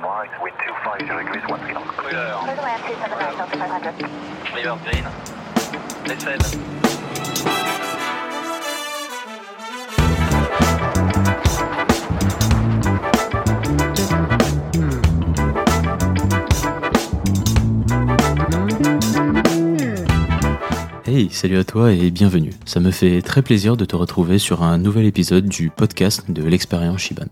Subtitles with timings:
[0.00, 1.84] to right, wind 250 degrees, 1 feet on.
[1.96, 2.40] Couleur.
[2.40, 4.10] Clear to land 279 Delta 500.
[4.54, 5.04] River green.
[6.06, 6.42] Décède.
[21.06, 22.52] Hey, salut à toi et bienvenue.
[22.66, 26.42] Ça me fait très plaisir de te retrouver sur un nouvel épisode du podcast de
[26.42, 27.26] l'expérience Shiban.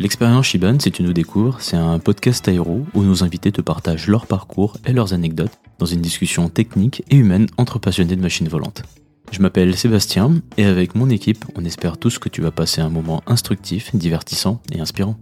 [0.00, 4.06] L'expérience Shiban, si tu nous découvres, c'est un podcast aéro où nos invités te partagent
[4.06, 8.48] leur parcours et leurs anecdotes dans une discussion technique et humaine entre passionnés de machines
[8.48, 8.84] volantes.
[9.32, 12.90] Je m'appelle Sébastien et avec mon équipe, on espère tous que tu vas passer un
[12.90, 15.18] moment instructif, divertissant et inspirant.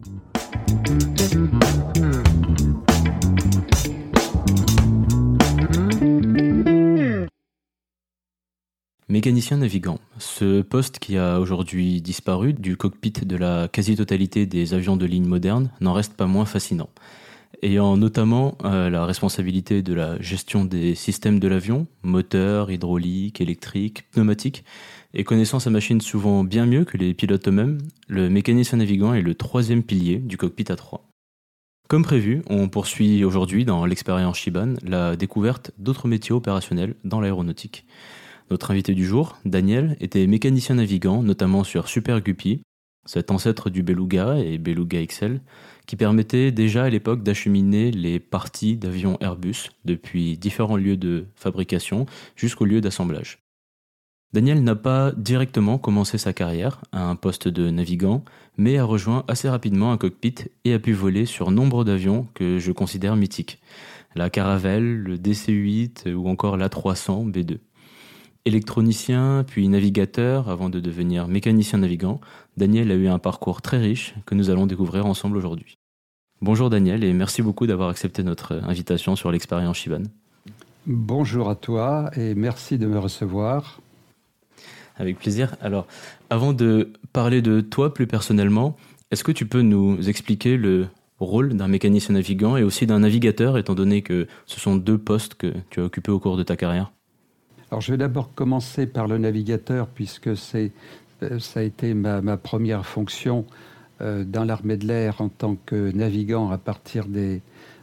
[9.08, 14.96] Mécanicien navigant, ce poste qui a aujourd'hui disparu du cockpit de la quasi-totalité des avions
[14.96, 16.88] de ligne modernes n'en reste pas moins fascinant.
[17.62, 24.10] Ayant notamment euh, la responsabilité de la gestion des systèmes de l'avion, moteur, hydraulique, électrique,
[24.10, 24.64] pneumatique,
[25.14, 29.22] et connaissant sa machine souvent bien mieux que les pilotes eux-mêmes, le mécanicien navigant est
[29.22, 31.02] le troisième pilier du cockpit A3.
[31.88, 37.86] Comme prévu, on poursuit aujourd'hui dans l'expérience Shiban la découverte d'autres métiers opérationnels dans l'aéronautique.
[38.50, 42.62] Notre invité du jour, Daniel, était mécanicien navigant, notamment sur Super Guppy,
[43.04, 45.40] cet ancêtre du Beluga et Beluga XL,
[45.86, 52.06] qui permettait déjà à l'époque d'acheminer les parties d'avions Airbus depuis différents lieux de fabrication
[52.36, 53.38] jusqu'au lieu d'assemblage.
[54.32, 58.24] Daniel n'a pas directement commencé sa carrière à un poste de navigant,
[58.58, 62.58] mais a rejoint assez rapidement un cockpit et a pu voler sur nombre d'avions que
[62.58, 63.60] je considère mythiques.
[64.14, 67.58] La Caravelle, le DC-8 ou encore l'A300 B2.
[68.46, 72.20] Électronicien, puis navigateur, avant de devenir mécanicien navigant,
[72.56, 75.78] Daniel a eu un parcours très riche que nous allons découvrir ensemble aujourd'hui.
[76.40, 80.04] Bonjour Daniel et merci beaucoup d'avoir accepté notre invitation sur l'expérience Shiban.
[80.86, 83.80] Bonjour à toi et merci de me recevoir.
[84.96, 85.56] Avec plaisir.
[85.60, 85.88] Alors,
[86.30, 88.76] avant de parler de toi plus personnellement,
[89.10, 90.86] est-ce que tu peux nous expliquer le
[91.18, 95.34] rôle d'un mécanicien navigant et aussi d'un navigateur, étant donné que ce sont deux postes
[95.34, 96.92] que tu as occupés au cours de ta carrière?
[97.70, 100.70] Alors je vais d'abord commencer par le navigateur puisque c'est,
[101.22, 103.44] euh, ça a été ma, première fonction
[104.00, 107.40] euh, dans l'armée de l'air en tant que navigant à partir de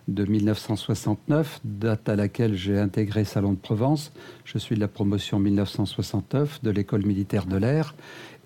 [0.08, 4.14] 1969, date à laquelle j'ai intégré Salon de Provence.
[4.46, 7.94] Je suis de la promotion 1969 de l'école militaire de l'air.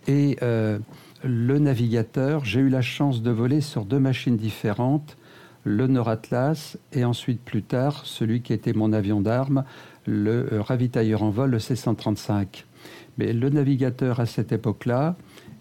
[0.07, 0.79] Et euh,
[1.23, 5.17] le navigateur, j'ai eu la chance de voler sur deux machines différentes,
[5.63, 9.65] le Nord Atlas et ensuite plus tard celui qui était mon avion d'armes,
[10.07, 12.65] le euh, ravitailleur en vol, le C-135.
[13.17, 15.15] Mais le navigateur à cette époque-là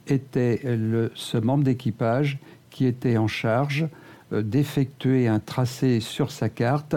[0.06, 2.38] était le, ce membre d'équipage
[2.70, 3.88] qui était en charge
[4.32, 6.96] euh, d'effectuer un tracé sur sa carte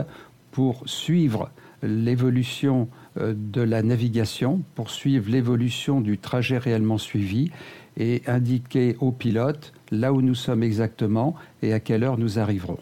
[0.51, 1.49] pour suivre
[1.81, 7.51] l'évolution euh, de la navigation, pour suivre l'évolution du trajet réellement suivi
[7.97, 12.79] et indiquer au pilote là où nous sommes exactement et à quelle heure nous arriverons.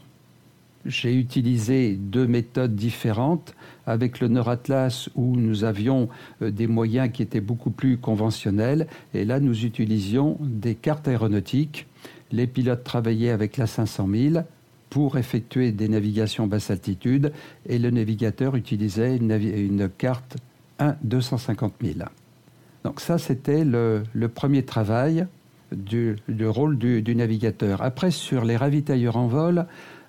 [0.86, 3.56] J'ai utilisé deux méthodes différentes
[3.86, 6.10] avec le Nord Atlas où nous avions
[6.42, 11.88] euh, des moyens qui étaient beaucoup plus conventionnels et là nous utilisions des cartes aéronautiques.
[12.32, 14.44] Les pilotes travaillaient avec la 500 000
[14.90, 17.32] pour effectuer des navigations basse altitude
[17.66, 20.38] et le navigateur utilisait une, carte
[20.80, 22.00] 1 250 000.
[22.84, 25.28] Donc ça c'était le, premier travail
[25.72, 27.82] du, rôle du, navigateur.
[27.82, 29.66] Après sur les ravitailleurs en vol,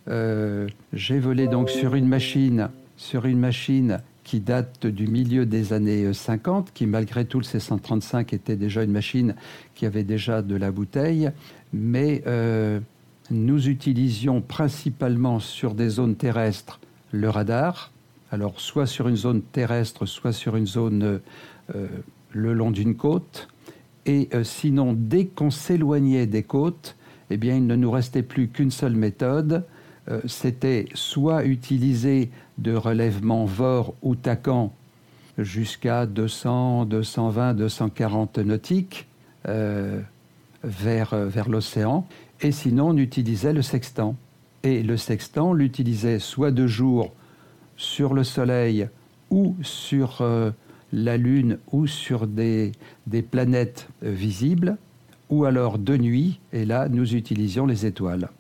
[0.09, 5.73] euh, j'ai volé donc sur une machine sur une machine qui date du milieu des
[5.73, 9.35] années 50, qui malgré tout le C-135 était déjà une machine
[9.75, 11.31] qui avait déjà de la bouteille,
[11.73, 12.81] mais euh,
[13.31, 16.81] nous utilisions principalement sur des zones terrestres
[17.13, 17.91] le radar,
[18.31, 21.21] alors soit sur une zone terrestre, soit sur une zone
[21.75, 21.87] euh,
[22.33, 23.49] le long d'une côte,
[24.05, 26.97] et euh, sinon dès qu'on s'éloignait des côtes,
[27.31, 29.65] eh bien il ne nous restait plus qu'une seule méthode,
[30.11, 34.73] euh, c'était soit utiliser de relèvement VOR ou TACAN
[35.37, 39.07] jusqu'à 200, 220, 240 nautiques
[39.49, 40.01] euh,
[40.65, 42.07] vers, vers l'océan,
[42.41, 44.17] et sinon on utilisait le sextant.
[44.65, 47.13] Et le sextant, l'utilisait soit de jour
[47.77, 48.89] sur le Soleil
[49.31, 50.51] ou sur euh,
[50.93, 52.73] la Lune ou sur des
[53.31, 54.77] planètes visibles,
[55.31, 58.31] ou alors de nuit, et là nous utilisions les étoiles.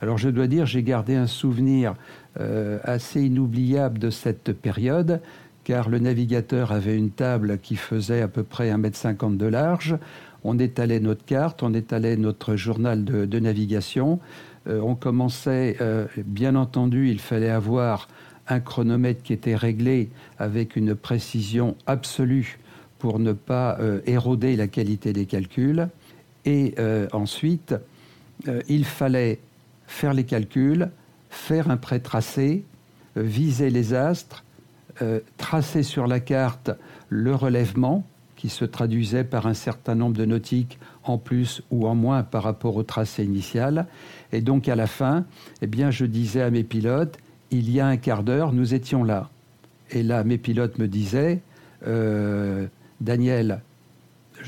[0.00, 1.94] Alors je dois dire, j'ai gardé un souvenir
[2.38, 5.20] euh, assez inoubliable de cette période,
[5.64, 9.96] car le navigateur avait une table qui faisait à peu près 1,50 m de large.
[10.44, 14.20] On étalait notre carte, on étalait notre journal de, de navigation.
[14.66, 15.76] on commençait,
[16.24, 18.06] bien entendu, il fallait avoir
[18.46, 22.58] un chronomètre qui était réglé avec une précision absolue
[22.98, 25.88] pour ne pas éroder la qualité des calculs.
[26.44, 26.76] Et
[27.12, 27.74] ensuite,
[28.68, 29.40] il fallait
[29.88, 30.90] faire les calculs,
[31.28, 32.64] faire un pré-tracé,
[33.16, 34.44] viser les astres,
[35.36, 36.70] tracer sur la carte
[37.08, 38.04] le relèvement,
[38.38, 42.44] qui se traduisait par un certain nombre de nautiques en plus ou en moins par
[42.44, 43.86] rapport au tracé initial.
[44.30, 45.24] Et donc à la fin,
[45.60, 47.18] eh bien, je disais à mes pilotes,
[47.50, 49.28] il y a un quart d'heure, nous étions là.
[49.90, 51.40] Et là, mes pilotes me disaient,
[51.86, 52.68] euh,
[53.00, 53.60] Daniel,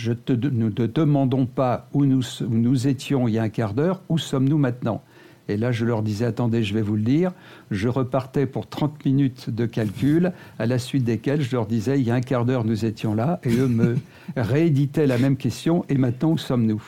[0.06, 4.18] nous ne te demandons pas où nous étions il y a un quart d'heure, où
[4.18, 5.02] sommes-nous maintenant?
[5.50, 7.32] Et là, je leur disais, attendez, je vais vous le dire.
[7.70, 12.06] Je repartais pour 30 minutes de calcul, à la suite desquels je leur disais, il
[12.06, 13.40] y a un quart d'heure, nous étions là.
[13.44, 13.96] Et eux me
[14.36, 15.84] rééditaient la même question.
[15.88, 16.82] Et maintenant, où sommes-nous?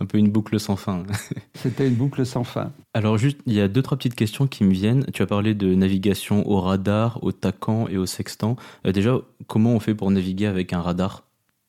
[0.00, 1.04] Un peu une boucle sans fin.
[1.54, 2.72] C'était une boucle sans fin.
[2.94, 5.06] Alors juste, il y a deux, trois petites questions qui me viennent.
[5.12, 8.56] Tu as parlé de navigation au radar, au tacan et au sextant.
[8.86, 11.27] Euh, déjà, comment on fait pour naviguer avec un radar?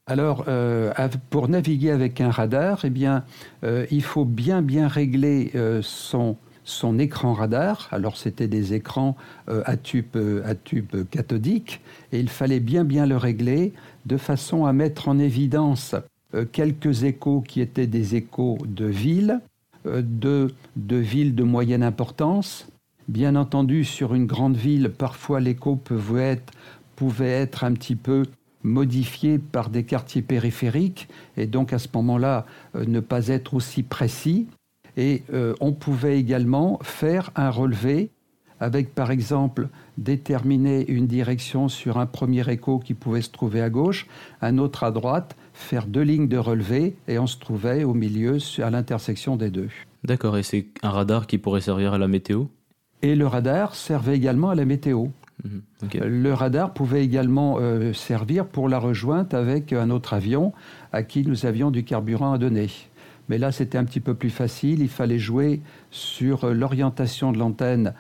[0.09, 0.91] Alors, euh,
[1.29, 3.23] pour naviguer avec un radar, eh bien,
[3.63, 7.87] euh, il faut bien bien régler euh, son, son écran radar.
[7.91, 9.15] Alors, c'était des écrans
[9.47, 13.71] à, tube, à tube cathodique, et il fallait bien bien le régler
[14.07, 15.95] de façon à mettre en évidence
[16.51, 19.39] quelques échos qui étaient des échos de villes,
[19.85, 22.67] de, de villes de moyenne importance.
[23.07, 26.53] Bien entendu, sur une grande ville, parfois l'écho pouvait être,
[26.95, 28.25] pouvait être un petit peu
[28.63, 31.07] modifié par des quartiers périphériques
[31.37, 32.45] et donc à ce moment-là
[32.75, 34.47] euh, ne pas être aussi précis.
[34.97, 38.09] Et euh, on pouvait également faire un relevé
[38.59, 43.69] avec par exemple déterminer une direction sur un premier écho qui pouvait se trouver à
[43.69, 44.07] gauche,
[44.41, 48.37] un autre à droite, faire deux lignes de relevé et on se trouvait au milieu
[48.61, 49.69] à l'intersection des deux.
[50.03, 52.45] D'accord, et c'est un radar qui pourrait servir à la météo?
[53.01, 55.07] Et le radar servait également à la météo.
[55.43, 55.61] Mhm.
[56.03, 60.53] Le radar pouvait également euh, servir pour la rejointe avec un autre avion
[60.91, 62.69] à qui nous avions du carburant à donner.
[63.29, 64.81] Mais là, c'était un petit peu plus facile.
[64.81, 67.93] Il fallait jouer sur l'orientation de l'antenne,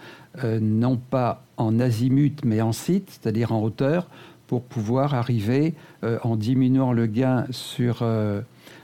[0.43, 4.07] euh, non pas en azimut, mais en site, c'est-à-dire en hauteur,
[4.47, 8.03] pour pouvoir arriver euh, en diminuant le gain sur,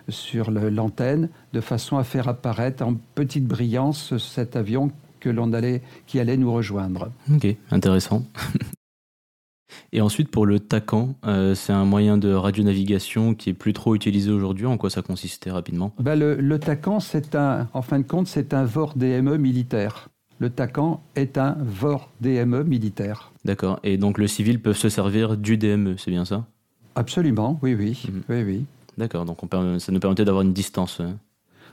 [0.07, 4.91] sur l'antenne, de façon à faire apparaître en petite brillance cet avion
[5.25, 7.11] que l'on allait, qui allait nous rejoindre.
[7.33, 8.23] Ok, intéressant.
[9.91, 13.95] Et ensuite, pour le TACAN, euh, c'est un moyen de radionavigation qui est plus trop
[13.95, 14.67] utilisé aujourd'hui.
[14.67, 15.93] En quoi ça consistait rapidement?
[15.99, 20.09] Ben le, le, TACAN, c'est un, en fin de compte, c'est un VOR DME militaire.
[20.37, 23.31] Le TACAN est un VOR DME militaire.
[23.45, 23.79] D'accord.
[23.83, 26.45] Et donc le civil peut se servir du DME, c'est bien ça?
[26.93, 28.03] Absolument, oui, oui.
[28.07, 28.21] Mhm.
[28.29, 28.65] oui, oui.
[28.99, 29.25] D'accord.
[29.25, 30.99] Donc on, ça nous permettait d'avoir une distance.
[30.99, 31.17] Hein.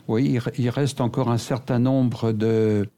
[0.09, 2.89] Oui, il, reste encore un certain nombre de,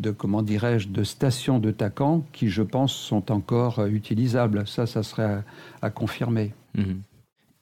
[0.00, 4.66] de comment dirais-je de stations de TACAN qui, je pense, sont encore euh, utilisables.
[4.66, 5.42] Ça, ça serait
[5.82, 6.52] à, confirmer.
[6.74, 7.02] Mhm.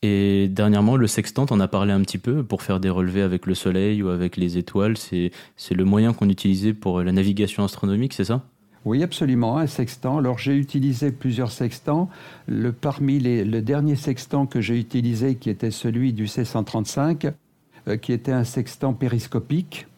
[0.02, 3.46] Et dernièrement, le sextant, on a parlé un petit peu pour faire des relevés avec
[3.46, 4.98] le Soleil ou avec les étoiles.
[4.98, 5.30] C'est
[5.70, 8.42] le moyen qu'on utilisait pour la navigation astronomique, c'est ça?
[8.84, 10.18] Oui, absolument, un sextant.
[10.18, 12.10] Alors j'ai utilisé plusieurs sextants.
[12.46, 17.32] Le, parmi les, le dernier sextant que j'ai utilisé, qui était celui du C135,
[17.88, 19.93] euh, qui était un sextant périscopique, euh,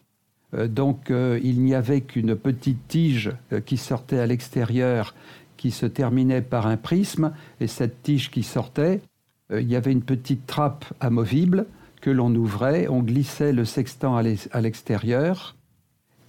[0.53, 5.13] donc euh, il n'y avait qu'une petite tige euh, qui sortait à l'extérieur,
[5.57, 9.01] qui se terminait par un prisme, et cette tige qui sortait,
[9.49, 11.65] il y avait une petite trappe amovible
[12.01, 15.55] que l'on ouvrait, on glissait le sextant à l'extérieur,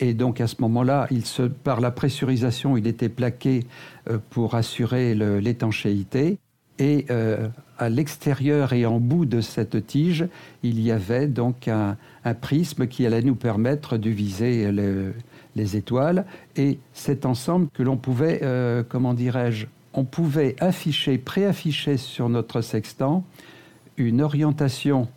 [0.01, 1.09] et donc à ce moment-là,
[1.63, 3.67] par la pressurisation, il était plaqué
[4.31, 6.39] pour assurer l'étanchéité.
[6.79, 10.27] Et euh, à l'extérieur et en bout de cette tige,
[10.63, 11.97] il y avait donc un,
[12.41, 14.71] prisme qui allait nous permettre de viser
[15.57, 16.27] les étoiles.
[16.57, 22.61] Et cet ensemble que l'on pouvait, euh, comment dirais-je, on pouvait afficher, préafficher sur notre
[22.61, 23.25] sextant
[23.97, 25.09] une orientation,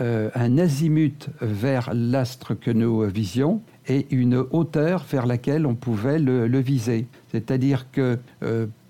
[0.00, 6.18] euh, un azimut vers l'astre que nous visions et une hauteur vers laquelle on pouvait
[6.18, 7.06] le, viser.
[7.30, 8.18] C'est-à-dire que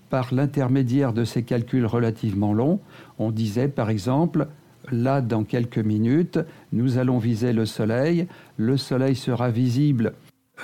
[0.09, 2.79] par l'intermédiaire de ces calculs relativement longs,
[3.17, 4.47] on disait par exemple,
[4.91, 6.39] là dans quelques minutes,
[6.71, 10.13] nous allons viser le Soleil, le Soleil sera visible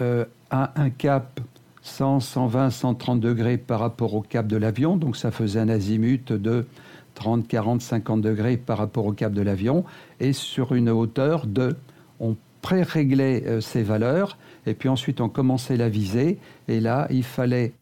[0.01, 1.39] euh, à un cap
[1.81, 6.33] 100, 120, 130 degrés par rapport au cap de l'avion, donc ça faisait un azimut
[6.33, 6.65] de
[7.13, 9.85] 30, 40, 50 degrés par rapport au cap de l'avion,
[10.19, 11.75] et sur une hauteur de...
[12.19, 17.23] On pré-réglait euh, ces valeurs, et puis ensuite on commençait la visée, et là il
[17.23, 17.73] fallait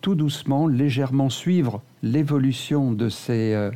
[0.00, 3.70] tout doucement, légèrement suivre l'évolution de, euh,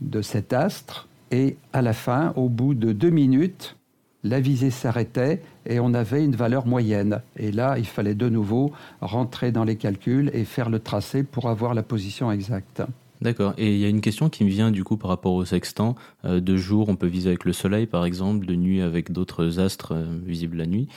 [0.00, 1.08] de cet astre.
[1.30, 3.76] Et à la fin, au bout de deux minutes,
[4.22, 7.20] la visée s'arrêtait et on avait une valeur moyenne.
[7.36, 11.48] Et là, il fallait de nouveau rentrer dans les calculs et faire le tracé pour
[11.48, 12.82] avoir la position exacte.
[13.22, 13.54] D'accord.
[13.56, 15.94] Et il y a une question qui me vient du coup par rapport au sextant.
[16.24, 19.58] Euh, de jour, on peut viser avec le soleil, par exemple, de nuit avec d'autres
[19.58, 20.88] astres euh, visibles la nuit.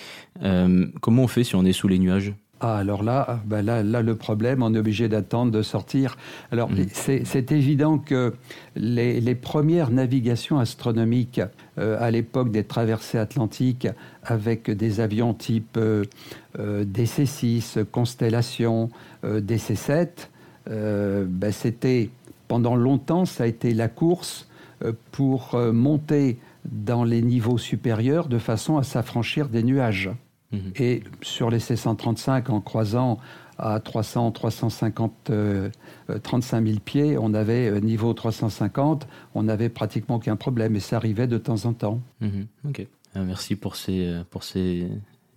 [0.44, 2.34] Euh, comment on fait si on est sous les nuages?
[2.62, 6.18] Ah, alors là, ah, ben là, là, le problème, on est obligé d'attendre de sortir.
[6.52, 6.88] Alors, mm.
[6.94, 8.34] c'est évident que
[8.76, 11.40] les, les, premières navigations astronomiques
[11.78, 13.88] euh, à l'époque des traversées atlantiques
[14.24, 16.04] avec des avions type euh,
[16.60, 18.90] euh DC-6, Constellation,
[19.24, 20.08] euh, DC-7,
[20.68, 22.10] ben c'était
[22.48, 24.48] pendant longtemps, ça a été la course
[25.12, 30.12] pour monter dans les niveaux supérieurs de façon à s'affranchir des nuages.
[30.52, 30.74] Mhm.
[30.80, 33.20] Et sur les C-135, en croisant
[33.58, 35.32] à 300, 350,
[36.24, 40.96] 35 000 pieds, on avait euh, niveau 350, on n'avait pratiquement aucun problème et ça
[40.96, 42.02] arrivait de temps en temps.
[42.22, 42.48] Mhm.
[42.68, 42.80] Ok,
[43.16, 44.88] euh, merci pour ces, euh, pour ces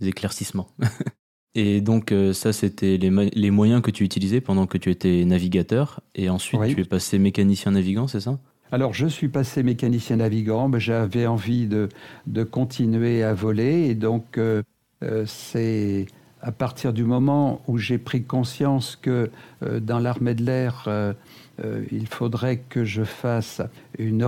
[0.00, 0.69] éclaircissements.
[1.54, 6.00] et donc ça, c'était les, les, moyens que tu utilisais pendant que tu étais navigateur
[6.14, 8.38] et ensuite tu es passé mécanicien navigant, c'est ça?
[8.73, 11.90] Alors, je suis passé mécanicien navigant, mais j'avais envie de,
[12.26, 14.62] de, continuer à voler et donc euh,
[15.26, 16.06] c'est
[16.42, 19.30] à partir du moment où j'ai pris conscience que
[19.62, 21.14] euh, dans l'armée de l'air, euh,
[21.92, 23.62] il faudrait que je fasse
[23.99, 24.26] une,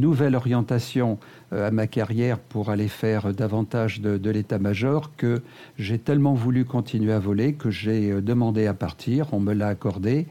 [0.00, 1.18] nouvelle orientation
[1.52, 5.42] à ma carrière pour aller faire davantage de, l'état-major que
[5.78, 10.26] j'ai tellement voulu continuer à voler que j'ai demandé à partir, on me l'a accordé.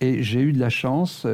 [0.00, 1.26] Et j'ai eu de la chance,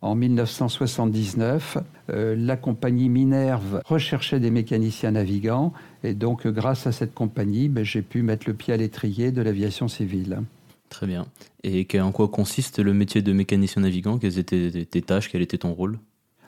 [0.00, 1.78] en 1979,
[2.10, 5.72] euh, la compagnie Minerve recherchait des mécaniciens navigants
[6.04, 9.42] et donc grâce à cette compagnie, ben, j'ai pu mettre le pied à l'étrier de
[9.42, 10.40] l'aviation civile.
[10.88, 11.26] Très bien.
[11.64, 14.18] Et en quoi consiste le métier de mécanicien navigant?
[14.18, 15.28] Quelles étaient tes tâches?
[15.28, 15.98] Quel était ton rôle?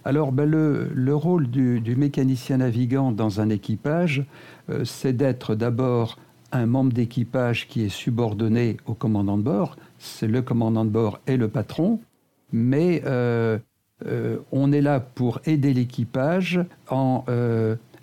[0.04, 4.24] Alors, ben, le, rôle du, mécanicien navigant dans un équipage,
[4.70, 6.18] euh, c'est d'être d'abord
[6.52, 9.76] un membre d'équipage qui est subordonné au commandant de bord.
[9.98, 12.00] C'est le commandant de bord et le patron
[12.52, 13.58] mais euh,
[14.06, 17.24] euh, on est là pour aider l'équipage en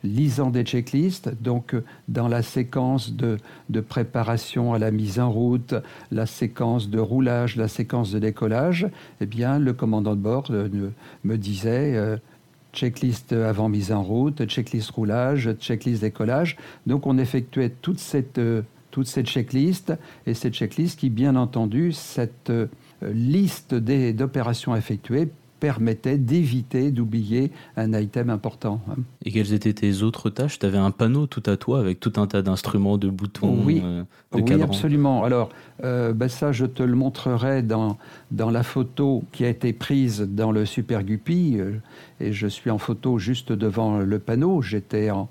[0.07, 1.75] lisant des checklists, donc
[2.07, 3.37] dans la séquence de,
[3.81, 5.75] préparation à la mise en route,
[6.11, 8.87] la séquence de roulage, la séquence de décollage,
[9.21, 12.19] eh bien, le commandant de bord me disait
[12.73, 16.57] checklist avant mise en route, checklist roulage, checklist décollage.
[16.85, 18.39] Donc on effectuait toute cette,
[18.91, 19.93] toute cette checklist
[20.25, 22.67] et cette checklist qui, bien entendu, cette euh,
[23.03, 28.81] liste d'opérations effectuées permettait d'éviter d'oublier un item important.
[28.89, 28.95] Hein.
[29.25, 30.59] Et quelles étaient tes autres tâches?
[30.59, 33.81] Tu avais un panneau tout à toi avec tout un tas d'instruments, de boutons, oui,
[33.83, 35.23] euh, de oui absolument.
[35.23, 35.49] Alors,
[35.83, 37.97] euh, ben ça, je te le montrerai dans,
[38.31, 41.59] dans la photo qui a été prise dans le Super Guppy.
[42.19, 44.61] et je suis en photo juste devant le panneau.
[44.61, 45.29] J'étais en,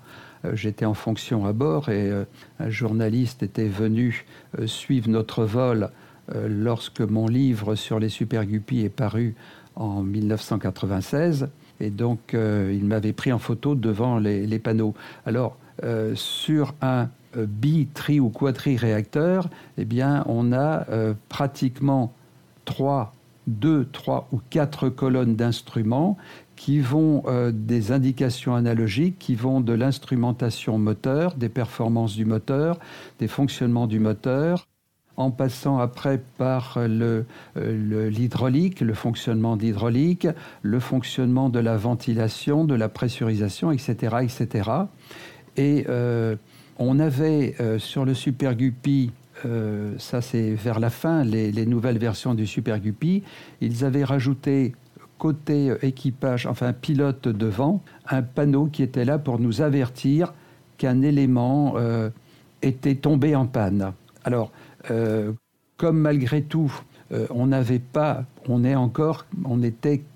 [0.53, 2.11] j'étais en fonction à bord et
[2.59, 4.25] un journaliste était venu
[4.65, 5.89] suivre notre vol
[6.35, 9.35] euh, lorsque mon livre sur les super guppies est paru
[9.77, 11.49] en 1996.
[11.79, 14.93] Et donc, euh, il m'avait pris en photo devant les, panneaux.
[15.25, 20.85] Alors, euh, sur un bi, tri ou quadri réacteur, eh bien, on a
[21.29, 22.13] pratiquement
[22.65, 23.13] trois,
[23.45, 26.17] deux, trois ou quatre colonnes d'instruments
[26.55, 32.79] qui vont des indications analogiques, qui vont de l'instrumentation moteur, des performances du moteur,
[33.19, 34.65] des fonctionnements du moteur,
[35.17, 37.23] en passant après par euh,
[37.55, 40.27] l'hydraulique, le, fonctionnement d'hydraulique,
[40.61, 44.17] le fonctionnement de la ventilation, de la pressurisation, etc.
[44.21, 44.69] etc.
[45.57, 46.35] Et euh,
[46.77, 49.11] on avait euh, sur le Super Guppy,
[49.99, 53.21] ça c'est vers la fin, les, les, nouvelles versions du Super Guppy,
[53.61, 54.73] ils avaient rajouté
[55.19, 60.33] côté équipage, enfin pilote devant, un panneau qui était là pour nous avertir
[60.79, 61.75] qu'un élément
[62.63, 63.93] était tombé en panne.
[64.23, 64.51] Alors,
[64.91, 65.31] euh,
[65.77, 66.73] comme malgré tout,
[67.11, 69.61] euh, on n'avait pas, on est encore, on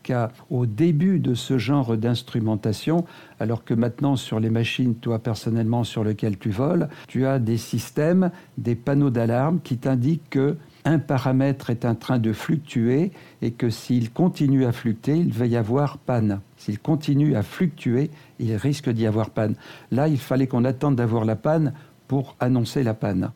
[0.04, 3.06] qu'au début de ce genre d'instrumentation,
[3.40, 7.58] alors que maintenant sur les machines, toi personnellement sur lesquelles tu voles, tu as des
[7.58, 13.12] systèmes, des panneaux d'alarme qui t'indiquent que un paramètre est en train de fluctuer
[13.42, 16.42] et que s'il continue à fluctuer, il va y avoir panne.
[16.58, 18.10] S'il continue à fluctuer,
[18.40, 19.56] il risque d'y avoir panne.
[19.92, 21.74] Là, il fallait qu'on attende d'avoir la panne
[22.08, 23.32] pour annoncer la panne.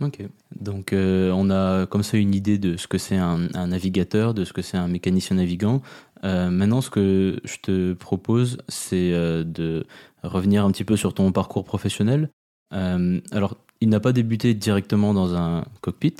[0.00, 0.22] Ok.
[0.60, 4.44] Donc euh, on a comme ça une idée de ce que c'est un, navigateur, de
[4.44, 5.82] ce que c'est un mécanicien navigant.
[6.24, 9.84] Euh, maintenant, ce que je te propose, c'est euh, de
[10.22, 12.30] revenir un petit peu sur ton parcours professionnel.
[12.70, 16.16] alors, il n'a pas débuté directement dans un cockpit.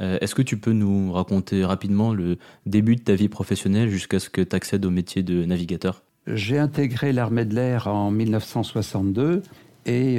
[0.00, 4.30] Est-ce que tu peux nous raconter rapidement le début de ta vie professionnelle jusqu'à ce
[4.30, 6.02] que tu accèdes au métier de navigateur?
[6.26, 9.42] J'ai intégré l'armée de l'air en 1962
[9.84, 10.18] et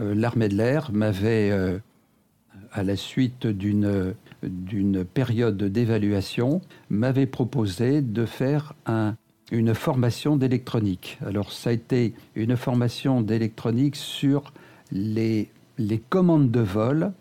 [0.00, 1.78] l'armée de l'air m'avait, euh,
[2.72, 9.16] à la suite d'une d'une période d'évaluation, m'avait proposé de faire un,
[9.50, 11.18] une formation d'électronique.
[11.24, 14.52] Alors ça a été une formation d'électronique sur
[14.92, 17.12] les, les commandes de vol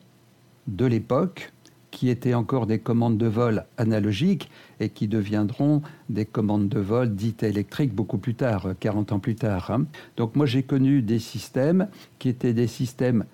[0.67, 1.51] de l'époque,
[1.91, 7.15] qui étaient encore des commandes de vol analogiques et qui deviendront des commandes de vol
[7.15, 9.71] dites électriques beaucoup plus tard, 40 ans plus tard.
[9.71, 9.85] Hein.
[10.15, 11.87] Donc moi j'ai connu des systèmes
[12.19, 13.25] qui étaient des systèmes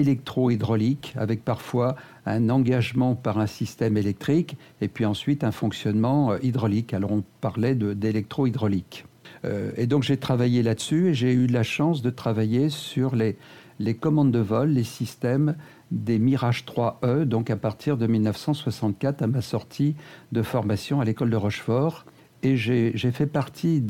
[0.00, 1.96] électro-hydrauliques avec parfois
[2.26, 6.94] un engagement par un système électrique et puis ensuite un fonctionnement euh, hydraulique.
[6.94, 9.04] Alors on parlait d'électro-hydraulique.
[9.44, 13.36] Euh, et donc j'ai travaillé là-dessus et j'ai eu la chance de travailler sur les,
[13.78, 15.56] les commandes de vol, les systèmes
[15.90, 19.94] des Mirage 3E, donc à partir de 1964, à ma sortie
[20.32, 22.04] de formation à l'école de Rochefort.
[22.42, 23.82] Et j'ai fait partie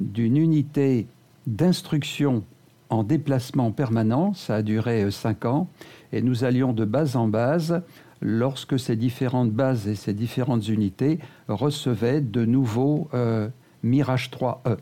[0.00, 1.06] d'une unité
[1.46, 2.44] d'instruction
[2.92, 5.68] en déplacement permanent, ça a duré euh, cinq ans,
[6.12, 7.82] et nous allions de base en base
[8.20, 11.18] lorsque ces différentes bases et ces différentes unités
[11.48, 13.48] recevaient de nouveaux euh,
[13.82, 14.76] Mirage 3E.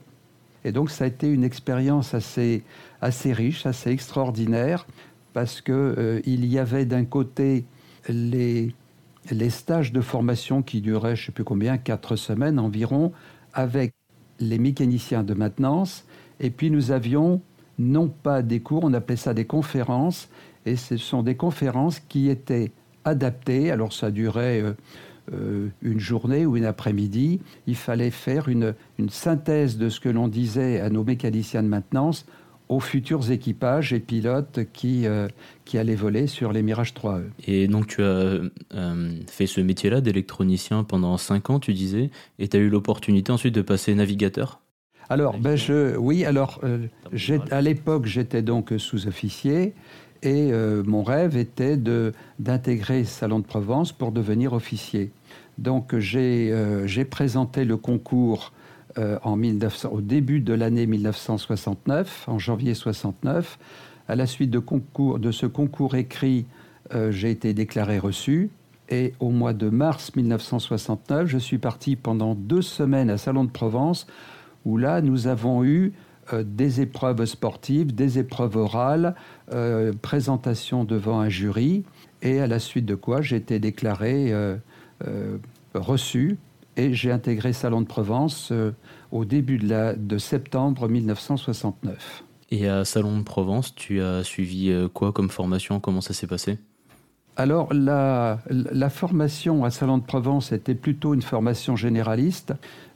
[0.65, 2.65] Et donc ça a été une expérience assez,
[3.01, 4.89] assez riche, assez extraordinaire,
[5.33, 7.65] parce qu'il euh, y avait d'un côté
[8.09, 8.75] les,
[9.31, 13.13] les stages de formation qui duraient, je ne sais plus combien, quatre semaines environ,
[13.53, 13.93] avec
[14.41, 16.05] les mécaniciens de maintenance,
[16.41, 17.41] et puis nous avions
[17.81, 20.29] non pas des cours, on appelait ça des conférences,
[20.67, 22.71] et ce sont des conférences qui étaient
[23.05, 24.63] adaptées, alors ça durait...
[24.63, 24.73] Euh,
[25.33, 30.09] euh, une journée ou une après-midi, il fallait faire une, une, synthèse de ce que
[30.09, 32.27] l'on disait à nos mécaniciens de maintenance
[32.69, 35.29] aux futurs équipages et pilotes qui, euh,
[35.65, 37.27] qui allaient voler sur les Mirage 3E.
[37.47, 38.41] Et donc tu as
[39.29, 42.11] fait ce métier-là d'électronicien pendant 5 ans, tu disais,
[42.41, 44.61] et tu as eu l'opportunité ensuite de passer navigateur?
[45.11, 46.61] Alors, ben je, oui, alors,
[47.51, 49.75] à l'époque, j'étais donc sous-officier
[50.23, 50.53] et
[50.87, 51.77] mon rêve était
[52.39, 55.11] d'intégrer Salon de Provence pour devenir officier.
[55.61, 58.53] Donc euh, j'ai présenté le concours
[58.99, 63.59] euh, en 1900, au début de l'année 1969, en janvier 69.
[64.09, 66.47] À la suite de, concours, de ce concours écrit,
[66.95, 68.51] euh, j'ai été déclaré reçu.
[68.89, 73.51] Et au mois de mars 1969, je suis parti pendant deux semaines à Salon de
[73.51, 74.09] Provence,
[74.65, 75.93] où là, nous avons eu
[76.33, 79.15] des épreuves sportives, des épreuves orales,
[80.01, 81.83] présentation devant un jury,
[82.23, 84.33] et à la suite de quoi j'ai été déclaré
[85.07, 85.39] euh,
[85.75, 86.37] reçu
[86.77, 88.73] et j'ai intégré Salon de Provence euh,
[89.13, 92.25] au début de, la, de septembre 1969.
[92.51, 95.81] Et à Salon de Provence, tu as suivi euh, quoi comme formation?
[95.81, 96.59] Comment ça s'est passé?
[97.37, 102.53] Alors, la, la, formation à Salon de Provence était plutôt une formation généraliste.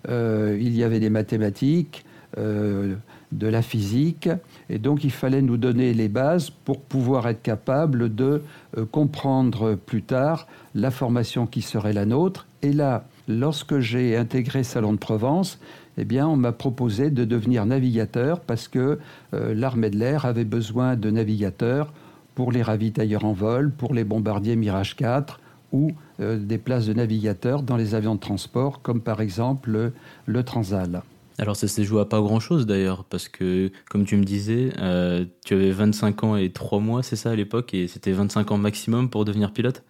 [0.09, 2.05] Il y avait des mathématiques,
[2.37, 4.29] de la physique,
[4.69, 8.43] et donc il fallait nous donner les bases pour pouvoir être capable de
[8.91, 12.47] comprendre plus tard la formation qui serait la nôtre.
[12.63, 15.59] Et là, lorsque j'ai intégré Salon de Provence,
[15.97, 18.99] eh bien, on m'a proposé de devenir navigateur parce que
[19.33, 21.93] euh, l'armée de l'air avait besoin de navigateurs
[22.35, 25.41] pour les ravitailleurs en vol, pour les bombardiers Mirage 4
[25.73, 29.93] ou euh, des places de navigateurs dans les avions de transport, comme par exemple
[30.27, 31.03] le, Transal.
[31.39, 35.25] Alors ça s'est joué à pas grand-chose d'ailleurs, parce que comme tu me disais, euh,
[35.45, 38.59] tu avais 25 ans et 3 mois, c'est ça à l'époque, et c'était 25 ans
[38.59, 39.83] maximum pour devenir pilote?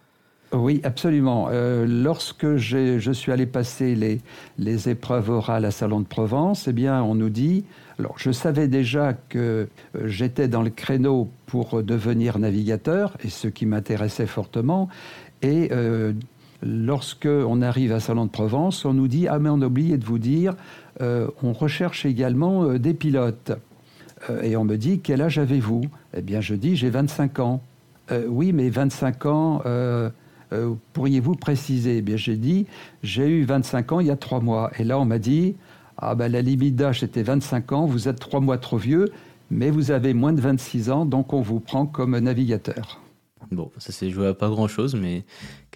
[0.53, 1.49] Oui, absolument.
[1.51, 4.21] Euh, lorsque je suis allé passer les,
[4.57, 7.65] les, épreuves orales à Salon de Provence, eh bien, on nous dit.
[7.97, 13.47] Alors, je savais déjà que euh, j'étais dans le créneau pour devenir navigateur, et ce
[13.47, 14.87] qui m'intéressait fortement.
[15.41, 16.13] Et euh,
[16.63, 19.97] lorsque on arrive à Salon de Provence, on nous dit Ah, mais on a oublié
[19.97, 20.55] de vous dire,
[20.99, 23.51] on recherche également des pilotes.
[24.41, 25.81] et on me dit Quel âge avez-vous?
[26.15, 27.61] Eh bien, je dis J'ai 25 ans.
[28.27, 29.61] oui, mais 25 ans
[30.53, 31.97] euh, pourriez-vous préciser?
[31.97, 32.67] Eh bien, j'ai dit,
[33.03, 34.71] j'ai eu 25 ans il y a trois mois.
[34.79, 35.55] Et là, on m'a dit,
[35.97, 39.11] ah ben la limite d'âge était 25 ans, vous êtes trois mois trop vieux,
[39.49, 42.99] mais vous avez moins de 26 ans, donc on vous prend comme navigateur.
[43.51, 45.23] Bon, ça s'est joué à pas grand-chose, mais...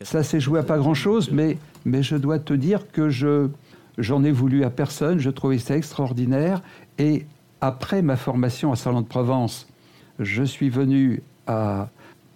[0.02, 3.50] Ça s'est joué à pas grand-chose, mais, mais je dois te dire que je
[3.98, 6.62] j'en ai voulu à personne, je trouvais ça extraordinaire.
[6.98, 7.26] Et
[7.60, 9.68] après ma formation à Salon de Provence,
[10.20, 11.90] je suis venu à,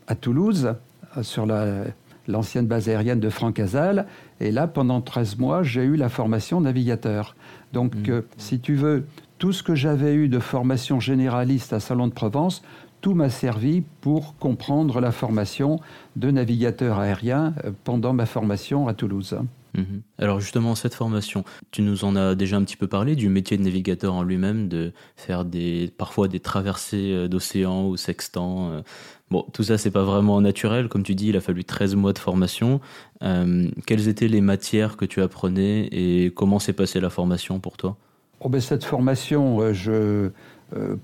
[0.07, 0.75] à Toulouse,
[1.21, 1.85] sur la,
[2.27, 4.07] l'ancienne base aérienne de Francazal.
[4.39, 7.35] Et là, pendant 13 mois, j'ai eu la formation navigateur.
[7.71, 8.09] Donc, mmh.
[8.09, 9.05] euh, si tu veux,
[9.37, 12.63] tout ce que j'avais eu de formation généraliste à Salon de Provence,
[13.03, 15.81] tout m'a servi pour comprendre la formation
[16.15, 19.37] de navigateur aérien euh, pendant ma formation à Toulouse.
[19.75, 20.03] Mhm.
[20.19, 23.57] Alors justement, cette formation, tu nous en as déjà un petit peu parlé du métier
[23.57, 28.71] de navigateur en lui-même, de faire des, parfois des traversées euh, d'océan ou sextant.
[28.71, 28.81] Euh.
[29.29, 30.87] Bon, tout ça, c'est pas vraiment naturel.
[30.87, 32.79] Comme tu dis, il a fallu 13 mois de formation.
[33.21, 37.75] Euh, quelles étaient les matières que tu apprenais et comment s'est passée la formation pour
[37.75, 37.97] toi?
[38.39, 40.29] Oh ben, Cette formation, je,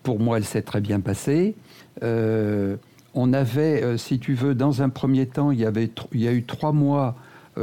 [0.03, 1.55] pour moi, elle s'est très bien passée.
[2.01, 6.33] on avait, si tu veux, dans un premier temps, il y, avait, il y a
[6.33, 7.15] eu trois mois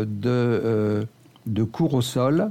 [0.05, 1.05] de, euh,
[1.47, 2.51] de cours au sol,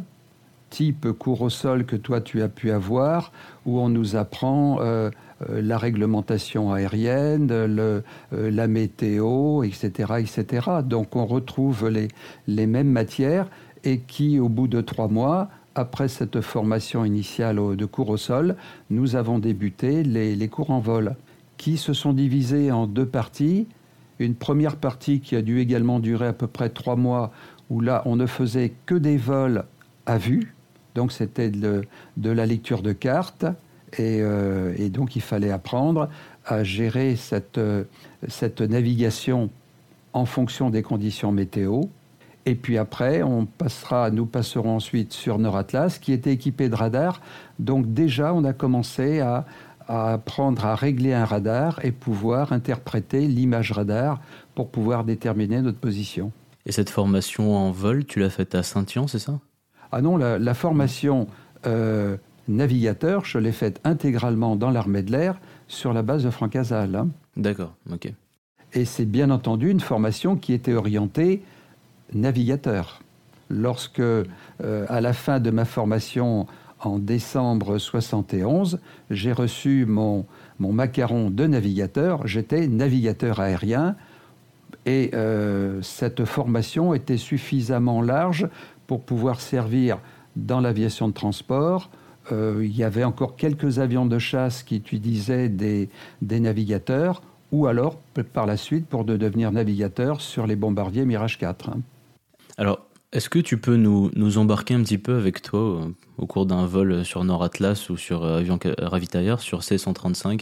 [0.69, 3.31] type cours au sol que toi tu as pu avoir,
[3.65, 5.09] où on nous apprend euh,
[5.49, 10.67] euh, la réglementation aérienne, la météo, etc., etc.
[10.83, 12.07] Donc on retrouve les,
[12.47, 13.47] les mêmes matières
[13.83, 18.55] et qui, au bout de trois mois, après cette formation initiale de cours au sol,
[18.89, 21.15] nous avons débuté les, cours en vol,
[21.57, 23.67] qui se sont divisés en deux parties
[24.19, 27.31] une première partie qui a dû également durer à peu près trois mois,
[27.69, 29.65] où là, on ne faisait que des vols
[30.05, 30.55] à vue.
[30.93, 31.83] Donc, c'était de,
[32.17, 33.45] la lecture de cartes.
[33.99, 36.09] Euh, et, donc, il fallait apprendre
[36.45, 37.59] à gérer cette,
[38.27, 39.49] cette navigation
[40.13, 41.81] en fonction des conditions météo.
[42.45, 47.21] Et puis après, on passera, nous passerons ensuite sur Nord-Atlas, qui était équipé de radars.
[47.57, 49.45] Donc déjà, on a commencé à,
[49.87, 54.21] à apprendre à régler un radar et pouvoir interpréter l'image radar
[54.53, 56.31] pour pouvoir déterminer notre position.
[56.65, 59.39] Et cette formation en vol, tu l'as faite à Saint-Yan, c'est ça?
[59.91, 61.27] Ah non, la, formation
[61.65, 66.95] euh, navigateur, je l'ai faite intégralement dans l'armée de l'air sur la base de Francazal.
[66.95, 67.09] Hein.
[67.37, 68.11] D'accord, ok.
[68.73, 71.43] Et c'est bien entendu une formation qui était orientée
[72.13, 73.01] navigateur.
[73.49, 74.25] Lorsque, euh,
[74.59, 76.47] à la fin de ma formation
[76.79, 80.25] en décembre 71, j'ai reçu mon,
[80.59, 82.25] mon macaron de navigateur.
[82.27, 83.95] J'étais navigateur aérien
[84.85, 88.47] et euh, cette formation était suffisamment large
[88.87, 89.99] pour pouvoir servir
[90.35, 91.89] dans l'aviation de transport.
[92.31, 95.89] Euh, il y avait encore quelques avions de chasse qui utilisaient des,
[96.21, 97.99] des navigateurs ou alors
[98.33, 101.71] par la suite pour de devenir navigateur sur les bombardiers Mirage 4.
[102.57, 105.87] Alors, est-ce que tu peux nous, embarquer un petit peu avec toi euh,
[106.17, 110.41] au cours d'un vol sur Nord Atlas ou sur euh, avion ravitailleur, sur C-135,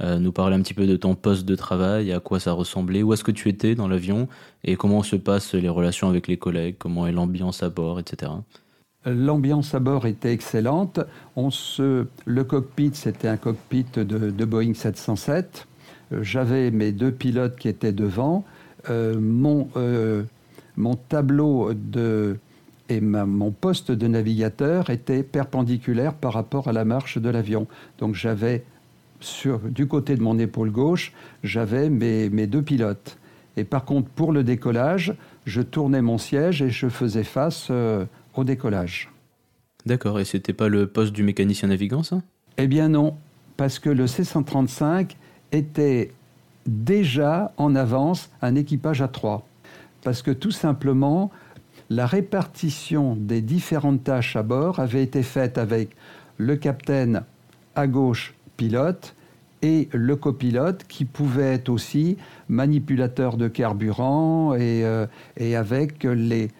[0.00, 3.02] euh, nous parler un petit peu de ton poste de travail, à quoi ça ressemblait,
[3.02, 4.28] où est-ce que tu étais dans l'avion
[4.62, 8.30] et comment se passent les relations avec les collègues, comment est l'ambiance à bord, etc.
[9.04, 11.00] L'ambiance à bord était excellente.
[11.34, 15.66] On se, le cockpit, c'était un cockpit de, de Boeing 707.
[16.20, 18.44] J'avais mes deux pilotes qui étaient devant.
[18.88, 19.68] mon
[20.76, 22.38] mon tableau de,
[22.88, 27.66] et mon poste de navigateur était perpendiculaire par rapport à la marche de l'avion.
[27.98, 28.64] Donc j'avais,
[29.70, 33.18] du côté de mon épaule gauche, j'avais mes, mes, deux pilotes.
[33.56, 35.14] Et par contre, pour le décollage,
[35.46, 38.04] je tournais mon siège et je faisais face euh,
[38.34, 39.10] au décollage.
[39.84, 42.22] D'accord, et c'était pas le poste du mécanicien navigant, ça?
[42.56, 43.16] Eh bien non,
[43.56, 45.16] parce que le C-135
[45.50, 46.12] était
[46.66, 49.46] déjà en avance un équipage à trois
[50.02, 51.30] parce que tout simplement,
[51.90, 55.90] la répartition des différentes tâches à bord avait été faite avec
[56.38, 57.22] le capitaine
[57.74, 59.14] à gauche pilote
[59.62, 62.16] et le copilote qui pouvait être aussi
[62.48, 66.50] manipulateur de carburant et, euh, et avec les,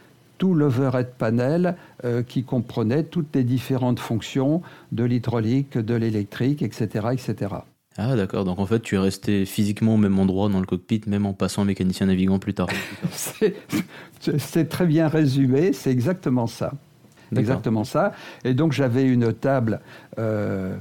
[0.43, 7.09] tout l'overhead panel euh, qui comprenait toutes les différentes fonctions de l'hydraulique, de l'électrique, etc.,
[7.13, 7.55] etc.
[7.99, 11.03] Ah d'accord, donc en fait tu es resté physiquement au même endroit dans le cockpit,
[11.07, 12.69] même en passant mécanicien navigant plus tard.
[14.39, 16.73] c'est très bien résumé, c'est exactement ça.
[17.41, 18.13] Exactement ça.
[18.45, 19.81] Et donc j'avais une table
[20.19, 20.77] euh,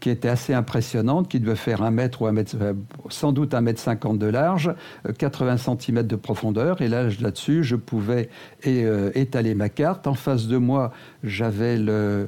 [0.00, 2.74] qui était assez impressionnante, qui devait faire un mètre ou un mètre, euh,
[3.08, 4.72] sans doute un mètre cinquante de large,
[5.18, 6.82] 80 euh, cm de profondeur.
[6.82, 8.28] Et là, là-dessus, je pouvais
[8.62, 10.06] étaler ma carte.
[10.06, 10.92] En face de moi,
[11.24, 12.26] j'avais le,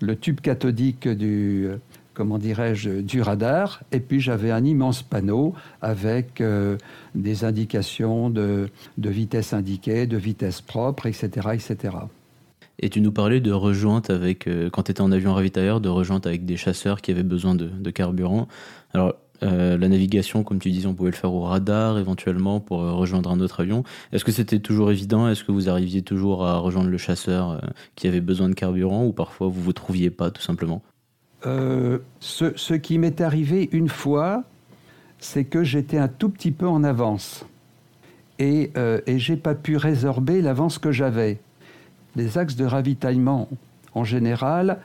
[0.00, 1.68] le tube cathodique du
[2.14, 3.82] comment dirais-je, du radar.
[3.92, 6.76] Et puis j'avais un immense panneau avec euh,
[7.14, 8.68] des indications de,
[8.98, 11.96] vitesse indiquée, de vitesse propre, etc., etc.
[12.78, 15.88] Et tu nous parlais de rejointe avec, euh, quand tu étais en avion ravitailleur, de
[15.88, 18.48] rejointe avec des chasseurs qui avaient besoin de, carburant.
[18.94, 22.80] Alors, euh, la navigation, comme tu disais, on pouvait le faire au radar éventuellement pour
[22.80, 23.84] rejoindre un autre avion.
[24.12, 25.28] Est-ce que c'était toujours évident?
[25.28, 27.62] Est-ce que vous arriviez toujours à rejoindre le chasseur
[27.96, 29.04] qui avait besoin de carburant?
[29.06, 30.82] Ou parfois vous vous trouviez pas tout simplement?
[31.46, 34.44] Euh, ce, qui m'est arrivé une fois,
[35.18, 37.44] c'est que j'étais un tout petit peu en avance.
[38.38, 41.38] Et, euh, et j'ai pas pu résorber l'avance que j'avais.
[42.16, 43.48] Les axes de ravitaillement,
[43.94, 44.80] en général,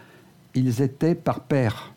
[0.53, 1.93] ils étaient par paire.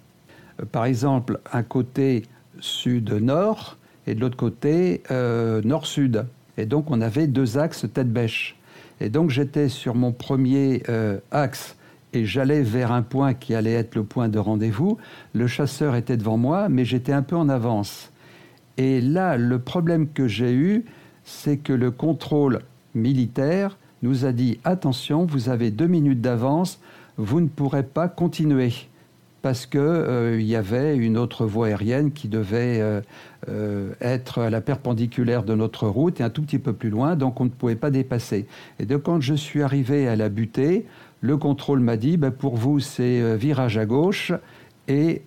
[0.60, 2.24] Euh, par exemple, un côté
[2.60, 6.26] sud-nord et de l'autre côté euh, nord-sud.
[6.56, 8.56] Et donc on avait deux axes tête-bêche.
[9.00, 10.82] Et donc j'étais sur mon premier
[11.30, 11.76] axe
[12.24, 14.98] j'allais vers un point qui allait être le point de rendez-vous.
[15.34, 18.10] Le chasseur était devant moi, mais j'étais un peu en avance.
[18.76, 20.84] Et là, le problème que j'ai eu,
[21.24, 22.60] c'est que le contrôle
[22.94, 26.80] militaire nous a dit attention, vous avez deux minutes d'avance,
[27.16, 28.72] vous ne pourrez pas continuer
[29.42, 33.00] parce qu'il euh, y avait une autre voie aérienne qui devait euh,
[33.48, 37.16] euh, être à la perpendiculaire de notre route et un tout petit peu plus loin,
[37.16, 38.46] donc on ne pouvait pas dépasser.
[38.78, 40.86] Et donc quand je suis arrivé à la butée,
[41.20, 44.32] le contrôle m'a dit ben, pour vous c'est virage à gauche.
[44.90, 45.22] Et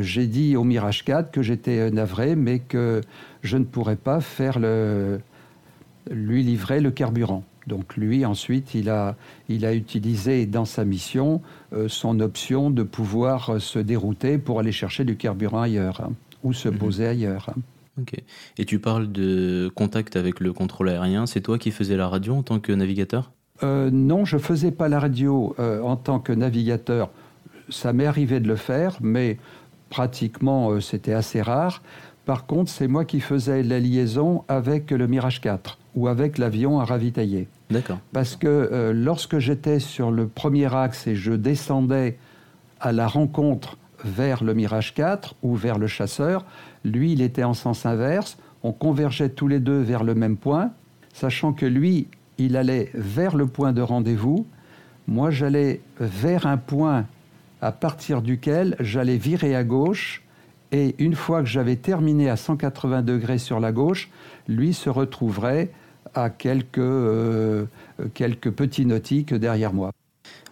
[0.00, 3.00] j'ai dit au Mirage 4 que j'étais navré, mais que
[3.42, 5.20] je ne pourrais pas faire le,
[6.10, 7.44] lui livrer le carburant.
[7.66, 9.16] Donc lui, ensuite, il a,
[9.48, 14.60] il a utilisé dans sa mission euh, son option de pouvoir euh, se dérouter pour
[14.60, 16.12] aller chercher du carburant ailleurs hein,
[16.44, 16.78] ou se mhm.
[16.78, 17.48] poser ailleurs.
[17.50, 17.60] Hein.
[18.00, 18.14] Ok.
[18.58, 21.26] Et tu parles de contact avec le contrôle aérien.
[21.26, 23.32] C'est toi qui faisais la radio en tant que navigateur?
[23.62, 27.10] Euh, Non, je faisais pas la radio en tant que navigateur.
[27.68, 29.38] Ça m'est arrivé de le faire, mais
[29.90, 31.82] pratiquement c'était assez rare.
[32.26, 36.80] Par contre, c'est moi qui faisais la liaison avec le Mirage 4 ou avec l'avion
[36.80, 37.46] à ravitailler.
[37.70, 37.98] D'accord.
[38.12, 42.18] Parce que euh, lorsque j'étais sur le premier axe et je descendais
[42.80, 46.44] à la rencontre vers le Mirage 4 ou vers le chasseur,
[46.84, 48.38] lui, il était en sens inverse.
[48.64, 50.72] On convergeait tous les deux vers le même point,
[51.12, 54.46] sachant que lui, il allait vers le point de rendez-vous.
[55.06, 57.06] Moi, j'allais vers un point
[57.60, 60.22] à partir duquel j'allais virer à gauche.
[60.72, 64.10] Et une fois que j'avais terminé à 180 degrés sur la gauche,
[64.48, 65.70] lui se retrouverait
[66.14, 67.66] à quelques, euh,
[68.14, 69.92] quelques petits nautiques derrière moi.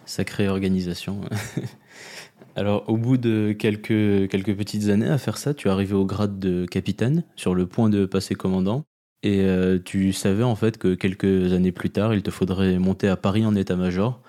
[0.05, 1.21] Sacrée organisation.
[2.55, 6.39] Alors, au bout de quelques, quelques petites années à faire ça, tu es au grade
[6.39, 8.85] de capitaine, sur le point de passer commandant.
[9.25, 13.07] Et euh, tu savais en fait que quelques années plus tard, il te faudrait monter
[13.07, 14.21] à Paris en état-major.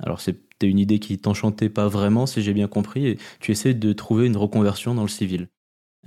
[0.00, 3.74] Alors, c'était une idée qui t'enchantait pas vraiment, si j'ai bien compris, et tu essaies
[3.74, 5.46] de trouver une reconversion dans le civil.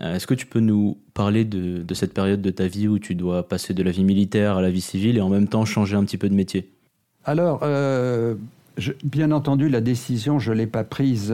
[0.02, 3.16] Euh, est-ce que tu peux nous parler de, cette période de ta vie où tu
[3.16, 5.96] dois passer de la vie militaire à la vie civile et en même temps changer
[5.96, 6.70] un petit peu de métier?
[7.24, 8.36] Alors, euh,
[9.06, 11.34] bien entendu, la décision, je ne l'ai pas prise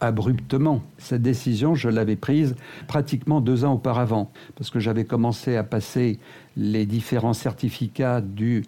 [0.00, 0.82] abruptement.
[0.98, 2.54] Cette décision, je l'avais prise
[2.86, 6.18] pratiquement deux ans auparavant, parce que j'avais commencé à passer
[6.56, 8.64] les différents certificats du,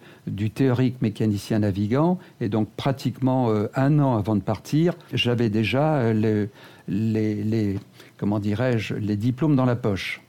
[0.54, 6.48] théorique mécanicien navigant, et donc pratiquement un an avant de partir, j'avais déjà les,
[6.88, 7.78] les
[8.18, 10.20] comment dirais-je, les diplômes dans la poche.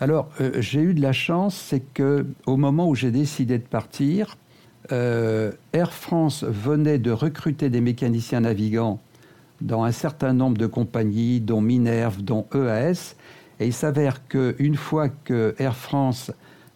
[0.00, 3.64] Alors, euh, j'ai eu de la chance, c'est que au moment où j'ai décidé de
[3.64, 4.36] partir,
[4.92, 9.00] euh, Air France venait de recruter des mécaniciens navigants
[9.60, 13.16] dans un certain nombre de compagnies, dont Minerve, dont EAS,
[13.60, 16.30] et il s'avère qu'une fois que Air France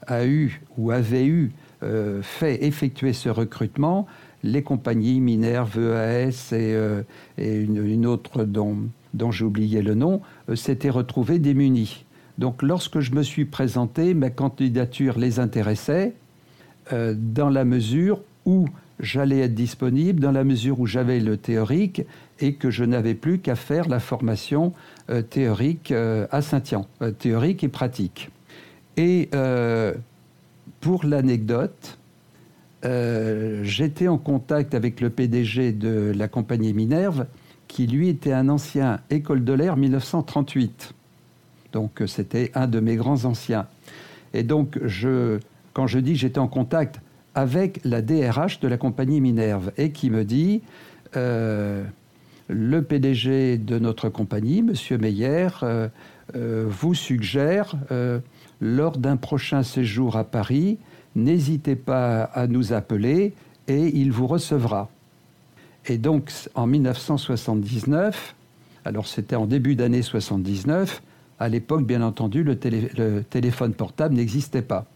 [0.07, 4.07] a eu ou avait eu euh, fait effectuer ce recrutement,
[4.43, 6.77] les compagnies Minerve, EAS et,
[7.39, 8.79] et une, autre dont
[9.15, 12.05] dont j'ai oublié le nom, euh, s'étaient retrouvés démunis.
[12.39, 16.15] Donc lorsque je me suis présenté, ma candidature les intéressait
[16.93, 18.67] euh, dans la mesure où
[19.01, 22.03] j'allais être disponible, dans la mesure où j'avais le théorique
[22.43, 24.75] et que je n'avais plus qu'à faire la formation
[25.09, 26.87] euh, théorique à Saint-Yan,
[27.19, 28.31] théorique et pratique.
[28.99, 29.31] Et
[30.81, 31.99] pour l'anecdote,
[32.83, 37.27] j'étais en contact avec le PDG de la compagnie Minerve
[37.73, 40.93] qui lui était un ancien école de l'air 1938.
[41.73, 43.67] Donc euh, c'était un de mes grands anciens.
[44.35, 45.39] Et donc je,
[45.73, 47.01] quand je dis j'étais en contact
[47.35, 50.61] avec la DRH de la compagnie Minerve et qui me dit
[51.17, 51.83] euh,
[52.53, 55.89] le PDG de notre compagnie, Monsieur Meyer, euh,
[56.35, 57.75] vous suggère
[58.61, 60.79] lors d'un prochain séjour à Paris,
[61.17, 63.35] n'hésitez pas à nous appeler
[63.69, 64.89] et il vous recevra.
[65.87, 68.37] Et donc, en 1979,
[68.85, 71.03] alors c'était en début d'année 79,
[71.39, 74.87] à l'époque, bien entendu, le, téléphone portable n'existait pas.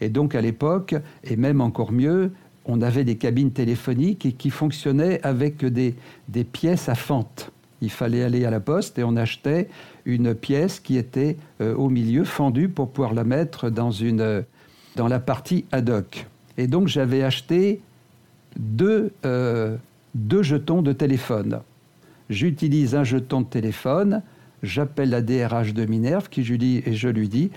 [0.00, 0.94] Et donc, à l'époque,
[1.24, 2.30] et même encore mieux,
[2.64, 5.94] on avait des cabines téléphoniques qui fonctionnaient avec des,
[6.44, 7.50] pièces à fente.
[7.80, 9.68] Il fallait aller à la poste et on achetait
[10.06, 14.44] une pièce qui était euh, au milieu, fendue, pour pouvoir la mettre dans, une,
[14.96, 16.26] dans la partie ad hoc.
[16.56, 17.80] Et donc j'avais acheté
[18.56, 19.76] deux, euh,
[20.14, 21.60] deux jetons de téléphone.
[22.30, 24.22] J'utilise un jeton de téléphone,
[24.62, 27.50] j'appelle la DRH de Minerve qui je dis, et je lui dis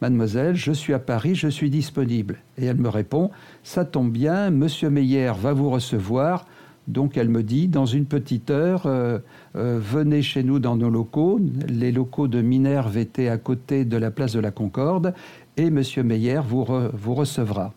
[0.00, 2.38] Mademoiselle, je suis à Paris, je suis disponible.
[2.56, 3.30] Et elle me répond
[3.62, 6.46] Ça tombe bien, Monsieur Meyer va vous recevoir.
[6.88, 9.18] Donc elle me dit Dans une petite heure, euh,
[9.56, 11.38] euh, venez chez nous dans nos locaux.
[11.68, 15.14] Les locaux de Minerve étaient à côté de la place de la Concorde
[15.56, 17.74] et Monsieur Meyer vous, vous recevra.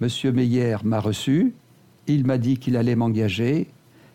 [0.00, 1.54] Monsieur Meyer m'a reçu,
[2.06, 3.68] il m'a dit qu'il allait m'engager,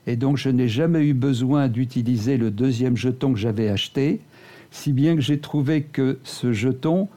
[0.08, 4.22] et donc je n'ai jamais eu besoin d'utiliser le deuxième jeton que j'avais acheté,
[4.72, 7.08] si bien que j'ai trouvé que ce jeton,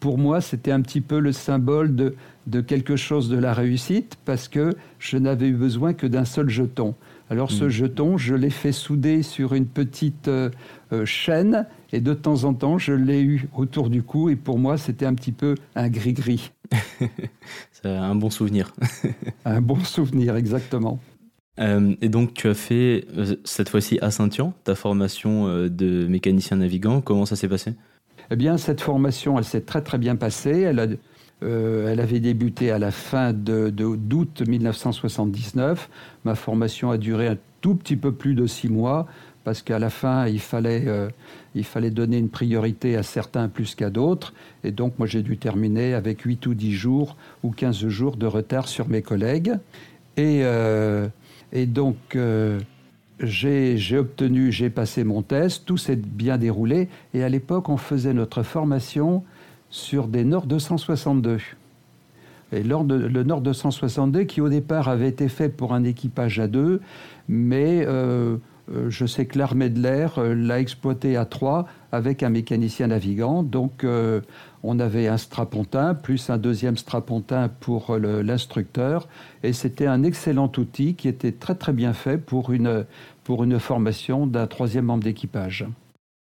[0.00, 2.14] pour moi, c'était un petit peu le symbole de,
[2.46, 6.48] de quelque chose de la réussite, parce que je n'avais eu besoin que d'un seul
[6.48, 6.94] jeton.
[7.30, 7.68] Alors ce Mm.
[7.68, 10.50] jeton, je l'ai fait souder sur une petite euh,
[10.92, 14.58] euh, chaîne, et de temps en temps, je l'ai eu autour du cou, et pour
[14.58, 16.52] moi, c'était un petit peu un gris-gris.
[17.72, 18.72] C'est un bon souvenir.
[19.44, 21.00] Un bon souvenir, exactement.
[21.60, 23.06] Euh, et donc, tu as fait
[23.44, 27.00] cette fois-ci à Saint-Yan ta formation de mécanicien navigant.
[27.00, 27.74] Comment ça s'est passé?
[28.30, 30.60] Eh bien, cette formation, elle s'est très très bien passée.
[30.60, 30.86] Elle, a,
[31.42, 35.88] euh, elle avait débuté à la fin de, d'août 1979.
[36.24, 39.06] Ma formation a duré un tout petit peu plus de six mois
[39.44, 41.08] parce qu'à la fin, il fallait, euh,
[41.54, 44.34] il fallait donner une priorité à certains plus qu'à d'autres.
[44.62, 48.26] Et donc, moi, j'ai dû terminer avec 8 ou 10 jours ou 15 jours de
[48.26, 49.54] retard sur mes collègues.
[50.18, 51.08] Et, euh,
[51.52, 51.96] et donc,
[53.20, 56.88] j'ai obtenu, j'ai passé mon test, tout s'est bien déroulé.
[57.14, 59.24] Et à l'époque, on faisait notre formation
[59.70, 61.38] sur des Nord 262.
[62.52, 66.80] Et le Nord 262, qui au départ avait été fait pour un équipage à deux,
[67.28, 68.36] mais euh,
[68.74, 72.86] euh, je sais que l'armée de l'air euh, l'a exploité à trois avec un mécanicien
[72.86, 73.42] navigant.
[73.42, 73.84] Donc
[74.62, 79.08] on avait un strapontin plus un deuxième strapontin pour euh, l'instructeur.
[79.42, 82.84] Et c'était un excellent outil qui était très très bien fait pour une,
[83.24, 85.66] pour une formation d'un troisième membre d'équipage.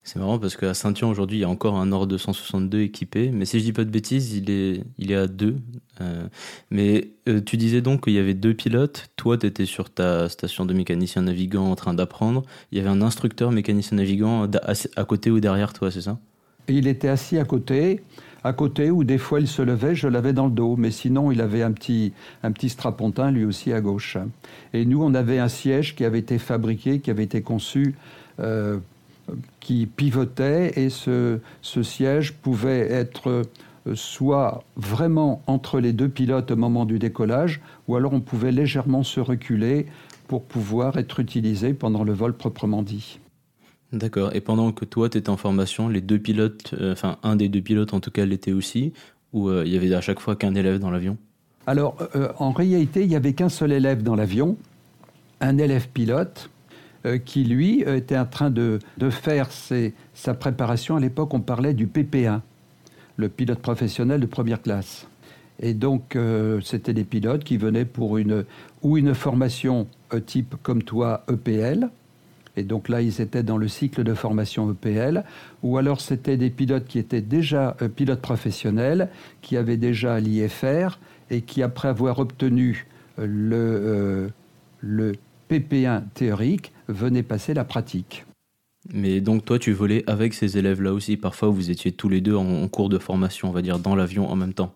[0.04, 3.30] C'est marrant parce qu'à Saint-Yan aujourd'hui, il y a encore un Nord 262 équipé.
[3.30, 5.58] Mais si je dis pas de bêtises, il est, il est à deux.
[6.02, 6.28] Euh,
[6.72, 9.10] mais euh, tu disais donc qu'il y avait deux pilotes.
[9.16, 12.42] Toi, tu étais sur ta station de mécanicien navigant en train d'apprendre.
[12.72, 16.18] Il y avait un instructeur mécanicien navigant à, à côté ou derrière toi, c'est ça?
[16.68, 18.02] Et il était assis à côté,
[18.44, 20.76] à côté où des fois il se levait, je l'avais dans le dos.
[20.76, 24.18] Mais sinon, il avait un petit, un petit strapontin lui aussi à gauche.
[24.74, 27.96] Et nous, on avait un siège qui avait été fabriqué, qui avait été conçu,
[28.40, 28.80] euh,
[29.60, 30.74] qui pivotait.
[30.80, 33.44] Et ce, ce siège pouvait être
[33.88, 38.52] euh, soit vraiment entre les deux pilotes au moment du décollage, ou alors on pouvait
[38.52, 39.88] légèrement se reculer
[40.28, 43.20] pour pouvoir être utilisé pendant le vol proprement dit.
[43.94, 44.34] D'accord.
[44.34, 47.50] Et pendant que toi, tu étais en formation, les deux pilotes, euh, enfin un des
[47.50, 48.94] deux pilotes en tout cas l'était aussi,
[49.34, 51.18] ou euh, il y avait à chaque fois qu'un élève dans l'avion?
[51.68, 54.58] Alors, euh, en réalité, il n'y avait qu'un seul élève dans l'avion,
[55.42, 56.50] un élève pilote,
[57.26, 60.98] qui, lui, était en train de, de faire ses- sa préparation.
[60.98, 62.42] À l'époque, on parlait du PP1,
[63.16, 65.08] le pilote professionnel de première classe.
[65.60, 66.16] Et donc,
[66.64, 68.46] c'était des pilotes qui venaient pour une,
[68.84, 69.88] ou une formation
[70.28, 71.90] type comme toi, EPL.
[72.58, 75.24] Et donc là, ils étaient dans le cycle de formation EPL.
[75.64, 79.10] Ou alors, c'était des pilotes qui étaient déjà euh, pilotes professionnels,
[79.42, 82.88] qui avaient déjà l'IFR et qui, après avoir obtenu
[83.20, 84.30] euh, le, euh,
[84.82, 85.14] le
[85.50, 88.26] PP1 théorique, venaient passer la pratique.
[88.94, 91.16] Mais donc toi, tu volais avec ces élèves-là aussi.
[91.16, 93.96] Parfois, vous étiez tous les deux en, en cours de formation, on va dire, dans
[93.96, 94.74] l'avion en même temps.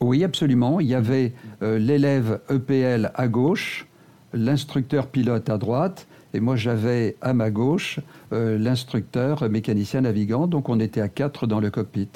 [0.00, 0.80] Oui, absolument.
[0.80, 1.32] Il y avait
[1.62, 3.86] euh, l'élève EPL à gauche,
[4.32, 8.00] l'instructeur pilote à droite, et moi j'avais à ma gauche
[8.32, 10.46] euh, l'instructeur mécanicien navigant.
[10.46, 12.08] Donc on était à quatre dans le cockpit.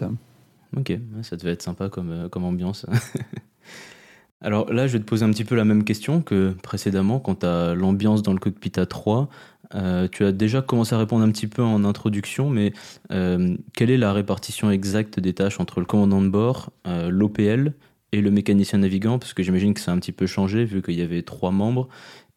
[0.77, 2.85] Ok, ça devait être sympa comme, euh, ambiance.
[4.41, 7.39] Alors là, je vais te poser un petit peu la même question que précédemment, quant
[7.43, 9.29] à l'ambiance dans le cockpit à 3.
[9.75, 12.73] Euh, tu as déjà commencé à répondre un petit peu en introduction, mais
[13.09, 17.75] quelle est la répartition exacte des tâches entre le commandant de bord, l'OPL
[18.13, 20.83] et le mécanicien navigant Parce que j'imagine que ça a un petit peu changé vu
[20.83, 21.89] qu'il y avait trois membres.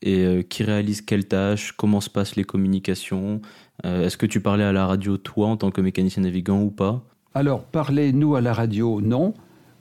[0.04, 3.42] Et euh, qui réalise quelles tâches Comment se passent les communications
[3.86, 6.72] Euh, Est-ce que tu parlais à la radio toi en tant que mécanicien navigant ou
[6.72, 7.04] pas?
[7.34, 9.34] Alors, parler, nous, à la radio, non.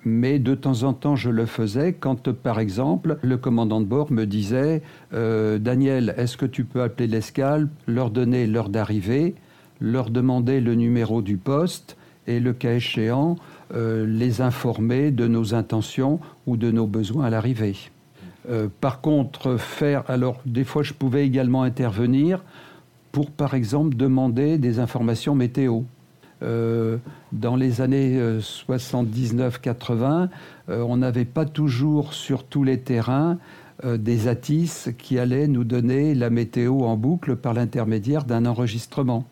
[0.05, 4.11] Mais de temps en temps, je le faisais quand, par exemple, le commandant de bord
[4.13, 9.35] me disait euh, Daniel, est-ce que tu peux appeler l'escale, leur donner l'heure d'arrivée,
[9.81, 13.37] leur demander le numéro du poste et, le cas échéant,
[13.75, 17.77] euh, les informer de nos intentions ou de nos besoins à l'arrivée
[18.49, 20.03] Euh, Par contre, faire.
[20.09, 22.43] Alors, des fois, je pouvais également intervenir
[23.13, 25.83] pour, par exemple, demander des informations météo.
[26.43, 26.97] Euh,
[27.33, 30.29] dans les années euh, 79-80,
[30.69, 33.39] euh, on n'avait pas toujours sur tous les terrains
[33.83, 39.25] des ATIS qui allaient nous donner la météo en boucle par l'intermédiaire d'un enregistrement.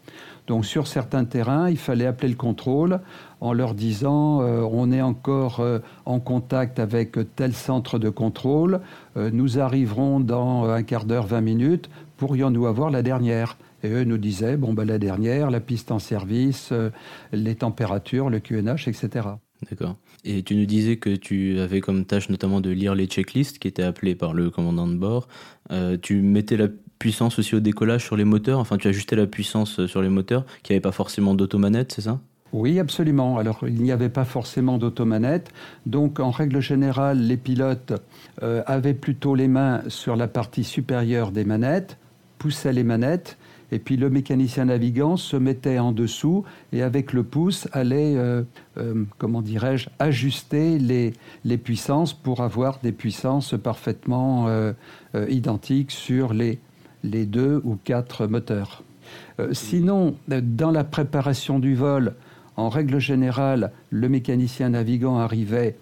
[0.47, 3.01] Donc sur certains terrains, il fallait appeler le contrôle
[3.41, 8.81] en leur disant euh, on est encore euh, en contact avec tel centre de contrôle,
[9.17, 13.57] euh, nous arriverons dans un quart d'heure, 20 minutes, pourrions-nous avoir la dernière?
[13.85, 16.73] Et eux nous disaient, bon, ben, la dernière, la piste en service,
[17.33, 19.29] les températures, le QNH, etc.
[19.71, 19.95] D'accord.
[20.25, 23.69] Et tu nous disais que tu avais comme tâche notamment de lire les checklists qui
[23.69, 25.29] étaient appelées par le commandant de bord.
[26.03, 26.67] Tu mettais la
[26.99, 30.45] puissance aussi au décollage sur les moteurs, enfin tu ajustais la puissance sur les moteurs
[30.65, 32.21] qui n'avaient pas forcément d'automanette, c'est ça?
[32.53, 33.39] Oui, absolument.
[33.39, 35.51] Alors, il n'y avait pas forcément d'automanette.
[35.87, 37.93] Donc, en règle générale, les pilotes
[38.43, 41.99] euh, avaient plutôt les mains sur la partie supérieure des manettes,
[42.39, 43.37] poussaient les manettes,
[43.71, 46.43] et puis le mécanicien navigant se mettait en dessous
[46.73, 48.43] et avec le pouce allait, euh,
[48.79, 51.13] euh, comment dirais-je, ajuster les,
[51.45, 54.49] les, puissances pour avoir des puissances parfaitement
[55.29, 56.61] identiques sur les,
[57.05, 58.85] les deux ou quatre moteurs.
[59.53, 62.15] sinon, dans la préparation du vol,
[62.59, 65.77] en règle générale, le mécanicien navigant arrivait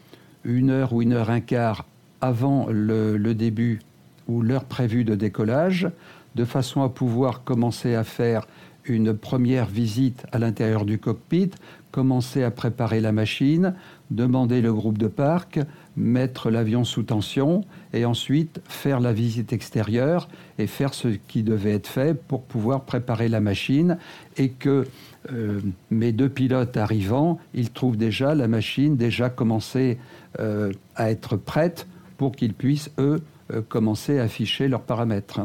[0.45, 1.87] une heure ou une heure un quart
[2.21, 3.81] avant le, début
[4.29, 5.89] ou l'heure prévue de décollage,
[6.35, 8.47] de façon à pouvoir commencer à faire
[8.89, 11.51] une première visite à l'intérieur du cockpit,
[11.91, 13.75] commencer à préparer la machine,
[14.11, 15.61] demander le groupe de parc,
[15.97, 20.29] mettre l'avion sous tension et ensuite faire la visite extérieure
[20.59, 23.97] et faire ce qui devait être fait pour pouvoir préparer la machine
[24.37, 24.87] et que
[25.33, 25.61] euh,
[25.91, 29.99] mes deux pilotes arrivant, ils trouvent déjà la machine déjà commencer
[30.39, 31.87] euh, à être prête
[32.19, 33.23] pour qu'ils puissent, eux,
[33.53, 35.41] euh, commencer à afficher leurs paramètres.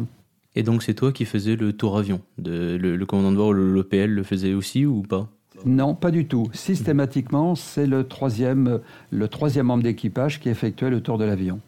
[0.56, 4.10] Et donc c'est toi qui faisais le tour avion le, le, commandant de bord, l'OPL,
[4.10, 5.30] le faisait aussi ou pas?
[5.66, 6.50] Non, pas du tout.
[6.54, 8.80] Systématiquement, c'est le troisième,
[9.12, 11.60] le troisième membre d'équipage qui effectuait le tour de l'avion.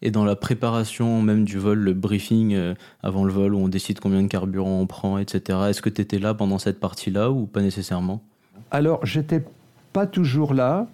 [0.00, 3.68] Et dans la préparation même du vol, le briefing euh, avant le vol où on
[3.68, 7.30] décide combien de carburant on prend, etc., est-ce que tu étais là pendant cette partie-là
[7.30, 8.22] ou pas nécessairement?
[8.72, 9.44] Alors, j'étais
[9.92, 10.88] pas toujours là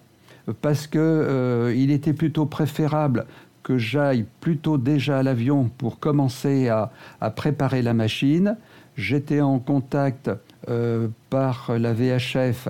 [0.61, 3.25] parce que euh, il était plutôt préférable
[3.63, 6.91] que j'aille plutôt déjà à l'avion pour commencer à,
[7.35, 8.57] préparer la machine.
[8.95, 10.29] J'étais en contact
[10.67, 12.69] euh, par la VHF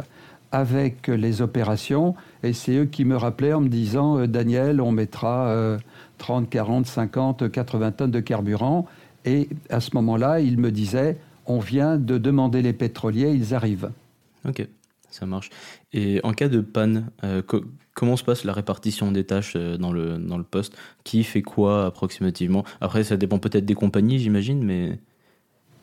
[0.52, 5.78] avec les opérations et c'est eux qui me rappelaient en me disant Daniel, on mettra
[6.18, 8.86] 30, 40, 50, 80 tonnes de carburant.
[9.26, 13.92] Et à ce moment-là, il me disait, on vient de demander les pétroliers, ils arrivent.
[14.48, 14.66] Ok,
[15.10, 15.50] ça marche.
[15.92, 17.42] Et en cas de panne, euh,
[18.00, 20.74] comment se passe la répartition des tâches euh, dans, le, dans le poste?
[21.04, 22.64] Qui fait quoi approximativement?
[22.80, 24.98] Après, ça dépend peut-être des compagnies, j'imagine, mais...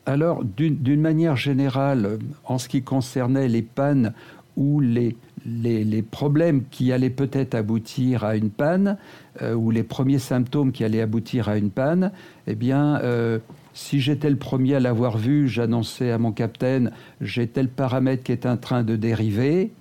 [0.07, 4.13] Alors, d'une manière générale, en ce qui concernait les pannes
[4.55, 5.15] ou les,
[5.45, 8.97] les, problèmes qui allaient peut-être aboutir à une panne,
[9.43, 12.11] euh, ou les premiers symptômes qui allaient aboutir à une panne,
[12.47, 13.37] eh bien, euh,
[13.73, 16.91] si j'étais le premier à l'avoir vu, j'annonçais à mon capitaine,
[17.21, 19.71] j'ai tel paramètre qui est en train de dériver,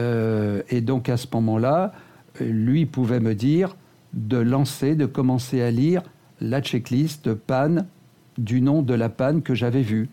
[0.00, 1.92] euh, et donc à ce moment-là,
[2.40, 3.76] lui pouvait me dire
[4.12, 6.02] de lancer, de commencer à lire
[6.40, 7.86] la checklist de panne
[8.38, 10.08] du nom de la panne que j'avais vue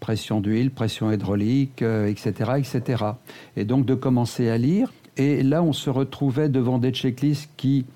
[0.00, 3.04] pression d'huile, pression hydraulique, etc., euh, etc.
[3.56, 4.92] Et donc de commencer à lire.
[5.16, 7.86] Et là, on se retrouvait devant des checklists qui,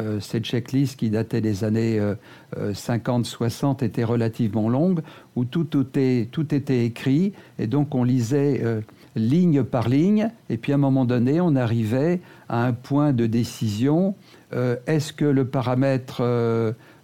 [0.00, 2.00] euh, ces checklists qui dataient des années
[2.74, 5.00] 50, euh, 60, étaient relativement longues,
[5.36, 7.32] où tout, était, tout était écrit.
[7.58, 8.60] Et donc on lisait
[9.16, 10.30] ligne par ligne.
[10.50, 14.14] Et puis à un moment donné, on arrivait à un point de décision.
[14.86, 16.22] est-ce que le paramètre,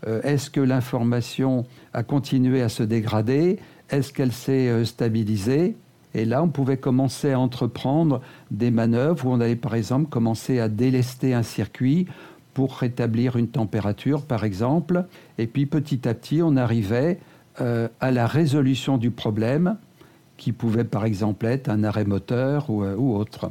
[0.06, 3.58] est-ce que l'information a continué à se dégrader?
[3.90, 5.76] Est-ce qu'elle s'est euh, stabilisée?
[6.14, 10.58] Et là, on pouvait commencer à entreprendre des manœuvres où on allait par exemple commencer
[10.58, 12.06] à délester un circuit
[12.54, 15.04] pour rétablir une température, par exemple.
[15.38, 17.18] Et puis petit à petit, on arrivait
[17.60, 19.76] euh, à la résolution du problème,
[20.40, 23.50] qui pouvait par exemple être un arrêt moteur ou, euh, autre.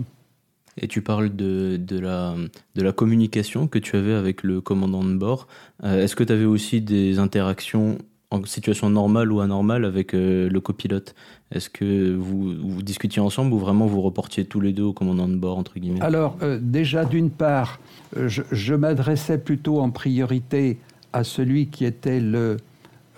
[0.82, 2.36] Et tu parles de, de, la,
[2.76, 5.48] de la communication que tu avais avec le commandant de bord.
[5.84, 7.98] Est-ce que tu avais aussi des interactions
[8.32, 11.16] en situation normale ou anormale avec euh, le copilote?
[11.52, 15.28] Est-ce que vous, vous, discutiez ensemble ou vraiment vous reportiez tous les deux au commandant
[15.28, 16.02] de bord, entre guillemets?
[16.02, 17.80] Alors, euh, déjà, d'une part,
[18.18, 20.78] euh, je, m'adressais plutôt en priorité
[21.12, 22.58] à celui qui était le,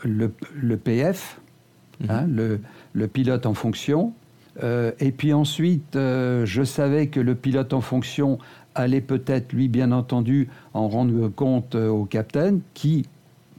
[0.03, 1.41] le, le PF,
[2.07, 2.61] hein, le,
[2.93, 4.13] le, pilote en fonction.
[4.61, 8.37] et puis ensuite, je savais que le pilote en fonction
[8.75, 13.05] allait peut-être, lui, bien entendu, en rendre compte au capitaine, qui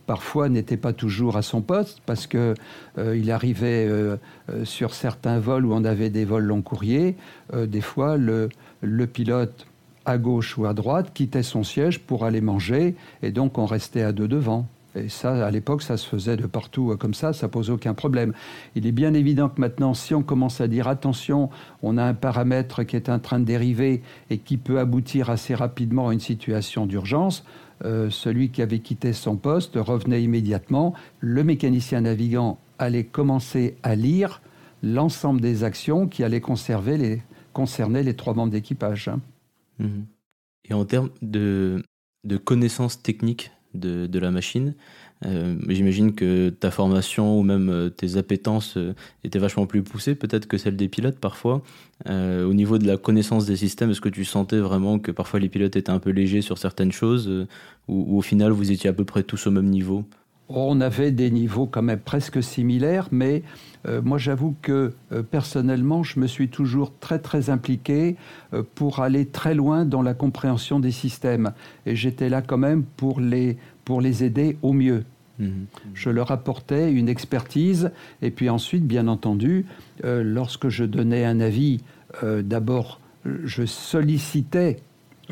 [0.06, 2.54] parfois n'était pas toujours à son poste parce que
[2.98, 4.16] euh, il arrivait euh,
[4.50, 7.16] euh, sur certains vols où on avait des vols long courriers,
[7.54, 8.48] des fois le,
[8.80, 9.66] le, pilote
[10.04, 14.02] à gauche ou à droite quittait son siège pour aller manger et donc on restait
[14.02, 14.66] à deux devant.
[14.94, 18.32] Et ça, à l'époque, ça se faisait de partout comme ça, ça pose aucun problème.
[18.74, 21.48] Il est bien évident que maintenant, si on commence à dire attention,
[21.82, 25.54] on a un paramètre qui est en train de dériver et qui peut aboutir assez
[25.54, 27.44] rapidement à une situation d'urgence,
[27.84, 30.94] euh, celui qui avait quitté son poste revenait immédiatement.
[31.20, 34.42] Le mécanicien navigant allait commencer à lire
[34.82, 39.10] l'ensemble des actions qui allaient concerner les trois membres d'équipage.
[39.78, 40.04] Mhm.
[40.68, 41.82] Et en termes de,
[42.24, 44.74] de connaissances techniques de, de la machine,
[45.24, 50.14] euh, j'imagine que ta formation ou même euh, tes appétences euh, étaient vachement plus poussées
[50.16, 51.62] peut-être que celles des pilotes parfois.
[52.08, 55.48] au niveau de la connaissance des systèmes, est-ce que tu sentais vraiment que parfois les
[55.48, 57.30] pilotes étaient un peu légers sur certaines choses
[57.88, 60.04] ou, au final vous étiez à peu près tous au même niveau?
[60.56, 63.42] On avait des niveaux quand même presque similaires, mais
[64.04, 64.92] moi j'avoue que
[65.30, 68.16] personnellement je me suis toujours très très impliqué
[68.74, 71.52] pour aller très loin dans la compréhension des systèmes.
[71.86, 75.04] Et j'étais là quand même pour les, pour les aider au mieux.
[75.38, 75.66] Mhm.
[75.94, 77.90] Je leur apportais une expertise
[78.20, 79.66] et puis ensuite, bien entendu,
[80.04, 81.80] euh, lorsque je donnais un avis,
[82.22, 84.78] euh, d'abord, je sollicitais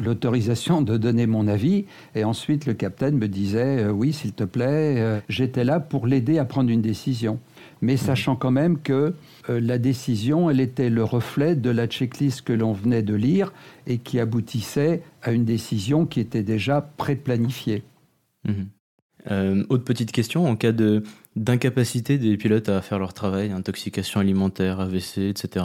[0.01, 1.85] l'autorisation de donner mon avis.
[2.15, 6.39] Et ensuite le capitaine me disait euh, oui s'il te plaît j'étais là pour l'aider
[6.39, 7.39] à prendre une décision.
[7.83, 9.15] Mais sachant quand même que
[9.49, 13.53] la décision elle était le reflet de la checklist que l'on venait de lire
[13.87, 17.83] et qui aboutissait à une décision qui était déjà pré-planifiée.
[18.45, 18.69] Mhm.
[19.31, 21.03] Euh, autre petite question, en cas de
[21.37, 25.65] d'incapacité des pilotes à faire leur travail, intoxication alimentaire, AVC, etc.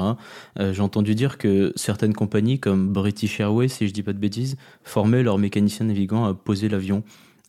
[0.59, 4.19] Euh, j'ai entendu dire que certaines compagnies, comme British Airways, si je dis pas de
[4.19, 7.03] bêtises, formaient leurs mécaniciens navigants à poser l'avion.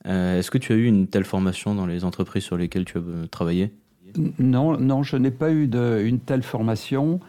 [0.06, 2.98] Euh, est-ce que tu as eu une telle formation dans les entreprises sur lesquelles tu
[2.98, 3.72] as travaillé?
[4.38, 5.68] Non, non, je n'ai pas eu
[6.06, 7.20] une telle formation.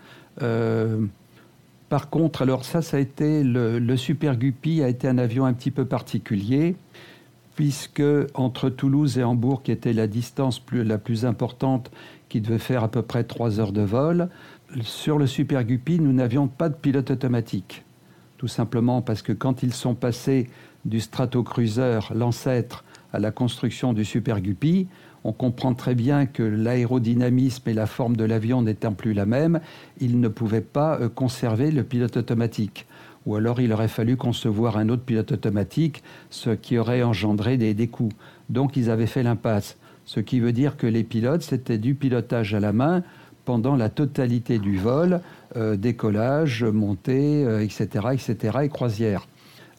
[1.89, 5.53] par contre, alors ça, ça a été le Super Guppy a été un avion un
[5.53, 6.75] petit peu particulier
[7.57, 8.03] puisque
[8.35, 11.89] entre Toulouse et Hambourg, qui était la distance la plus importante,
[12.29, 14.29] qui devait faire à peu près trois heures de vol,
[14.81, 17.83] sur le Super Guppy, nous n'avions pas de pilote automatique.
[18.37, 20.51] Tout simplement parce que quand ils sont passés
[20.85, 24.87] du Stratocruiser, l'ancêtre, à la construction du Super Guppy,
[25.23, 29.61] on comprend très bien que l'aérodynamisme et la forme de l'avion n'étant plus la même,
[29.99, 32.85] ils ne pouvaient pas euh, conserver le pilote automatique
[33.27, 37.87] ou alors il aurait fallu concevoir un autre pilote automatique, ce qui aurait engendré des,
[37.87, 38.13] coûts.
[38.49, 42.55] Donc ils avaient fait l'impasse, ce qui veut dire que les pilotes, c'était du pilotage
[42.55, 43.03] à la main
[43.43, 45.19] pendant la totalité du vol,
[45.57, 49.27] euh, décollage, montée, etc., euh, etc., et croisière.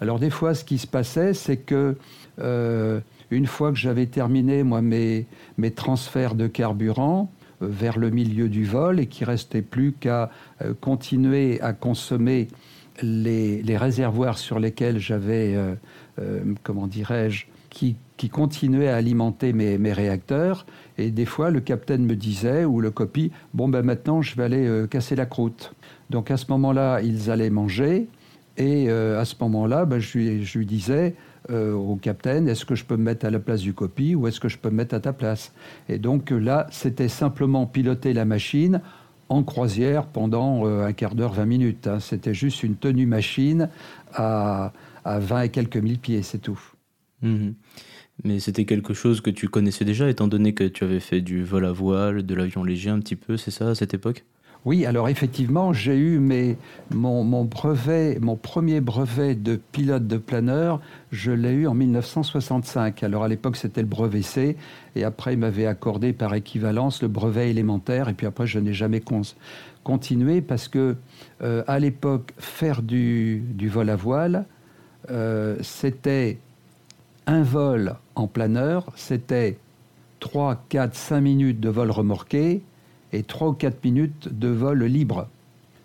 [0.03, 1.97] Alors des fois, ce qui se passait, c'est que
[2.41, 5.27] euh, une fois que j'avais terminé moi mes,
[5.57, 7.31] mes transferts de carburant,
[7.61, 10.31] vers le milieu du vol et qu'il restait plus qu'à
[10.81, 12.47] continuer à consommer
[13.03, 15.75] les, réservoirs sur lesquels j'avais, euh,
[16.21, 17.97] euh, comment dirais-je, qui,
[18.31, 20.67] continuaient à alimenter mes, réacteurs.
[20.97, 24.45] Et des fois, le capitaine me disait, ou le copie, bon, ben maintenant, je vais
[24.45, 25.73] aller euh, casser la croûte.
[26.11, 28.09] Donc à ce moment-là, ils allaient manger.
[28.57, 31.15] Et à ce moment-là, ben, je, lui, disais
[31.49, 34.41] au capitaine, est-ce que je peux me mettre à la place du copie ou est-ce
[34.41, 35.53] que je peux me mettre à ta place?
[35.89, 38.81] Et donc là, c'était simplement piloter la machine
[39.29, 41.87] en croisière pendant euh, un quart d'heure, 20 minutes.
[41.87, 42.01] Hein.
[42.01, 43.69] C'était juste une tenue machine
[44.15, 44.73] à,
[45.05, 46.61] à 20 et quelques mille pieds, c'est tout.
[47.23, 47.55] Mhm.
[48.25, 51.45] Mais c'était quelque chose que tu connaissais déjà, étant donné que tu avais fait du
[51.45, 54.25] vol à voile, de l'avion léger un petit peu, c'est ça, à cette époque?
[54.65, 56.19] Oui, alors effectivement, j'ai eu
[56.91, 60.81] mon, premier brevet de pilote de planeur,
[61.13, 63.03] je l'ai eu en 1965.
[63.03, 64.57] Alors à l'époque, c'était le brevet C,
[64.97, 68.73] et après, il m'avait accordé par équivalence le brevet élémentaire, et puis après, je n'ai
[68.73, 69.03] jamais
[69.85, 70.97] continué parce que
[71.43, 74.45] euh, à l'époque, faire du, vol à voile,
[75.11, 76.39] euh, c'était
[77.27, 79.57] un vol en planeur, c'était
[80.19, 82.63] 3, 4, 5 minutes de vol remorqué
[83.13, 85.29] et 3 ou 4 minutes de vol libre.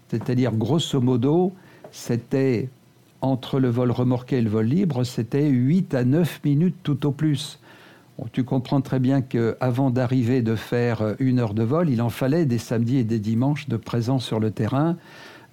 [0.10, 1.54] C'est-à-dire, grosso modo,
[1.92, 2.70] c'était
[3.22, 7.12] entre le vol remorqué et le vol libre, c'était 8 à 9 minutes tout au
[7.12, 7.60] plus.
[8.34, 12.46] tu comprends très bien qu'avant d'arriver de faire une heure de vol, il en fallait
[12.46, 14.98] des samedis et des dimanches de présence sur le terrain,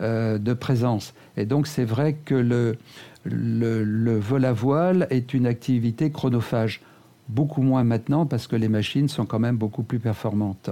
[0.00, 1.14] euh, de présence.
[1.36, 2.76] Et donc c'est vrai que le,
[3.24, 6.80] le, vol à voile est une activité chronophage.
[7.28, 10.70] Beaucoup moins maintenant parce que les machines sont quand même beaucoup plus performantes.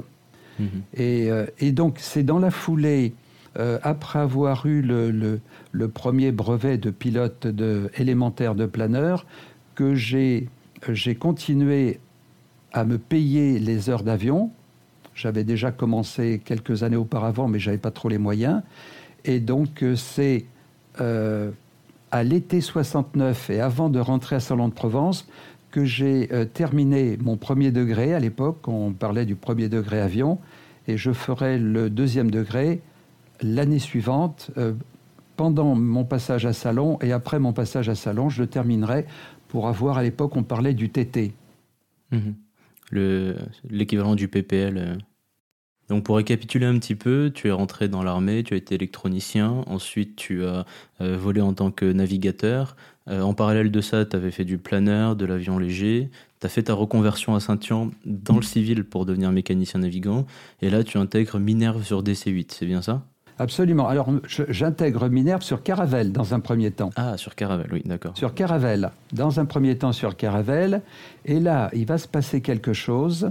[0.59, 0.69] Mhm.
[0.99, 3.15] Euh, et, donc, c'est dans la foulée,
[3.59, 5.41] euh, après avoir eu le,
[5.89, 9.27] premier brevet de pilote de, élémentaire de planeur,
[9.75, 10.49] que j'ai
[11.19, 12.01] continué
[12.73, 14.51] à me payer les heures d'avion.
[15.15, 18.63] J'avais déjà commencé quelques années auparavant, mais j'avais pas trop les moyens.
[19.25, 20.47] Et donc, euh, c'est
[22.11, 25.29] à l'été 69 et avant de rentrer à Salon de Provence
[25.79, 28.13] que j'ai euh, terminé mon premier degré.
[28.13, 30.41] À l'époque, on parlait du premier degré avion,
[30.89, 32.81] et je ferai le deuxième degré
[33.41, 34.73] l'année suivante, euh,
[35.37, 39.07] pendant mon passage à Salon, et après mon passage à Salon, je le terminerai
[39.47, 41.33] pour avoir, à l'époque, on parlait du TT.
[42.11, 42.35] Mhm.
[43.71, 44.79] L'équivalent du PPL.
[44.79, 44.95] Euh.
[45.89, 49.63] Donc pour récapituler un petit peu, tu es rentré dans l'armée, tu as été électronicien,
[49.69, 50.67] ensuite tu as
[51.01, 52.77] volé en tant que navigateur.
[53.09, 56.11] Euh, en parallèle de ça, tu avais fait du planeur, de l'avion léger.
[56.41, 60.27] Tu as fait ta reconversion à Saint-Tian dans le civil pour devenir mécanicien navigant.
[60.61, 63.03] Et là, tu intègres Minerve sur DC-8, c'est bien ça?
[63.39, 63.87] Absolument.
[63.87, 66.91] Alors, j'intègre Minerve sur Caravelle dans un premier temps.
[66.97, 68.17] Ah, sur Caravelle, oui, d'accord.
[68.17, 70.83] Sur Caravelle, dans un premier temps sur Caravelle.
[71.25, 73.31] Et là, il va se passer quelque chose.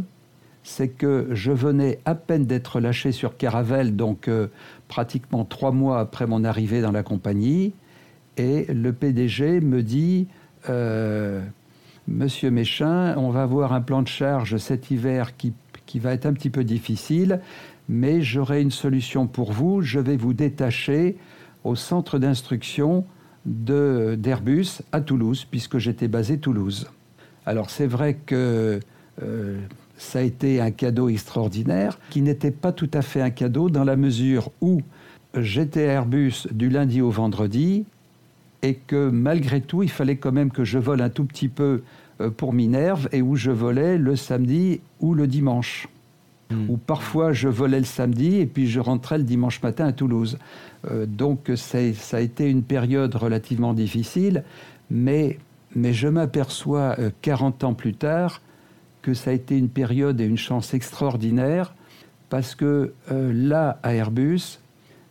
[0.64, 4.48] C'est que je venais à peine d'être lâché sur Caravelle, donc euh,
[4.88, 7.74] pratiquement trois mois après mon arrivée dans la compagnie.
[8.38, 10.28] Et le PDG me dit
[10.70, 11.42] euh,
[12.08, 15.54] Monsieur Méchin, on va avoir un plan de charge cet hiver qui,
[15.86, 17.42] qui va être un petit peu difficile
[17.90, 19.82] mais j'aurai une solution pour vous.
[19.82, 21.18] Je vais vous détacher
[21.64, 23.06] au centre d'instruction
[23.46, 26.90] d'Airbus à Toulouse, puisque j'étais basé Toulouse.
[27.46, 28.80] Alors c'est vrai que
[29.24, 29.60] euh,
[29.98, 33.86] ça a été un cadeau extraordinaire, qui n'était pas tout à fait un cadeau dans
[33.86, 34.82] la mesure où
[35.34, 37.86] j'étais Airbus du lundi au vendredi,
[38.62, 41.84] et que malgré tout, il fallait quand même que je vole un tout petit peu
[42.22, 45.88] euh, pour Minerve, et où je volais le samedi ou le dimanche.
[46.50, 46.70] Hmm.
[46.70, 50.38] Ou parfois je volais le samedi et puis je rentrais le dimanche matin à Toulouse.
[50.90, 54.44] Euh, donc ça a été une période relativement difficile,
[54.90, 55.40] mais,
[55.76, 58.42] mais je m'aperçois 40 euh, ans plus tard
[59.02, 61.74] que ça a été une période et une chance extraordinaire
[62.30, 64.60] parce que euh, là, à Airbus,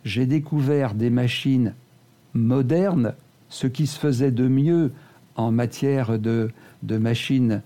[0.05, 1.73] j'ai découvert des machines
[2.33, 3.13] modernes,
[3.49, 4.91] ce qui se faisait de mieux
[5.35, 6.49] en matière de,
[6.83, 7.61] machines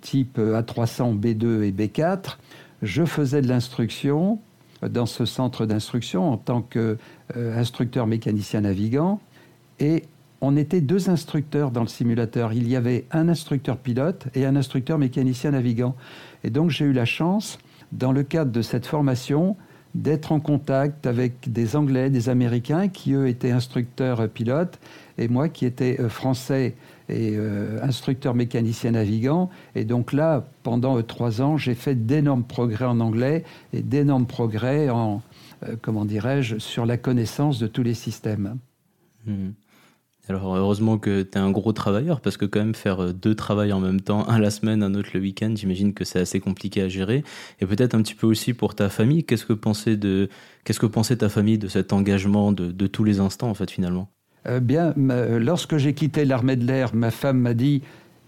[0.00, 2.36] type A300, B2 et B4
[2.82, 4.40] je faisais de l'instruction
[4.82, 9.20] dans ce centre d'instruction en tant qu'instructeur mécanicien navigant
[9.78, 10.02] et
[10.40, 12.52] on était deux instructeurs dans le simulateur.
[12.52, 15.94] Il y avait un instructeur pilote et un instructeur mécanicien navigant.
[16.42, 17.58] Et donc j'ai eu la chance,
[17.92, 19.56] dans le cadre de cette formation,
[19.94, 24.78] d'être en contact avec des Anglais, des Américains qui, eux, étaient instructeurs pilotes,
[25.18, 26.74] et moi qui étais euh, français
[27.08, 29.50] et euh, instructeur mécanicien navigant.
[29.74, 34.26] Et donc là, pendant euh, trois ans, j'ai fait d'énormes progrès en anglais et d'énormes
[34.26, 35.22] progrès en,
[35.82, 38.58] comment dirais-je, sur la connaissance de tous les systèmes.
[39.26, 39.50] Hmm.
[40.28, 43.72] Alors heureusement que tu es un gros travailleur parce que quand même faire deux travails
[43.72, 46.82] en même temps, un la semaine, un autre le week-end, j'imagine que c'est assez compliqué
[46.82, 47.24] à gérer.
[47.60, 50.28] Et peut-être un petit peu aussi pour ta famille, qu'est-ce que pensait de
[50.64, 54.08] qu'est-ce que pensait ta famille de cet engagement de, tous les instants en fait finalement?
[54.46, 57.82] Euh, bien, lorsque j'ai quitté l'armée de l'air, ma femme m'a dit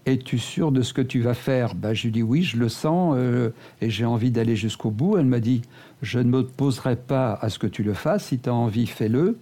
[0.05, 1.75] Es-tu sûr de ce que tu vas faire?
[1.75, 3.49] Bah, Je lui dit Oui, je le sens euh,
[3.81, 5.17] et j'ai envie d'aller jusqu'au bout.
[5.17, 5.61] Elle m'a dit
[6.01, 8.25] Je ne m'opposerai pas à ce que tu le fasses.
[8.25, 9.37] Si tu as envie, fais-le.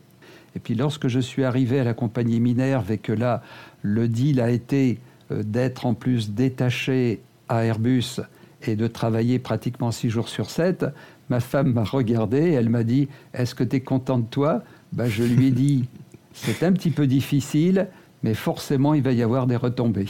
[0.56, 3.42] Et puis, lorsque je suis arrivé à la compagnie Minerve et que là,
[3.82, 5.00] le deal a été
[5.32, 8.22] euh, d'être en plus détaché à Airbus
[8.66, 10.86] et de travailler pratiquement six jours sur sept,
[11.30, 14.64] ma femme m'a regardé elle m'a dit Est-ce que tu es content de toi?
[14.94, 15.86] Bah, Je lui ai dit
[16.34, 17.88] c'est un petit peu difficile,
[18.24, 20.10] mais forcément, il va y avoir des retombées.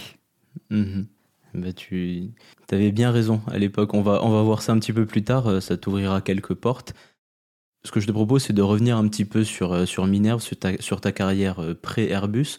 [1.53, 2.31] Bah, tu
[2.71, 3.93] avais bien raison à l'époque.
[3.93, 5.47] On va, on va voir ça un petit peu plus tard.
[5.47, 6.95] Euh, ça t'ouvrira quelques portes.
[7.85, 10.41] Ce que je te propose, c'est de revenir un petit peu sur, euh, Minerve,
[10.79, 12.57] sur ta, carrière euh, pré-Airbus.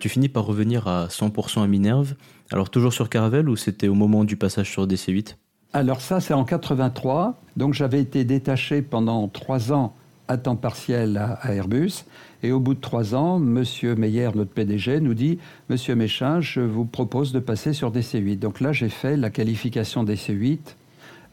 [0.00, 2.14] tu finis par revenir à 100% à Minerve.
[2.50, 5.36] Alors, toujours sur Caravelle ou c'était au moment du passage sur DC-8
[5.72, 7.40] Alors, ça, c'est en 83.
[7.56, 9.94] Donc, j'avais été détaché pendant trois ans
[10.28, 12.04] à temps partiel à Airbus.
[12.42, 13.64] Et au bout de trois ans, M.
[13.96, 15.38] Meyer, notre PDG, nous dit
[15.68, 18.38] Monsieur Méchin, je vous propose de passer sur DC8.
[18.38, 20.58] Donc là, j'ai fait la qualification DC8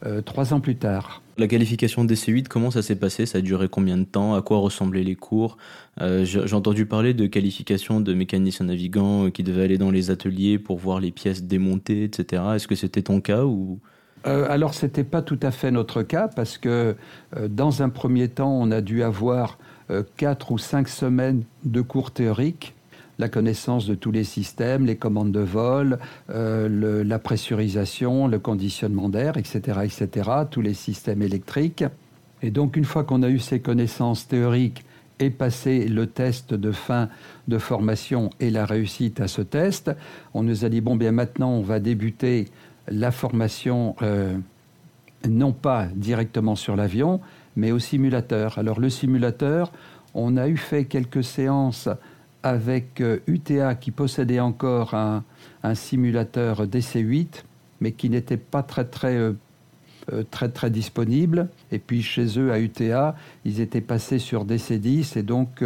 [0.04, 1.21] euh, trois ans plus tard.
[1.38, 3.24] La qualification DC8, comment ça s'est passé?
[3.24, 4.34] Ça a duré combien de temps?
[4.34, 5.56] À quoi ressemblaient les cours?
[6.00, 10.10] Euh, J'ai entendu parler de qualification de mécanicien navigant euh, qui devait aller dans les
[10.10, 12.42] ateliers pour voir les pièces démontées, etc.
[12.54, 13.78] Est-ce que c'était ton cas ou?
[14.26, 16.96] Euh, alors, ce n'était pas tout à fait notre cas parce que
[17.48, 19.58] dans un premier temps, on a dû avoir
[20.16, 22.74] quatre ou cinq semaines de cours théoriques
[23.22, 25.98] la connaissance de tous les systèmes, les commandes de vol,
[26.30, 31.84] euh, la pressurisation, le conditionnement d'air, etc., etc., tous les systèmes électriques.
[32.42, 34.84] Et donc, une fois qu'on a eu ces connaissances théoriques
[35.20, 37.08] et passé le test de fin
[37.46, 39.92] de formation et la réussite à ce test,
[40.34, 42.48] on nous a dit bon, bien maintenant, on va débuter
[42.88, 44.36] la formation euh,
[45.28, 47.20] non pas directement sur l'avion,
[47.54, 48.58] mais au simulateur.
[48.58, 49.70] Alors le simulateur,
[50.14, 51.88] on a eu fait quelques séances
[52.42, 55.24] avec UTA euh, qui possédait encore un,
[55.74, 57.44] simulateur DC-8,
[57.80, 59.32] mais qui n'était pas très très euh,
[60.12, 61.48] euh, très très disponible.
[61.70, 63.14] Et puis chez eux à UTA,
[63.44, 65.64] ils étaient passés sur DC-10 et donc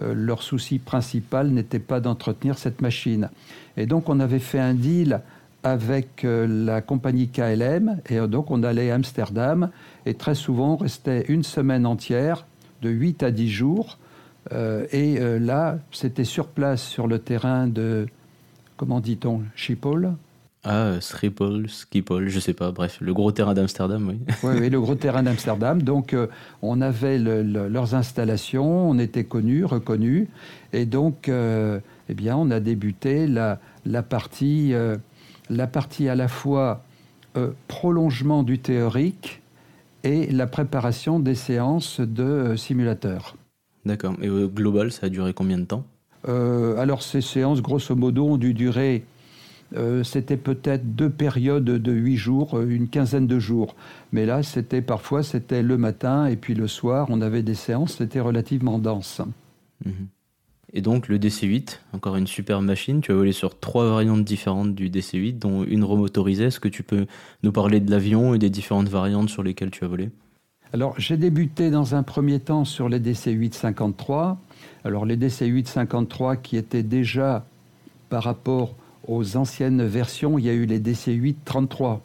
[0.00, 3.30] leur souci principal n'était pas d'entretenir cette machine.
[3.76, 5.20] Et donc on avait fait un deal
[5.64, 9.70] avec la compagnie KLM et donc on allait à Amsterdam
[10.06, 12.46] et très souvent on restait une semaine entière
[12.82, 13.98] de 8 à 10 jours
[14.50, 18.06] et là c'était sur place sur le terrain de
[18.76, 20.14] comment dit-on Schiphol?
[20.66, 24.18] Ah, Schiphol, Schiphol, je sais pas, bref, le gros terrain d'Amsterdam, oui.
[24.42, 24.54] oui.
[24.60, 25.82] oui, le gros terrain d'Amsterdam.
[25.82, 26.26] Donc, euh,
[26.62, 30.26] on avait leurs installations, on était connus, reconnus,
[30.72, 34.96] et donc, euh, eh bien, on a débuté la, la, partie, euh,
[35.50, 36.82] la partie à la fois
[37.66, 39.42] prolongement du théorique
[40.04, 43.34] et la préparation des séances de simulateurs.
[43.86, 44.16] D'accord.
[44.22, 45.84] Et au global, ça a duré combien de temps
[46.26, 49.04] Alors, ces séances, grosso modo, ont dû durer
[49.76, 53.74] euh, c'était peut-être deux périodes de huit jours, euh, une quinzaine de jours.
[54.12, 57.96] Mais là, c'était parfois c'était le matin et puis le soir, on avait des séances,
[57.96, 59.20] c'était relativement dense.
[59.84, 60.08] Mhm.
[60.76, 63.00] Et donc le DC-8, encore une super machine.
[63.00, 66.46] Tu as volé sur trois variantes différentes du DC-8, dont une remotorisée.
[66.46, 67.06] Est-ce que tu peux
[67.44, 70.10] nous parler de l'avion et des différentes variantes sur lesquelles tu as volé?
[70.74, 74.36] Alors j'ai débuté dans un premier temps sur les DC-8 53.
[74.84, 77.44] Alors les DC-8 53 qui étaient déjà
[78.08, 78.74] par rapport
[79.06, 82.02] aux anciennes versions, il y a eu les DC-8 33.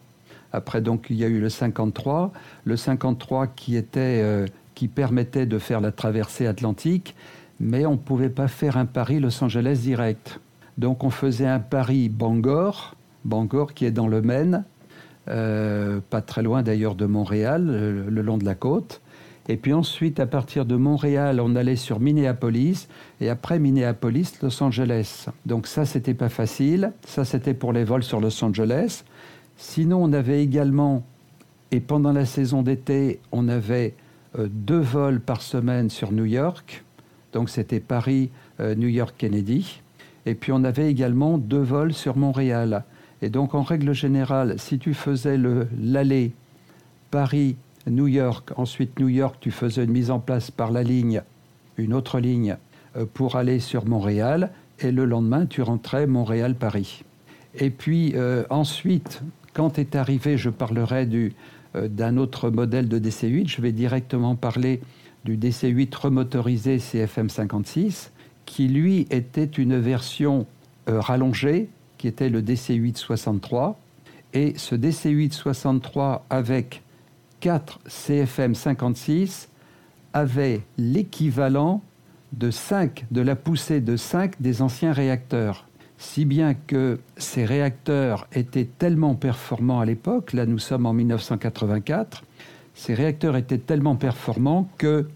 [0.54, 2.32] Après, donc, il y a eu le 53.
[2.64, 4.46] Le 53 qui, était, euh,
[4.76, 7.16] qui permettait de faire la traversée atlantique,
[7.60, 10.40] mais on ne pouvait pas faire un Paris-Los Angeles direct.
[10.78, 12.96] Donc, on faisait un Paris-Bangor,
[13.26, 14.64] Bangor qui est dans le Maine,
[15.28, 17.66] euh, pas très loin d'ailleurs de Montréal,
[18.08, 19.02] le long de la côte.
[19.50, 22.88] Et puis ensuite, à partir de Montréal, on allait sur Minneapolis.
[23.20, 25.26] Et après Minneapolis, Los Angeles.
[25.48, 26.94] Donc ça, c'était pas facile.
[27.08, 29.04] Ça, c'était pour les vols sur Los Angeles.
[29.58, 31.04] Sinon, on avait également,
[31.72, 33.96] et pendant la saison d'été, on avait
[34.38, 36.84] euh, deux vols par semaine sur New York.
[37.34, 39.82] Donc c'était Paris, euh, New York, Kennedy.
[40.28, 42.84] Et puis on avait également deux vols sur Montréal.
[43.22, 46.34] Et donc en règle générale, si tu faisais l'aller
[47.12, 47.56] Paris,
[47.88, 51.22] New York, ensuite New York, tu faisais une mise en place par la ligne,
[51.78, 52.58] une autre ligne,
[52.96, 57.04] euh, pour aller sur Montréal, et le lendemain, tu rentrais Montréal-Paris.
[57.56, 59.22] Et puis euh, ensuite,
[59.54, 61.34] quand est arrivé, je parlerai du,
[61.76, 64.82] euh, d'un autre modèle de DC-8, je vais directement parler
[65.26, 68.10] du DC-8 remotorisé CFM56,
[68.46, 70.48] qui lui était une version
[70.88, 71.70] rallongée,
[72.00, 73.78] qui était le DC-8 63.
[74.34, 76.82] Et ce DC-8 63 avec
[77.42, 79.50] 4 CFM 56
[80.14, 81.84] avait l'équivalent
[82.34, 85.68] de 5, de la poussée de 5 des anciens réacteurs.
[85.98, 92.24] Si bien que ces réacteurs étaient tellement performants à l'époque, là nous sommes en 1984,
[92.74, 95.08] ces réacteurs étaient tellement performants que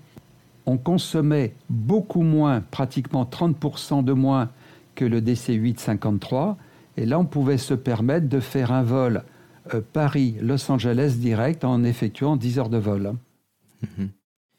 [0.65, 4.49] on consommait beaucoup moins, pratiquement 30% de moins
[4.95, 6.55] que le DC-8-53,
[6.97, 9.23] et là on pouvait se permettre de faire un vol
[9.73, 13.13] euh, Paris-Los Angeles direct en effectuant 10 heures de vol.
[13.81, 14.09] Mhm.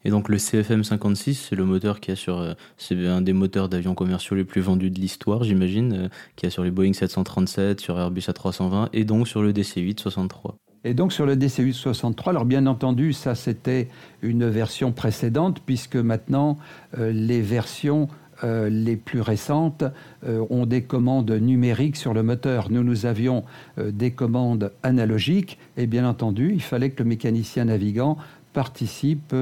[0.06, 3.32] Et donc le CFM 56, c'est le moteur qui a sur, euh, c'est un des
[3.32, 6.92] moteurs d'avions commerciaux les plus vendus de l'histoire, j'imagine, euh, qui a sur les Boeing
[6.92, 10.56] 737, sur Airbus A320 et donc sur le DC-8 63.
[10.86, 13.88] Et donc sur le DC-8 63, alors bien entendu, ça c'était
[14.20, 16.58] une version précédente puisque maintenant
[16.98, 18.08] les versions
[18.42, 19.84] euh, les plus récentes
[20.26, 22.70] euh, ont des commandes numériques sur le moteur.
[22.70, 23.44] Nous, nous avions
[23.78, 28.16] euh, des commandes analogiques et bien entendu, il fallait que le mécanicien navigant
[28.52, 29.34] participe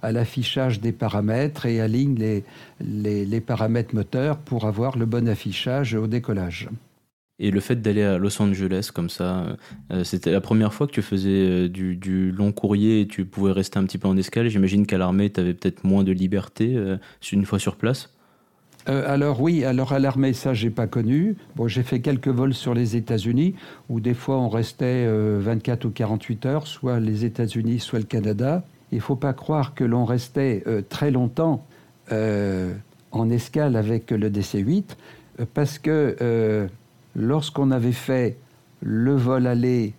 [0.00, 5.94] à l'affichage des paramètres et aligne les, les, paramètres moteurs pour avoir le bon affichage
[5.94, 6.68] au décollage.
[7.40, 9.56] Et le fait d'aller à Los Angeles comme ça,
[10.04, 13.80] c'était la première fois que tu faisais du, du, long courrier et tu pouvais rester
[13.80, 14.46] un petit peu en escale.
[14.48, 16.78] J'imagine qu'à l'armée, tu avais peut-être moins de liberté
[17.32, 18.10] une fois sur place.
[18.88, 21.36] Euh, alors oui, alors à l'armée, ça, j'ai pas connu.
[21.56, 23.54] Bon, j'ai fait quelques vols sur les États-Unis,
[23.88, 28.04] où des fois on restait 24 euh, ou 48 heures, soit les États-Unis, soit le
[28.04, 28.64] Canada.
[28.92, 31.64] Il faut pas croire que l'on restait euh, très longtemps
[33.12, 34.96] en escale avec le DC-8,
[35.54, 36.68] parce que
[37.14, 38.36] lorsqu'on avait fait
[38.82, 39.94] le vol aller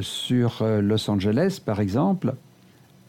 [0.00, 2.34] sur Los Angeles, par exemple,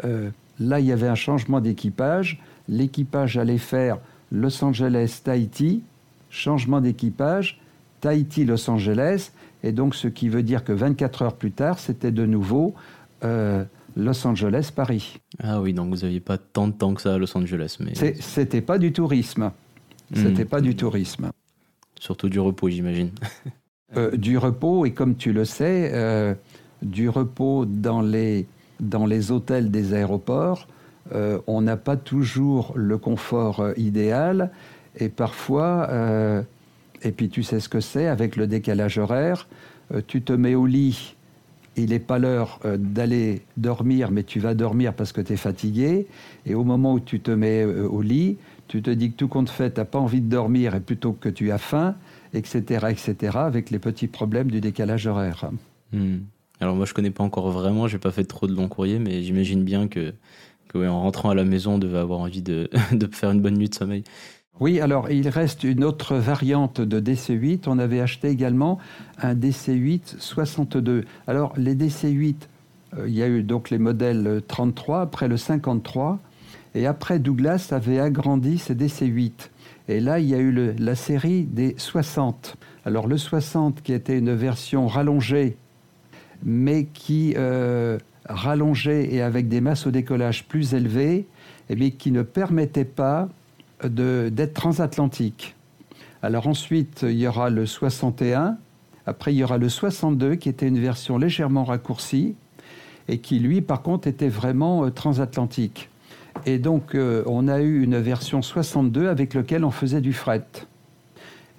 [0.03, 2.41] là, il y avait un changement d'équipage.
[2.67, 3.99] L'équipage allait faire
[4.31, 5.83] Los Angeles, Tahiti,
[6.29, 7.59] changement d'équipage,
[8.01, 9.31] Tahiti, Los Angeles,
[9.63, 12.75] et donc ce qui veut dire que 24 heures plus tard, c'était de nouveau
[13.23, 13.63] euh,
[13.95, 15.19] Los Angeles, Paris.
[15.41, 17.77] Ah oui, donc vous n'aviez pas tant de temps que ça à Los Angeles.
[17.79, 19.51] mais C'était pas du tourisme.
[20.13, 20.47] C'était hmm.
[20.47, 21.31] pas du tourisme.
[21.99, 23.11] Surtout du repos, j'imagine.
[23.95, 26.33] Euh, du repos, et comme tu le sais, euh,
[26.81, 28.45] du repos dans les,
[28.81, 30.67] dans les hôtels des aéroports,
[31.13, 34.51] euh, on n'a pas toujours le confort euh, idéal
[34.99, 36.41] et parfois, euh,
[37.03, 39.47] Et puis tu sais ce que c'est avec le décalage horaire.
[40.07, 41.15] Tu te mets au lit,
[41.77, 46.07] il n'est pas l'heure d'aller dormir, mais tu vas dormir parce que tu es fatigué.
[46.45, 48.37] Et au moment où tu te mets au lit,
[48.67, 51.13] tu te dis que tout compte fait, tu n'as pas envie de dormir et plutôt
[51.13, 51.95] que tu as faim,
[52.33, 55.49] etc., etc., avec les petits problèmes du décalage horaire.
[55.93, 56.17] Hmm.
[56.59, 59.21] Alors moi je connais pas encore vraiment, j'ai pas fait trop de longs courriers, mais
[59.21, 60.13] j'imagine bien que,
[60.85, 62.69] en rentrant à la maison, on devait avoir envie de,
[63.11, 64.03] faire une bonne nuit de sommeil.
[64.59, 67.63] Oui, alors il reste une autre variante de DC8.
[67.67, 68.79] On avait acheté également
[69.21, 71.05] un DC8 62.
[71.27, 72.35] Alors les DC8,
[72.97, 76.19] euh, il y a eu donc les modèles 33, après le 53,
[76.73, 79.49] et après Douglas avait agrandi ces DC8.
[79.89, 82.57] Et là, il y a eu la série des 60.
[82.85, 85.57] Alors le 60 qui était une version rallongée,
[86.43, 87.97] mais qui euh,
[88.27, 91.27] rallongeait et avec des masses au décollage plus élevées,
[91.69, 93.29] mais qui ne permettait pas
[93.83, 95.55] d'être transatlantique.
[96.21, 98.57] Alors ensuite, il y aura le 61,
[99.05, 102.35] après il y aura le 62 qui était une version légèrement raccourcie
[103.07, 105.89] et qui lui par contre était vraiment euh, transatlantique.
[106.45, 110.45] Et donc euh, on a eu une version 62 avec laquelle on faisait du fret.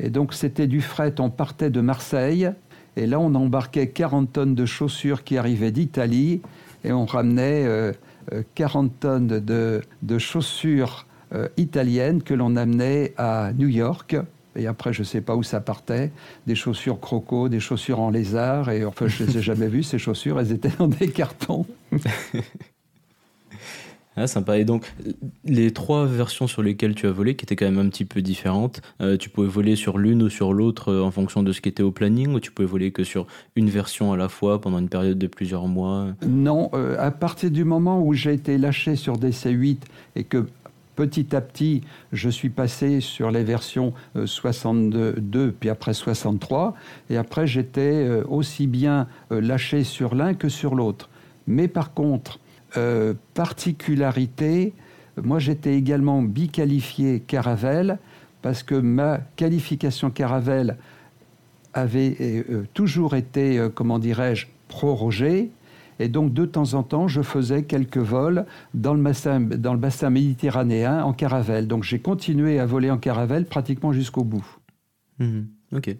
[0.00, 2.50] Et donc c'était du fret, on partait de Marseille
[2.99, 6.40] et là on embarquait 40 tonnes de chaussures qui arrivaient d'Italie
[6.84, 7.94] et on ramenait
[8.55, 14.16] 40 euh, tonnes de, de chaussures euh, italienne que l'on amenait à New York.
[14.57, 16.11] Et après, je ne sais pas où ça partait,
[16.46, 18.70] des chaussures croco, des chaussures en lézard.
[18.70, 21.66] Et enfin, je ne les ai jamais vues, ces chaussures, elles étaient dans des cartons.
[24.18, 24.58] Ah, sympa.
[24.58, 24.92] Et donc,
[25.44, 28.22] les trois versions sur lesquelles tu as volé, qui étaient quand même un petit peu
[28.22, 31.60] différentes, euh, tu pouvais voler sur l'une ou sur l'autre euh, en fonction de ce
[31.60, 34.60] qui était au planning, ou tu pouvais voler que sur une version à la fois
[34.60, 36.08] pendant une période de plusieurs mois?
[36.26, 39.78] Non, à partir du moment où j'ai été lâché sur DC8
[40.16, 40.46] et que
[40.98, 43.92] Petit à petit, je suis passé sur les versions
[44.24, 46.74] 62, euh, puis après 63,
[47.08, 51.08] et après j'étais euh, aussi bien euh, lâché sur l'un que sur l'autre.
[51.46, 52.40] Mais par contre,
[53.34, 54.74] particularité,
[55.22, 57.98] moi j'étais également biqualifié Caravelle,
[58.42, 60.76] parce que ma qualification Caravelle
[61.74, 62.44] avait
[62.74, 65.50] toujours été, comment dirais-je, prorogée,
[65.98, 71.12] et donc, de temps en temps, je faisais quelques vols dans le bassin, méditerranéen en
[71.12, 71.66] caravelle.
[71.66, 74.46] Donc, j'ai continué à voler en caravelle pratiquement jusqu'au bout.
[75.18, 75.48] Mhm.
[75.72, 75.96] ok.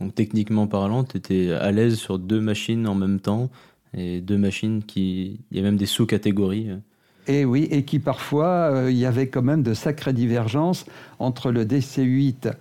[0.00, 3.50] Donc, techniquement parlant, tu étais à l'aise sur deux machines en même temps
[3.96, 5.40] et deux machines qui.
[5.50, 6.68] Il y a même des sous-catégories.
[7.26, 10.84] Et oui, et qui parfois, euh, il y avait quand même de sacrées divergences
[11.18, 12.52] entre le DC-8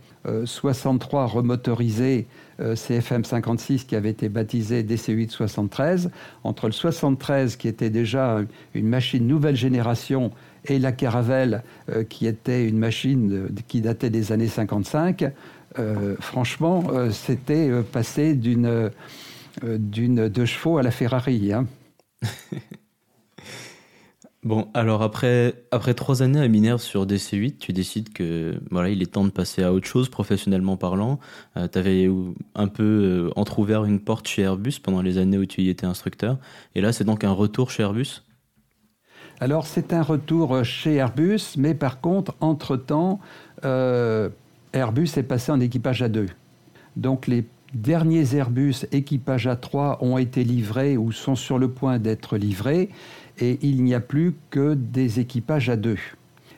[0.45, 2.27] 63 remotorisé
[2.59, 6.11] euh, CFM 56 qui avait été baptisé DC8 73,
[6.43, 8.39] entre le 73 qui était déjà
[8.75, 10.31] une machine nouvelle génération
[10.65, 15.31] et la Caravelle euh, qui était une machine qui datait des années 55,
[15.79, 18.91] euh, franchement, c'était passé d'une
[19.61, 21.53] d'une de chevaux à la Ferrari.
[21.53, 21.67] Hein.
[24.43, 29.01] Bon, alors après, après trois années à Minerve sur DC8, tu décides que voilà, il
[29.01, 31.19] est temps de passer à autre chose professionnellement parlant.
[31.55, 32.09] Euh, tu avais
[32.53, 35.85] un peu euh, entrouvert une porte chez Airbus pendant les années où tu y étais
[35.85, 36.39] instructeur.
[36.75, 38.21] Et là, c'est donc un retour chez Airbus?
[39.39, 43.21] Alors, c'est un retour euh, chez Airbus, mais par contre, entre-temps,
[43.63, 46.27] Airbus est passé en équipage à deux.
[46.97, 52.37] Donc, les derniers Airbus équipage A3 ont été livrés ou sont sur le point d'être
[52.37, 52.89] livrés
[53.39, 55.97] et il n'y a plus que des équipages à deux.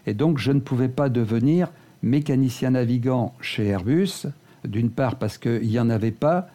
[0.05, 1.71] Et donc je ne pouvais pas devenir
[2.03, 4.27] mécanicien navigant chez Airbus,
[4.65, 6.49] d'une part parce qu'il n'y en avait pas,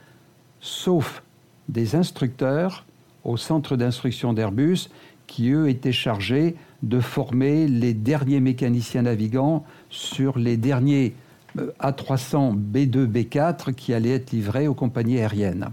[0.61, 1.23] sauf
[1.69, 2.85] des instructeurs
[3.25, 4.89] au centre d'instruction d'Airbus
[5.27, 11.15] qui, eux, étaient chargés de former les derniers mécaniciens navigants sur les derniers
[11.57, 15.71] A300 B2, B4 qui allaient être livrés aux compagnies aériennes.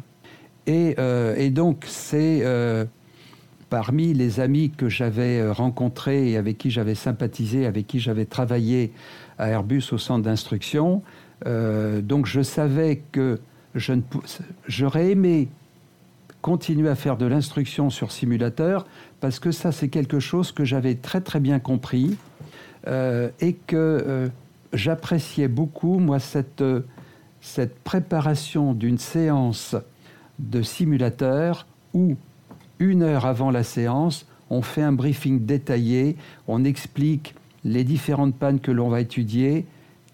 [0.67, 2.85] Et, euh, donc, c'est euh,
[3.69, 8.25] parmi les amis que j'avais euh, rencontrés et avec qui j'avais sympathisé, avec qui j'avais
[8.25, 8.91] travaillé
[9.37, 11.01] à Airbus au centre d'instruction.
[11.45, 13.39] Donc je savais que
[13.75, 14.01] je ne
[14.67, 15.49] j'aurais aimé
[16.41, 18.87] continuer à faire de l'instruction sur simulateur
[19.19, 22.17] parce que ça c'est quelque chose que j'avais très très bien compris
[22.87, 24.31] et que
[24.73, 26.63] j'appréciais beaucoup moi cette,
[27.41, 29.75] cette préparation d'une séance
[30.39, 32.15] de simulateur où
[32.79, 36.15] une heure avant la séance, on fait un briefing détaillé,
[36.47, 39.65] on explique les différentes pannes que l'on va étudier,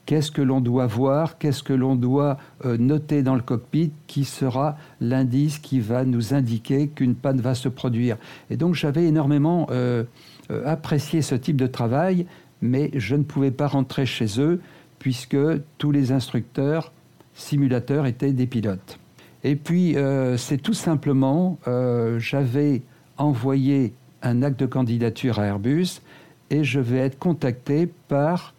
[0.06, 4.26] qu'est-ce que l'on doit voir, qu'est-ce que l'on doit euh, noter dans le cockpit, qui
[4.26, 8.18] sera l'indice qui va nous indiquer qu'une panne va se produire.
[8.50, 10.04] Et donc j'avais énormément euh,
[10.52, 12.26] euh, apprécié ce type de travail,
[12.64, 14.62] mais je ne pouvais pas rentrer chez eux
[14.98, 15.38] puisque
[15.78, 16.94] tous les instructeurs
[17.36, 18.98] simulateurs étaient des pilotes.
[19.44, 22.82] Et puis, euh, c'est tout simplement, euh, j'avais
[23.18, 26.02] envoyé un acte de candidature à Airbus
[26.50, 28.54] et je vais être contacté par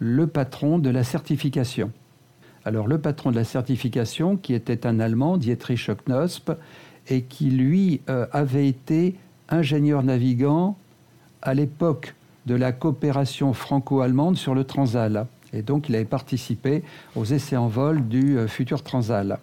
[0.00, 1.92] le patron de la certification.
[2.64, 6.50] Alors, le patron de la certification, qui était un Allemand, Dietrich Knosp,
[7.08, 9.14] et qui, lui, euh, avait été
[9.48, 10.76] ingénieur navigant
[11.42, 12.16] à l'époque
[12.46, 15.26] de la coopération franco-allemande sur le Transal.
[15.52, 16.82] Et donc, il avait participé
[17.14, 19.38] aux essais en vol du futur Transal.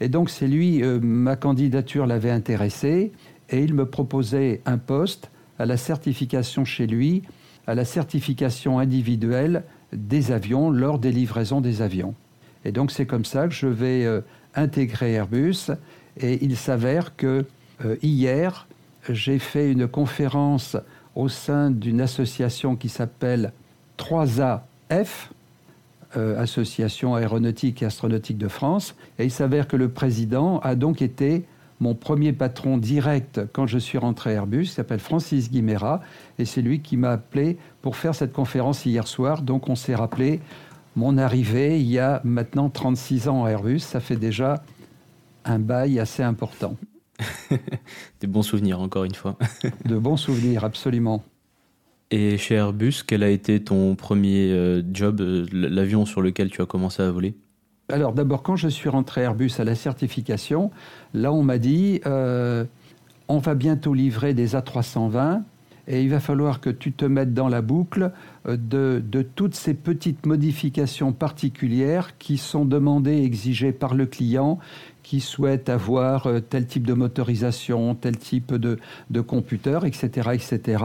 [0.00, 3.12] Et donc, c'est lui, euh, ma candidature l'avait intéressé,
[3.50, 7.22] et il me proposait un poste à la certification chez lui,
[7.66, 12.14] à la certification individuelle des avions lors des livraisons des avions.
[12.64, 14.20] Et donc, c'est comme ça que je vais euh,
[14.54, 15.70] intégrer Airbus.
[16.20, 17.44] Et il s'avère que
[17.84, 18.68] euh, hier,
[19.08, 20.76] j'ai fait une conférence
[21.18, 23.52] au sein d'une association qui s'appelle
[23.98, 24.60] 3AF,
[26.16, 28.94] euh, Association aéronautique et astronautique de France.
[29.18, 31.44] Et il s'avère que le président a donc été
[31.80, 36.00] mon premier patron direct quand je suis rentré à Airbus, s'appelle Francis Guimera,
[36.38, 39.42] et c'est lui qui m'a appelé pour faire cette conférence hier soir.
[39.42, 40.40] Donc on s'est rappelé
[40.94, 44.62] mon arrivée il y a maintenant 36 ans à Airbus, ça fait déjà
[45.44, 46.76] un bail assez important.
[48.20, 49.36] Des bons souvenirs, encore une fois.
[49.84, 51.22] De bons souvenirs, absolument.
[52.10, 56.62] Et chez Airbus, quel a été ton premier euh, job, euh, l'avion sur lequel tu
[56.62, 57.34] as commencé à voler?
[57.90, 60.70] Alors d'abord, quand je suis rentré à Airbus à la certification,
[61.12, 62.64] là on m'a dit, euh,
[63.28, 65.42] on va bientôt livrer des A320
[65.86, 68.12] et il va falloir que tu te mettes dans la boucle
[68.46, 74.58] de, de, toutes ces petites modifications particulières qui sont demandées, exigées par le client
[75.08, 78.78] qui souhaitent avoir euh, tel type de motorisation, tel type de,
[79.08, 80.84] de computer, etc., etc.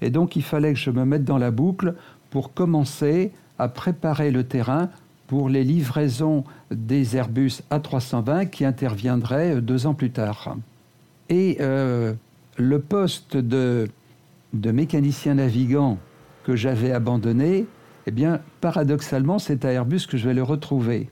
[0.00, 1.94] Et donc il fallait que je me mette dans la boucle
[2.30, 4.88] pour commencer à préparer le terrain
[5.26, 10.56] pour les livraisons des Airbus A320 qui interviendraient euh, deux ans plus tard.
[11.28, 12.14] Et euh,
[12.56, 13.86] le poste de,
[14.54, 15.98] de mécanicien navigant
[16.44, 17.66] que j'avais abandonné,
[18.06, 21.10] eh bien, paradoxalement, c'est à Airbus que je vais le retrouver.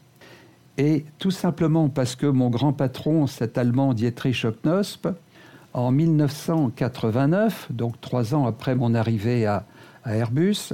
[0.79, 5.09] Et tout simplement parce que mon grand patron, cet Allemand Dietrich Knosp,
[5.73, 9.65] en 1989, donc trois ans après mon arrivée à,
[10.07, 10.73] Airbus,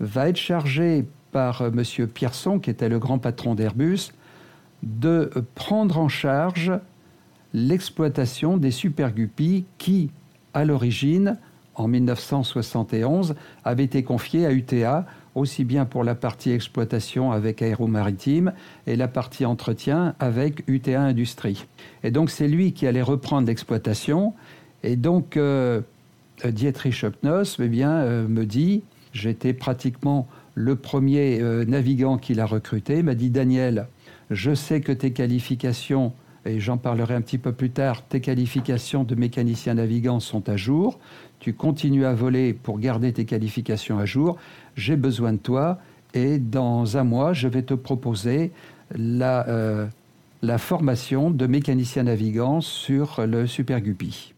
[0.00, 2.08] va être chargé par euh, M.
[2.08, 4.12] Pierson, qui était le grand patron d'Airbus,
[4.82, 6.72] de prendre en charge
[7.54, 10.10] l'exploitation des Super Guppy qui,
[10.52, 11.38] à l'origine,
[11.74, 18.52] en 1971, avaient été confiés à UTA aussi bien pour la partie exploitation avec Aéromaritime
[18.86, 21.66] et la partie entretien avec UTA Industrie.
[22.02, 24.34] Et donc c'est lui qui allait reprendre l'exploitation.
[24.82, 25.80] Et donc euh,
[26.44, 32.46] Dietrich Knoss eh bien, euh, me dit, j'étais pratiquement le premier euh, navigant qu'il a
[32.46, 33.86] recruté, m'a dit Daniel,
[34.30, 36.12] je sais que tes qualifications
[36.44, 40.56] et j'en parlerai un petit peu plus tard, tes qualifications de mécanicien navigant sont à
[40.56, 40.98] jour,
[41.42, 44.38] tu continues à voler pour garder tes qualifications à jour,
[44.76, 45.80] j'ai besoin de toi
[46.14, 48.52] et dans un mois, je vais te proposer
[48.94, 49.88] la, euh,
[50.58, 54.34] formation de mécanicien navigant sur le Super Guppy.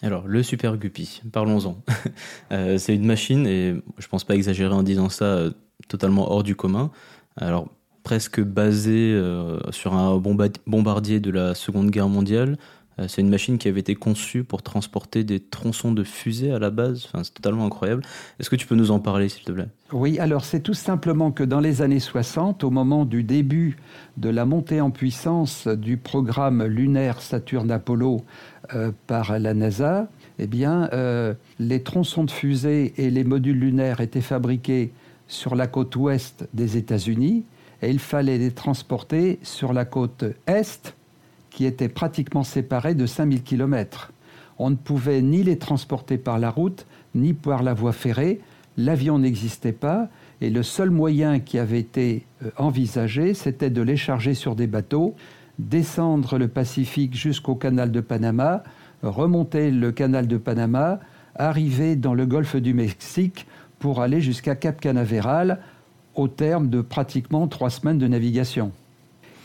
[0.00, 1.76] Alors, le Super Guppy, parlons-en.
[2.50, 5.50] Euh, c'est une machine, et je ne pense pas exagérer en disant ça, euh,
[5.86, 6.90] totalement hors du commun.
[7.36, 7.68] Alors,
[8.04, 9.20] presque basé
[9.70, 12.56] sur un bombardier de la Seconde Guerre mondiale,
[13.06, 16.70] c'est une machine qui avait été conçue pour transporter des tronçons de fusée à la
[16.70, 17.04] base.
[17.06, 18.02] Enfin, c'est totalement incroyable.
[18.40, 19.68] Est-ce que tu peux nous en parler, s'il te plaît?
[19.92, 23.76] Oui, alors c'est tout simplement que dans les années 60, au moment du début
[24.16, 28.24] de la montée en puissance du programme lunaire Saturne-Apollo
[28.74, 34.00] euh, par la NASA, eh bien, euh, les tronçons de fusée et les modules lunaires
[34.00, 34.92] étaient fabriqués
[35.28, 37.44] sur la côte ouest des États-Unis
[37.82, 40.94] et il fallait les transporter sur la côte est
[41.58, 44.12] qui étaient pratiquement séparés de 5000 km.
[44.60, 46.86] On ne pouvait ni les transporter par la route,
[47.16, 48.38] ni par la voie ferrée.
[48.76, 50.08] L'avion n'existait pas
[50.40, 54.68] et le seul moyen qui avait été euh, envisagé, c'était de les charger sur des
[54.68, 55.16] bateaux,
[55.58, 58.62] descendre le Pacifique jusqu'au canal de Panama,
[59.02, 61.00] remonter le canal de Panama,
[61.34, 63.48] arriver dans le golfe du Mexique
[63.80, 65.58] pour aller jusqu'à Cap Canaveral
[66.14, 68.70] au terme de pratiquement trois semaines de navigation.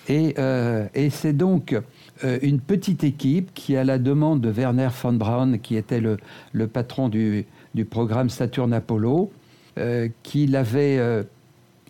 [0.09, 1.75] Et, euh, et c'est donc
[2.21, 6.17] une petite équipe qui, à la demande de Werner von Braun, qui était le,
[6.51, 9.31] le patron du, du, programme Saturne Apollo,
[9.79, 11.23] euh, qui l'avait, euh,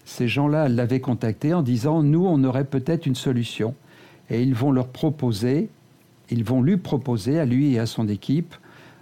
[0.06, 3.76] ces gens-là l'avaient contacté en disant Nous, on aurait peut-être une solution.
[4.30, 5.68] Et ils vont leur proposer,
[6.30, 8.56] ils vont lui proposer, à lui et à son équipe,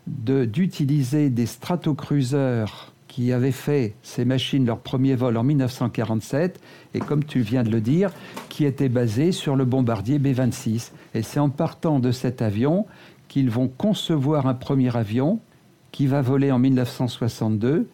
[0.08, 6.62] d'utiliser des stratocruiseurs qui avaient fait ces machines leur premier vol en 1947
[6.94, 8.10] et comme tu viens de le dire,
[8.48, 10.92] qui était basé sur le bombardier B-26.
[11.14, 12.86] Et c'est en partant de cet avion
[13.28, 15.42] qu'ils vont concevoir un premier avion
[15.92, 17.90] qui va voler en 1962,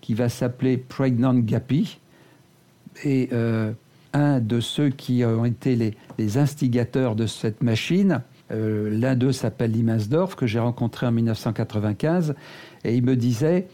[0.00, 1.98] qui va s'appeler Pregnant Guppy.
[3.04, 3.70] Et euh,
[4.14, 9.32] un de ceux qui ont été les, les instigateurs de cette machine, euh, l'un d'eux
[9.32, 12.34] s'appelle Limansdorf, que j'ai rencontré en 1995,
[12.84, 13.68] et il me disait,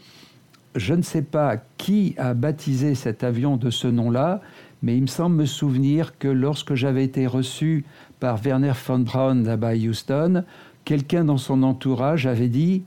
[0.75, 4.41] je ne sais pas qui a baptisé cet avion de ce nom-là,
[4.81, 7.85] mais il me semble me souvenir que lorsque j'avais été reçu
[8.19, 10.43] par Werner von Braun là-bas à Houston,
[10.85, 12.83] quelqu'un dans son entourage avait dit,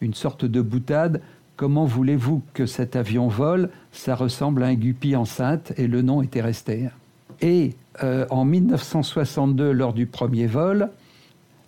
[0.00, 1.20] une sorte de boutade,
[1.56, 3.70] comment voulez-vous que cet avion vole?
[3.92, 6.88] Ça ressemble à un guppy enceinte, et le nom était resté.
[7.40, 10.90] Et euh, en 1962, lors du premier vol,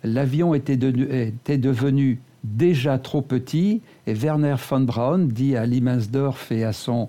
[0.03, 6.63] l'avion était, était, devenu déjà trop petit et Werner von Braun dit à Limansdorf et
[6.63, 7.07] à son,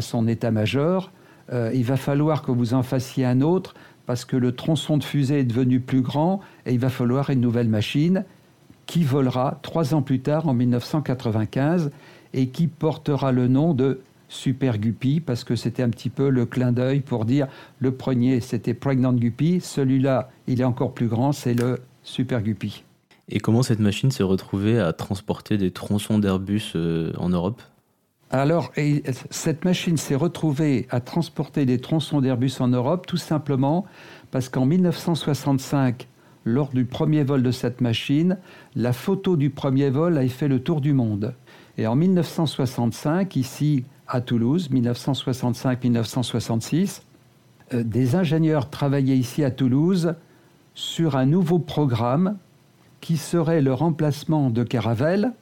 [0.00, 1.10] son état-major
[1.52, 3.74] euh, il va falloir que vous en fassiez un autre
[4.06, 7.40] parce que le tronçon de fusée est devenu plus grand et il va falloir une
[7.40, 8.24] nouvelle machine
[8.86, 11.90] qui volera trois ans plus tard en 1995
[12.32, 16.46] et qui portera le nom de Super Guppy parce que c'était un petit peu le
[16.46, 17.48] clin d'œil pour dire
[17.80, 22.84] le premier c'était Pregnant Guppy, celui-là il est encore plus grand, c'est le Super Guppy.
[23.30, 27.62] Et comment cette machine s'est retrouvée à transporter des tronçons d'Airbus euh, en Europe?
[28.32, 28.70] Alors,
[29.30, 33.86] cette machine s'est retrouvée à transporter des tronçons d'Airbus en Europe tout simplement
[34.30, 36.06] parce qu'en 1965,
[36.44, 38.38] lors du premier vol de cette machine,
[38.76, 41.34] la photo du premier vol a fait le tour du monde.
[41.76, 47.02] Et en 1965, ici à Toulouse, 1965-1966,
[47.74, 50.14] euh, des ingénieurs travaillaient ici à Toulouse
[50.74, 52.38] sur un nouveau programme
[53.00, 55.32] qui serait le remplacement de Caravelle.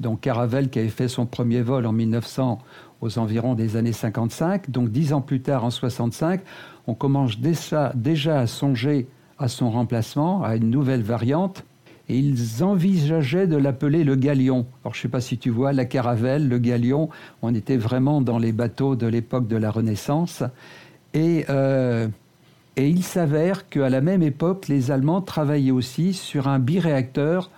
[0.00, 2.58] Donc Caravelle qui avait fait son premier vol en 1900
[3.00, 4.70] aux environs des années 55.
[4.70, 6.40] Donc dix ans plus tard, en 65,
[6.86, 7.92] on commence déjà,
[8.38, 9.06] à songer
[9.38, 11.64] à son remplacement, à une nouvelle variante.
[12.08, 14.66] Et ils envisageaient de l'appeler le Galion.
[14.84, 17.08] Alors je ne sais pas si tu vois, la Caravelle, le Galion,
[17.42, 20.44] on était vraiment dans les bateaux de l'époque de la Renaissance.
[21.14, 22.06] Et euh,
[22.76, 27.50] et il s'avère qu'à la même époque, les Allemands travaillaient aussi sur un biréacteur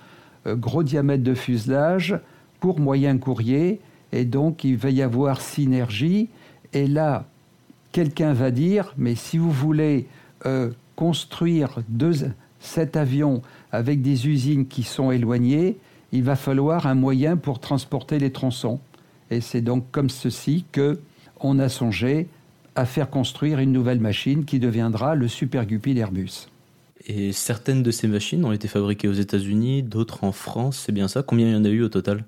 [0.47, 2.19] euh, gros diamètre de fuselage
[2.61, 3.81] pour moyen courrier.
[4.13, 6.29] Et donc, il va y avoir synergie.
[6.73, 7.27] Et là,
[7.91, 10.07] quelqu'un va dire, mais si vous voulez
[10.47, 13.43] euh, construire deux, cet avion
[13.73, 15.79] avec des usines qui sont éloignées,
[16.13, 18.81] il va falloir un moyen pour transporter les tronçons.
[19.31, 21.01] Et c'est donc comme ceci que
[21.41, 22.29] on a songé
[22.79, 26.49] à faire construire une nouvelle machine qui deviendra le Super Guppy d'Airbus.
[27.09, 31.09] Et certaines de ces machines ont été fabriquées aux États-Unis, d'autres en France, c'est bien
[31.09, 31.25] ça?
[31.25, 32.25] Combien il y en a eu au total?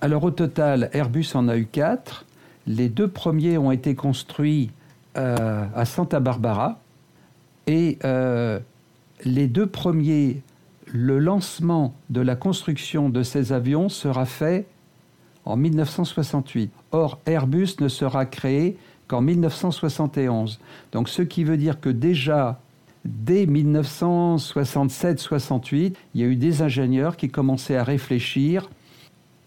[0.00, 2.24] Alors au total, Airbus en a eu quatre.
[2.68, 4.70] Les deux premiers ont été construits
[5.16, 6.78] euh, à Santa Barbara.
[7.66, 8.60] Et euh,
[9.24, 10.40] les deux premiers,
[10.86, 14.68] le lancement de la construction de ces avions sera fait
[15.44, 16.70] en 1968.
[16.92, 18.76] Or, Airbus ne sera créé
[19.10, 20.60] qu'en 1971.
[20.92, 22.60] Donc ce qui veut dire que déjà,
[23.04, 28.70] dès 1967-68, il y a eu des ingénieurs qui commençaient à réfléchir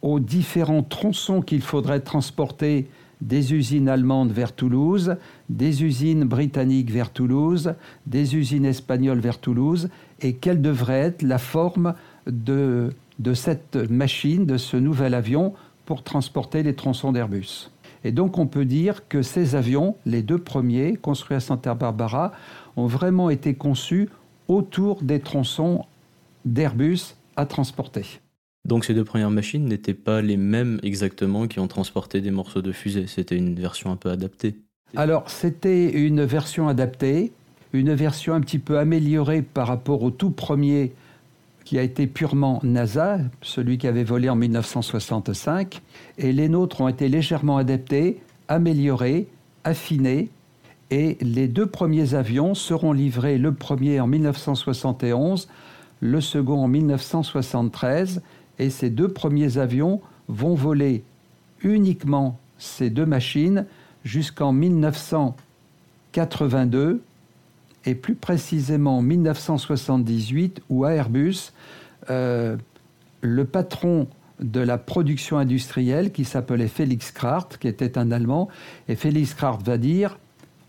[0.01, 2.89] aux différents tronçons qu'il faudrait transporter
[3.21, 5.15] des usines allemandes vers Toulouse,
[5.47, 9.87] des usines britanniques vers Toulouse, des usines espagnoles vers Toulouse,
[10.19, 11.93] et quelle devrait être la forme
[12.27, 12.89] de,
[13.19, 15.53] de cette machine, de ce nouvel avion
[15.85, 17.69] pour transporter les tronçons d'Airbus.
[18.03, 22.31] Et donc on peut dire que ces avions, les deux premiers, construits à Santa Barbara,
[22.75, 24.09] ont vraiment été conçus
[24.47, 25.85] autour des tronçons
[26.45, 28.05] d'Airbus à transporter.
[28.65, 32.61] Donc ces deux premières machines n'étaient pas les mêmes exactement qui ont transporté des morceaux
[32.61, 34.55] de fusée, c'était une version un peu adaptée.
[34.95, 37.33] Alors c'était une version adaptée,
[37.73, 40.93] une version un petit peu améliorée par rapport au tout premier
[41.65, 45.81] qui a été purement NASA, celui qui avait volé en 1965,
[46.17, 49.27] et les nôtres ont été légèrement adaptés, améliorés,
[49.63, 50.29] affinés,
[50.91, 55.47] et les deux premiers avions seront livrés, le premier en 1971,
[56.01, 58.21] le second en 1973,
[58.59, 61.03] et ces deux premiers avions vont voler
[61.61, 63.65] uniquement ces deux machines
[64.03, 67.01] jusqu'en 1982
[67.85, 71.51] et plus précisément en 1978 où Airbus,
[72.09, 72.57] euh,
[73.21, 74.07] le patron
[74.39, 78.49] de la production industrielle qui s'appelait Félix Krart, qui était un Allemand,
[78.87, 80.17] et Félix Krart va dire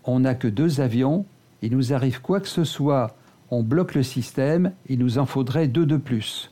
[0.05, 1.25] on n'a que deux avions,
[1.63, 3.17] il nous arrive quoi que ce soit,
[3.51, 6.51] on bloque le système, il nous en faudrait deux de plus.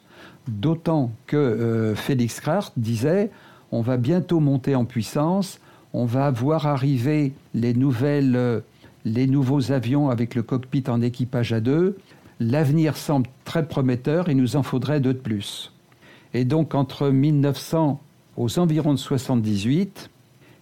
[0.48, 3.30] D'autant que euh, Félix Krart disait
[3.70, 5.60] on va bientôt monter en puissance,
[5.92, 8.60] on va voir arriver les, nouvelles, euh,
[9.04, 11.96] les nouveaux avions avec le cockpit en équipage à deux.
[12.40, 15.72] L'avenir semble très prometteur, il nous en faudrait deux de plus.
[16.34, 18.00] Et donc entre 1900
[18.36, 20.10] aux environs de 78,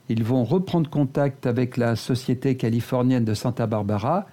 [0.08, 4.26] ils vont reprendre contact avec la société californienne de Santa Barbara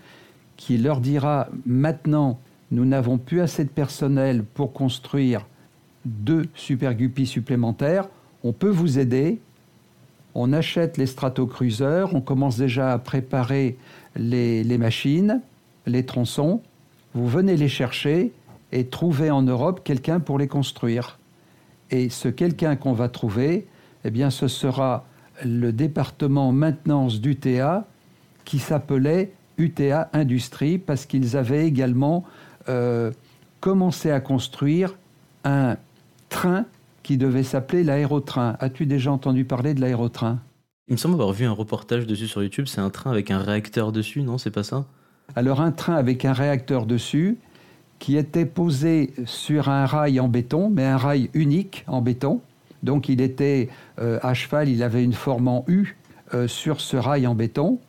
[0.55, 2.39] qui leur dira maintenant
[2.71, 5.45] nous n'avons plus assez de personnel pour construire
[6.05, 8.09] deux Super Guppy supplémentaires,
[8.43, 9.39] on peut vous aider.
[10.35, 13.77] On achète les stratocruisers, on commence déjà à préparer
[14.17, 15.41] les, machines,
[15.85, 16.61] les tronçons.
[17.13, 18.31] Vous venez les chercher
[18.71, 21.19] et trouver en Europe quelqu'un pour les construire.
[21.89, 23.67] Et ce quelqu'un qu'on va trouver,
[24.03, 25.05] eh bien, ce sera
[25.43, 27.87] le département maintenance d'UTA
[28.43, 32.25] qui s'appelait UTA Industrie parce qu'ils avaient également
[32.69, 33.11] euh,
[33.59, 34.95] commencé à construire
[35.43, 35.77] un
[36.29, 36.65] train
[37.03, 38.57] qui devait s'appeler l'aérotrain.
[38.59, 40.39] As-tu déjà entendu parler de l'aérotrain?
[40.89, 42.65] Il me semble avoir vu un reportage dessus sur YouTube.
[42.67, 44.85] C'est un train avec un réacteur dessus, non C'est pas ça?
[45.35, 47.37] Alors un train avec un réacteur dessus
[47.99, 52.39] qui était posé sur un rail en béton, mais un rail unique en béton.
[52.83, 53.67] Donc il était
[53.99, 55.97] euh, à cheval, il avait une forme en U
[56.33, 57.79] euh, sur ce rail en béton.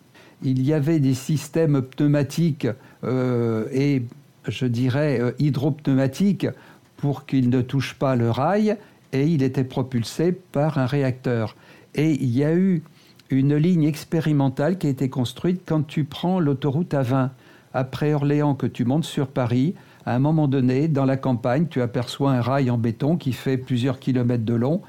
[0.43, 2.67] Il y avait des systèmes pneumatiques
[3.05, 4.03] euh, et
[4.49, 6.49] je dirais hydropneumatiques
[6.97, 8.77] pour qu'il ne touche pas le rail
[9.13, 11.55] et il était propulsé par un réacteur.
[11.99, 12.83] Et il y a eu
[13.29, 17.29] une ligne expérimentale qui a été construite quand tu prends l'autoroute A20
[17.75, 19.75] après Orléans que tu montes sur Paris
[20.09, 23.59] à un moment donné, dans la campagne, tu aperçois un rail en béton qui fait
[23.59, 24.81] plusieurs kilomètres de long.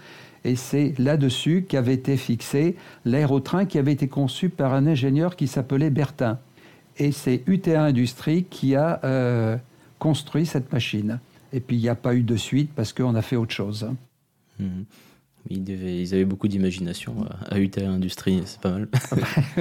[0.45, 5.47] Et c'est là-dessus qu'avait été fixé l'aérotrain qui avait été conçu par un ingénieur qui
[5.47, 6.39] s'appelait Bertin.
[6.95, 9.57] Et c'est UTA Industrie qui a euh,
[9.99, 11.19] construit cette machine.
[11.51, 13.89] Et puis il n'y a pas eu de suite parce qu'on a fait autre chose.
[14.57, 14.83] Mmh.
[15.49, 18.87] Ils, avaient beaucoup d'imagination à UTA Industrie, c'est pas mal.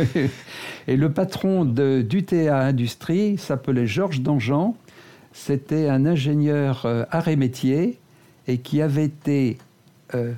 [0.88, 4.76] et le patron d'UTA Industrie s'appelait Georges Dangean
[5.38, 7.98] c'était un ingénieur euh, arrêt métier
[8.46, 9.58] et qui avait été
[10.14, 10.32] euh,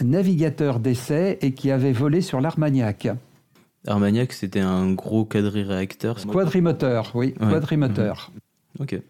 [0.00, 3.08] navigateur d'essai et qui avait volé sur l'Armagnac.
[3.86, 6.16] Armagnac, c'était un gros quadri-réacteur.
[6.26, 8.32] Quadrimoteur, oui, quadrimoteur.
[8.32, 8.82] Mhm.
[8.82, 9.00] Ok.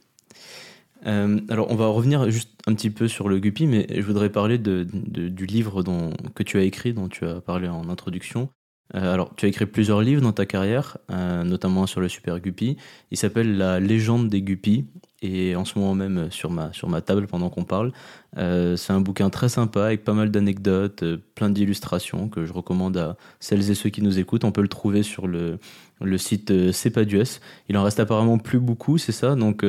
[1.07, 4.31] Euh, alors, on va revenir juste un petit peu sur le Guppy, mais je voudrais
[4.31, 8.51] parler de, du livre dont, que tu as écrit, dont tu as parlé en introduction.
[8.95, 12.41] Euh, alors, tu as écrit plusieurs livres dans ta carrière, euh, notamment sur le Super
[12.41, 12.77] Guppy.
[13.11, 14.87] Il s'appelle La légende des Guppy.
[15.25, 17.93] Et en ce moment même sur ma, sur ma table pendant qu'on parle,
[18.39, 21.05] euh, c'est un bouquin très sympa avec pas mal d'anecdotes,
[21.37, 24.43] plein d'illustrations que je recommande à celles et ceux qui nous écoutent.
[24.43, 25.61] On peut le trouver sur le,
[26.01, 27.39] le site CEPADUS.
[27.69, 29.37] Il en reste apparemment plus beaucoup, c'est ça?
[29.37, 29.65] Donc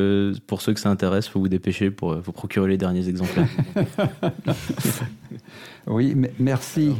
[0.48, 3.50] pour ceux que ça intéresse, faut vous dépêcher pour vous procurer les derniers exemplaires.
[5.86, 6.95] oui, merci.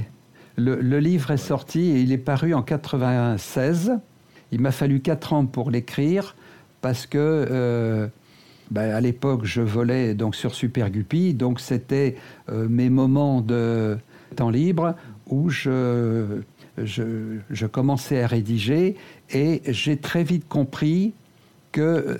[0.55, 3.93] Le, livre est sorti et il est paru en 96.
[4.51, 6.35] Il m'a fallu quatre ans pour l'écrire
[6.81, 8.07] parce que euh,
[8.69, 12.17] ben, à l'époque je volais donc sur Super Guppy, donc c'était
[12.49, 13.97] euh, mes moments de
[14.35, 14.95] temps libre
[15.27, 16.41] où je,
[16.77, 18.95] je, commençais à rédiger
[19.31, 21.13] et j'ai très vite compris
[21.71, 22.17] que euh,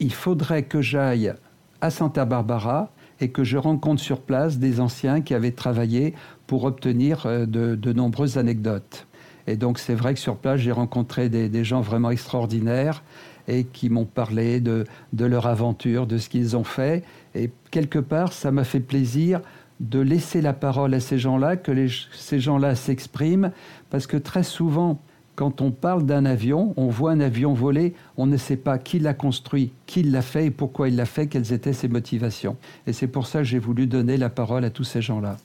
[0.00, 1.32] il faudrait que j'aille
[1.80, 6.14] à Santa Barbara et que je rencontre sur place des anciens qui avaient travaillé
[6.46, 9.06] pour obtenir euh, de, nombreuses anecdotes.
[9.46, 13.02] Et donc c'est vrai que sur place, j'ai rencontré des, gens vraiment extraordinaires
[13.46, 14.86] et qui m'ont parlé de,
[15.18, 17.04] leur aventure, de ce qu'ils ont fait.
[17.34, 19.40] Et quelque part, ça m'a fait plaisir
[19.80, 23.50] de laisser la parole à ces gens-là, que ces gens-là s'expriment,
[23.90, 24.98] parce que très souvent,
[25.36, 28.98] quand on parle d'un avion, on voit un avion voler, on ne sait pas qui
[28.98, 32.56] l'a construit, qui l'a fait et pourquoi il l'a fait, quelles étaient ses motivations.
[32.86, 35.36] Et c'est pour ça que j'ai voulu donner la parole à tous ces gens-là.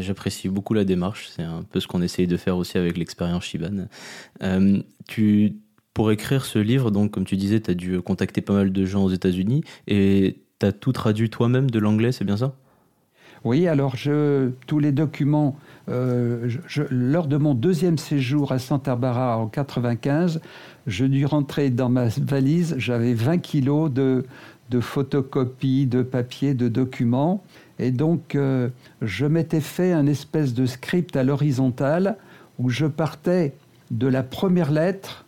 [0.00, 1.28] J'apprécie beaucoup la démarche.
[1.34, 3.86] C'est un peu ce qu'on essaye de faire aussi avec l'expérience Shiban.
[4.42, 4.82] Euh,
[5.94, 8.84] pour écrire ce livre, donc, comme tu disais, tu as dû contacter pas mal de
[8.84, 12.54] gens aux États-Unis et tu as tout traduit toi-même de l'anglais, c'est bien ça?
[13.44, 13.96] Oui, alors
[14.66, 15.56] tous les documents,
[15.88, 16.48] euh,
[16.90, 20.40] lors de mon deuxième séjour à Santa Barbara en 95,
[20.86, 24.24] je dû rentrer dans ma valise, j'avais 20 kilos de,
[24.70, 27.42] de photocopies, de papier, de documents.
[27.82, 28.68] Et donc, euh,
[29.00, 32.16] je m'étais fait un espèce de script à l'horizontale
[32.60, 33.54] où je partais
[33.90, 35.26] de la première lettre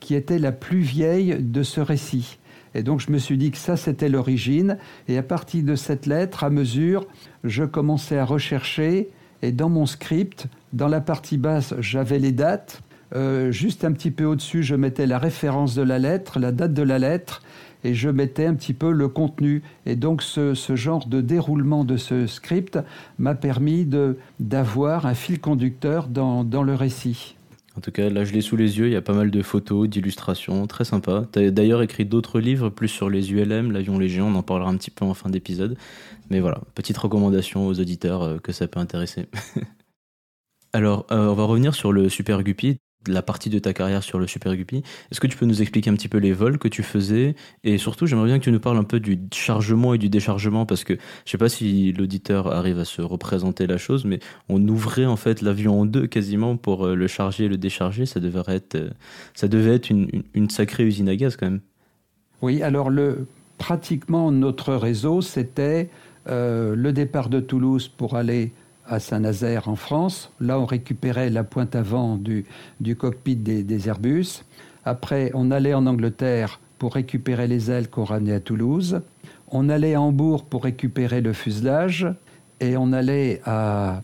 [0.00, 2.36] qui était la plus vieille de ce récit.
[2.74, 4.76] Et donc, je me suis dit que ça, c'était l'origine.
[5.08, 7.06] Et à partir de cette lettre, à mesure,
[7.42, 9.08] je commençais à rechercher.
[9.40, 12.82] Et dans mon script, dans la partie basse, j'avais les dates.
[13.14, 16.74] Euh, juste un petit peu au-dessus, je mettais la référence de la lettre, la date
[16.74, 17.40] de la lettre.
[17.84, 19.62] Et je mettais un petit peu le contenu.
[19.86, 22.78] Et donc ce, genre de déroulement de ce script
[23.18, 23.86] m'a permis
[24.40, 27.36] d'avoir un fil conducteur dans, dans le récit.
[27.76, 28.86] En tout cas, là, je l'ai sous les yeux.
[28.86, 31.24] Il y a pas mal de photos, d'illustrations, très sympa.
[31.32, 34.20] Tu as d'ailleurs écrit d'autres livres, plus sur les ULM, l'avion léger.
[34.20, 35.76] On en parlera un petit peu en fin d'épisode.
[36.30, 39.26] Mais voilà, petite recommandation aux auditeurs euh, que ça peut intéresser.
[40.72, 42.78] Alors, euh, on va revenir sur le Super Guppy
[43.08, 44.82] la partie de ta carrière sur le Super Guppy.
[45.10, 47.34] Est-ce que tu peux nous expliquer un petit peu les vols que tu faisais?
[47.62, 50.66] Et surtout, j'aimerais bien que tu nous parles un peu du chargement et du déchargement
[50.66, 50.94] parce que
[51.24, 55.16] je sais pas si l'auditeur arrive à se représenter la chose, mais on ouvrait en
[55.16, 58.06] fait l'avion en deux quasiment pour euh, le charger et le décharger.
[58.06, 58.90] Ça devait être, euh,
[59.34, 61.60] ça devait être une, sacrée usine à gaz quand même.
[62.42, 63.26] Oui, alors le,
[63.58, 65.88] pratiquement notre réseau, c'était
[66.28, 68.52] euh, le départ de Toulouse pour aller
[68.86, 70.30] à Saint-Nazaire en France.
[70.40, 72.46] Là, on récupérait la pointe avant du,
[72.96, 74.44] cockpit des, Airbus.
[74.84, 79.00] Après, on allait en Angleterre pour récupérer les ailes qu'on ramenait à Toulouse.
[79.48, 82.06] On allait à Hambourg pour récupérer le fuselage.
[82.60, 84.02] Et on allait à,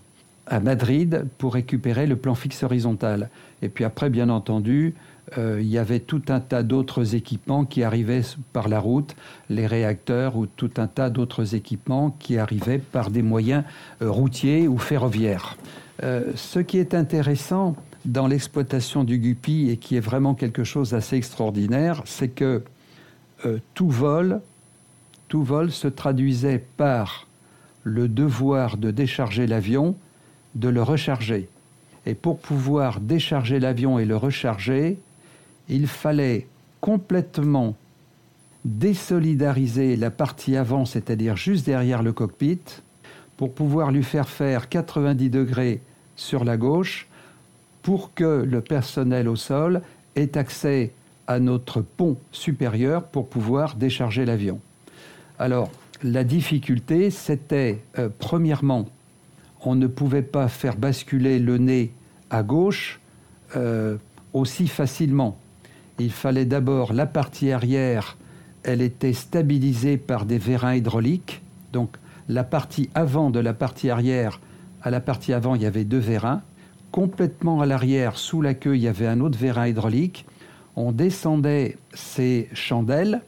[0.63, 3.31] Madrid pour récupérer le plan fixe horizontal.
[3.63, 4.95] Et puis après, bien entendu,
[5.37, 9.15] il y avait tout un tas d'autres équipements qui arrivaient par la route,
[9.49, 13.65] les réacteurs ou tout un tas d'autres équipements qui arrivaient par des moyens
[14.03, 15.57] euh, routiers ou ferroviaires.
[16.03, 20.91] Euh, ce qui est intéressant dans l'exploitation du Guppy et qui est vraiment quelque chose
[20.91, 22.63] d'assez extraordinaire, c'est que
[23.75, 24.41] tout vol,
[25.29, 27.27] tout vol se traduisait par
[27.85, 29.97] le devoir de décharger l'avion,
[30.55, 31.49] de le recharger.
[32.07, 34.99] Et pour pouvoir décharger l'avion et le recharger,
[35.71, 36.47] il fallait
[36.81, 37.77] complètement
[38.65, 42.61] désolidariser la partie avant, c'est-à-dire juste derrière le cockpit,
[43.37, 45.81] pour pouvoir lui faire faire 90 degrés
[46.17, 47.09] sur la gauche,
[47.83, 49.81] pour que le personnel au sol
[50.17, 50.93] ait accès
[51.27, 54.61] à notre pont supérieur pour pouvoir décharger l'avion.
[55.39, 55.71] Alors,
[56.03, 58.89] la difficulté, c'était, euh, premièrement,
[59.65, 61.93] on ne pouvait pas faire basculer le nez
[62.29, 63.01] à gauche
[63.57, 63.97] euh,
[64.33, 65.39] aussi facilement
[66.01, 68.17] il fallait d'abord la partie arrière,
[68.63, 71.43] elle était stabilisée par des vérins hydrauliques.
[71.73, 71.97] Donc
[72.29, 74.41] la partie avant de la partie arrière,
[74.83, 76.43] à la partie avant, il y avait deux vérins.
[76.91, 80.27] Complètement à l'arrière, sous la queue, il y avait un autre vérin hydraulique.
[80.77, 83.23] On descendait ces chandelles.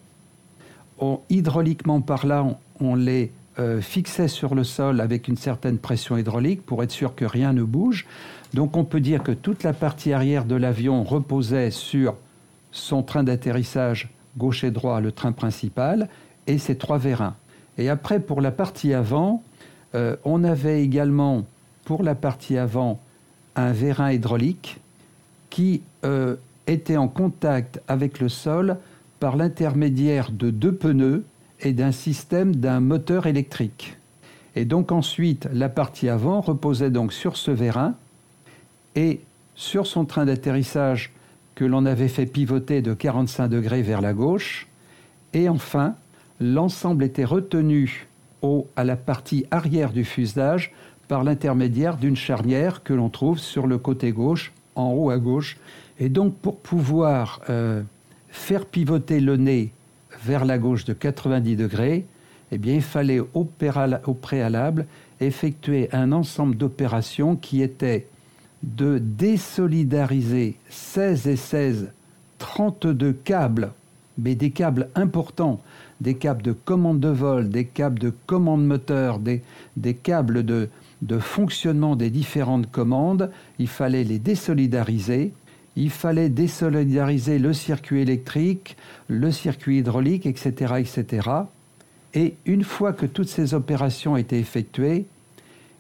[1.29, 6.83] hydrauliquement parlant, on les euh, fixait sur le sol avec une certaine pression hydraulique pour
[6.83, 8.07] être sûr que rien ne bouge.
[8.55, 12.17] Donc on peut dire que toute la partie arrière de l'avion reposait sur
[12.73, 16.09] son train d'atterrissage gauche et droit, le train principal,
[16.47, 17.37] et ses trois vérins.
[17.79, 19.43] Et après, pour la partie avant,
[19.95, 21.45] euh, on avait également,
[21.85, 22.99] pour la partie avant,
[23.55, 24.81] un vérin hydraulique
[25.51, 26.37] qui euh,
[26.67, 28.79] était en contact avec le sol
[29.21, 31.25] par l'intermédiaire de deux pneus
[31.61, 33.97] et d'un système d'un moteur électrique.
[34.57, 37.95] Et donc ensuite, la partie avant reposait donc sur ce vérin
[38.97, 39.21] et
[39.55, 41.13] sur son train d'atterrissage
[41.63, 44.67] que l'on avait fait pivoter de 45 degrés vers la gauche.
[45.33, 45.95] Et enfin,
[46.41, 48.09] l'ensemble était retenu
[48.43, 50.73] au, à la partie arrière du fuselage
[51.07, 55.57] par l'intermédiaire d'une charnière que l'on trouve sur le côté gauche, en haut à gauche.
[56.01, 57.83] Et donc pour pouvoir euh,
[58.29, 59.71] faire pivoter le nez
[60.25, 62.07] vers la gauche de 90 degrés,
[62.51, 64.87] eh bien, il fallait au préalable
[65.21, 68.09] effectuer un ensemble d'opérations qui étaient
[68.63, 71.93] de désolidariser 16 et 16
[72.39, 73.71] 32 câbles,
[74.19, 75.61] mais des câbles importants,
[76.01, 79.43] des câbles de commande de vol, des câbles de commande moteur, des,
[79.95, 80.69] câbles de,
[81.03, 83.31] de fonctionnement des différentes commandes,
[83.61, 85.33] il fallait les désolidariser,
[85.77, 88.77] il fallait désolidariser le circuit électrique,
[89.09, 91.31] le circuit hydraulique, etc., etc.
[92.15, 95.07] Et une fois que toutes ces opérations étaient effectuées,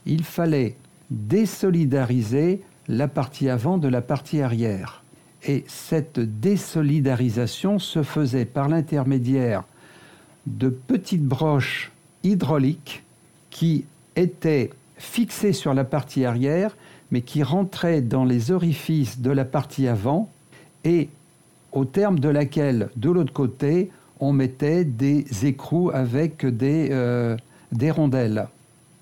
[0.06, 0.76] il fallait
[1.10, 5.02] désolidariser la partie avant de la partie arrière.
[5.44, 9.64] Et cette désolidarisation se faisait par l'intermédiaire
[10.46, 11.90] de petites broches
[12.22, 13.02] hydrauliques
[13.50, 13.84] qui
[14.16, 16.76] étaient fixées sur la partie arrière,
[17.10, 20.30] mais qui rentraient dans les orifices de la partie avant,
[20.84, 21.08] et
[21.72, 23.90] au terme de laquelle, de l'autre côté,
[24.20, 27.36] on mettait des écrous avec des, euh,
[27.90, 28.46] rondelles.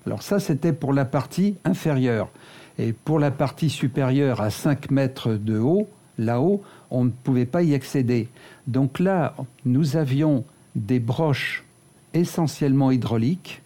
[0.05, 2.29] Alors ça, c'était pour la partie inférieure.
[2.77, 5.87] Et pour la partie supérieure à 5 mètres de haut,
[6.17, 8.27] là-haut, on ne pouvait pas y accéder.
[8.67, 9.35] Donc là,
[9.65, 10.45] nous avions
[10.75, 11.65] des broches
[12.13, 13.61] essentiellement hydrauliques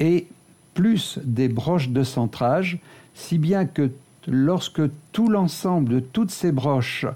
[0.00, 0.26] et
[0.74, 2.78] plus des broches de centrage,
[3.14, 3.90] si bien que
[4.26, 7.06] lorsque tout l'ensemble de toutes ces broches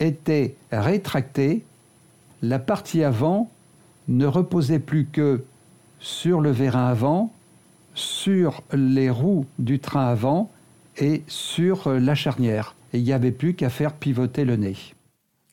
[0.00, 1.64] était rétracté,
[2.42, 3.50] la partie avant
[4.08, 5.44] ne reposait plus que
[5.98, 7.32] sur le vérin avant,
[7.94, 10.50] sur les roues du train avant
[10.98, 12.74] et sur la charnière.
[12.92, 14.76] Et il n'y avait plus qu'à faire pivoter le nez.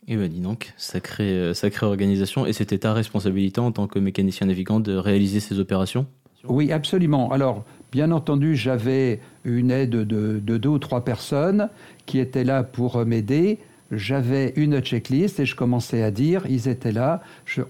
[0.07, 2.45] Et ben dis donc, sacrée, euh, sacrée organisation.
[2.45, 6.05] Et c'était ta responsabilité en tant que mécanicien navigant de réaliser ces opérations?
[6.45, 7.31] Oui, absolument.
[7.31, 10.03] Alors, bien entendu, j'avais une aide de,
[10.43, 11.69] de, deux ou trois personnes
[12.05, 13.59] qui étaient là pour m'aider.
[13.91, 17.21] J'avais une checklist et je commençais à dire, ils étaient là,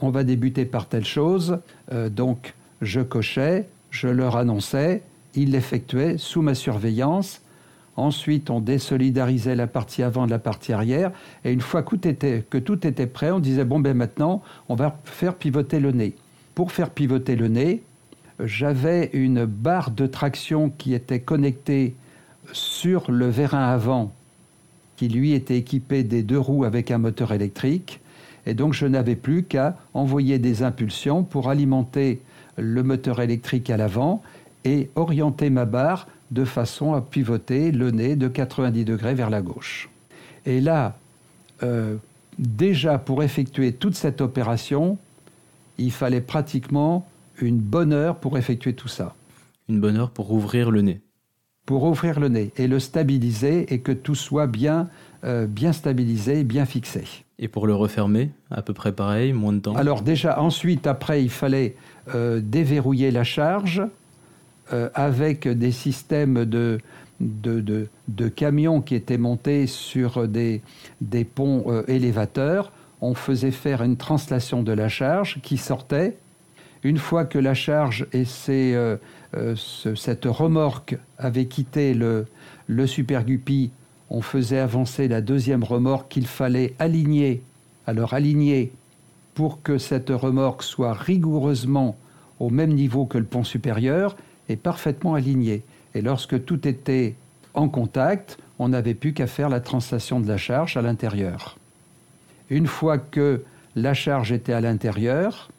[0.01, 1.59] on va débuter par telle chose.
[1.91, 5.03] Euh, donc, je cochais, je leur annonçais,
[5.35, 7.41] ils l'effectuaient sous ma surveillance.
[7.95, 11.11] Ensuite, on désolidarisait la partie avant de la partie arrière.
[11.45, 15.35] Et une fois que tout était, prêt, on disait bon, ben maintenant, on va faire
[15.35, 16.15] pivoter le nez.
[16.55, 17.83] Pour faire pivoter le nez,
[18.39, 21.93] j'avais une barre de traction qui était connectée
[22.51, 24.11] sur le vérin avant,
[24.97, 27.99] qui lui était équipé des deux roues avec un moteur électrique.
[28.45, 32.21] Et donc, je n'avais plus qu'à envoyer des impulsions pour alimenter
[32.57, 34.21] le moteur électrique à l'avant
[34.65, 39.41] et orienter ma barre de façon à pivoter le nez de 90 degrés vers la
[39.41, 39.89] gauche.
[40.45, 40.97] Et là,
[41.61, 41.95] euh,
[42.39, 44.97] déjà pour effectuer toute cette opération,
[45.77, 47.07] il fallait pratiquement
[47.39, 49.15] une bonne heure pour effectuer tout ça.
[49.69, 51.01] Une bonne heure pour ouvrir le nez.
[51.65, 54.89] Pour ouvrir le nez et le stabiliser et que tout soit bien,
[55.23, 57.03] euh, bien stabilisé, bien fixé.
[57.39, 61.23] Et pour le refermer, à peu près pareil, moins de temps Alors déjà, ensuite, après,
[61.23, 61.75] il fallait
[62.13, 63.81] euh, déverrouiller la charge
[64.73, 66.79] euh, avec des systèmes de,
[67.19, 70.61] de, de, camions qui étaient montés sur des,
[71.01, 72.71] des ponts euh, élévateurs.
[72.99, 76.17] On faisait faire une translation de la charge qui sortait.
[76.83, 78.77] Une fois que la charge et ces,
[79.95, 82.25] cette remorque avaient quitté le,
[82.67, 83.71] le Super Guppy,
[84.09, 87.41] on faisait avancer la deuxième remorque qu'il fallait aligner.
[87.87, 88.71] Alors aligner
[89.33, 91.97] pour que cette remorque soit rigoureusement
[92.39, 94.15] au même niveau que le pont supérieur
[94.55, 95.63] parfaitement aligné.
[95.95, 97.15] Et lorsque tout était
[97.53, 101.57] en contact, on n'avait plus qu'à faire la translation de la charge à l'intérieur.
[102.49, 103.43] Une fois que
[103.75, 105.49] la charge était à l'intérieur,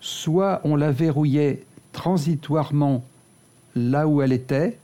[0.00, 3.04] soit on la verrouillait transitoirement
[3.74, 4.78] là où elle était,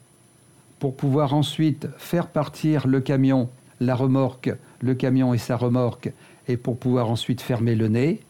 [0.78, 3.48] pour pouvoir ensuite faire partir le camion,
[3.80, 6.12] la remorque, le camion et sa remorque,
[6.48, 8.20] et pour pouvoir ensuite fermer le nez.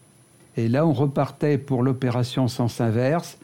[0.57, 3.37] Et là, on repartait pour l'opération sens inverse,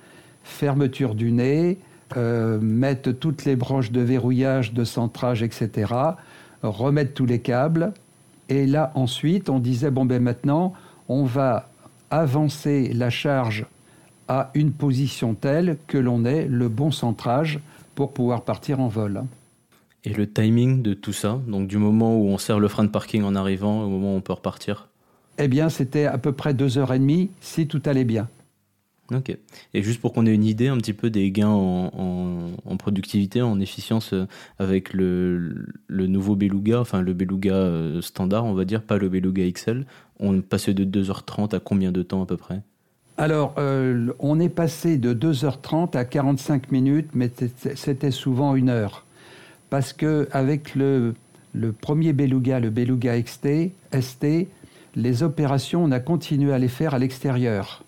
[0.44, 1.78] fermeture du nez,
[2.18, 5.94] euh, mettre toutes les branches de verrouillage, de centrage, etc.,
[6.64, 7.94] remettre tous les câbles.
[8.50, 10.74] Et là, ensuite, on disait, bon, ben maintenant,
[11.08, 11.70] on va
[12.10, 13.66] avancer la charge
[14.28, 17.60] à une position telle que l'on ait le bon centrage
[17.96, 19.24] pour pouvoir partir en vol.
[20.04, 22.90] Et le timing de tout ça, donc du moment où on serre le frein de
[22.90, 24.88] parking en arrivant au moment où on peut repartir?
[25.38, 28.28] Eh bien, c'était à peu près deux heures et demie si tout allait bien.
[29.14, 29.38] Ok.
[29.74, 33.60] Et juste pour qu'on ait une idée un petit peu des gains en, productivité, en
[33.60, 34.26] efficience euh,
[34.58, 39.50] avec le, nouveau Beluga, enfin le Beluga euh, standard, on va dire, pas le Beluga
[39.52, 39.86] XL,
[40.20, 42.62] on passait de 2h30 à combien de temps à peu près?
[43.18, 47.30] Alors, euh, on est passé de 2h30 à 45 minutes, mais
[47.76, 49.06] c'était souvent une heure.
[49.70, 51.14] Parce que avec le,
[51.82, 54.48] premier Beluga, le Beluga XT, ST,
[54.96, 57.84] les opérations, on a continué à les faire à l'extérieur.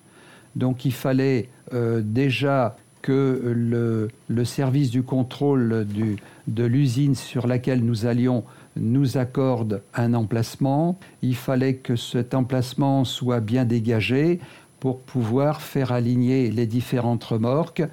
[0.55, 5.85] Donc il fallait euh, déjà que le, service du contrôle
[6.47, 8.43] de l'usine sur laquelle nous allions
[8.77, 10.97] nous accorde un emplacement.
[11.21, 14.39] Il fallait que cet emplacement soit bien dégagé
[14.79, 17.83] pour pouvoir faire aligner les différentes remorques.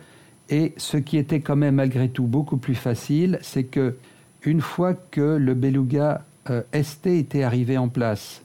[0.48, 3.96] Et ce qui était quand même malgré tout beaucoup plus facile, c'est que
[4.44, 8.42] une fois que le Beluga euh, ST était arrivé en place,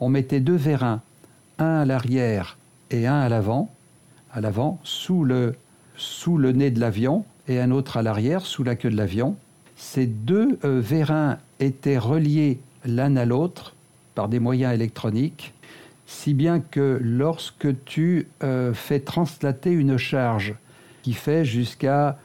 [0.00, 1.02] on mettait deux vérins,
[1.58, 2.58] un à l'arrière
[2.90, 3.70] et un à l'avant,
[4.32, 5.54] à l'avant sous le,
[5.96, 9.36] sous le nez de l'avion et un autre à l'arrière sous la queue de l'avion.
[9.76, 13.74] Ces deux euh, vérins étaient reliés l'un à l'autre
[14.14, 15.52] par des moyens électroniques
[16.06, 20.54] si bien que lorsque tu euh, fais translater une charge
[21.02, 22.18] qui fait jusqu'à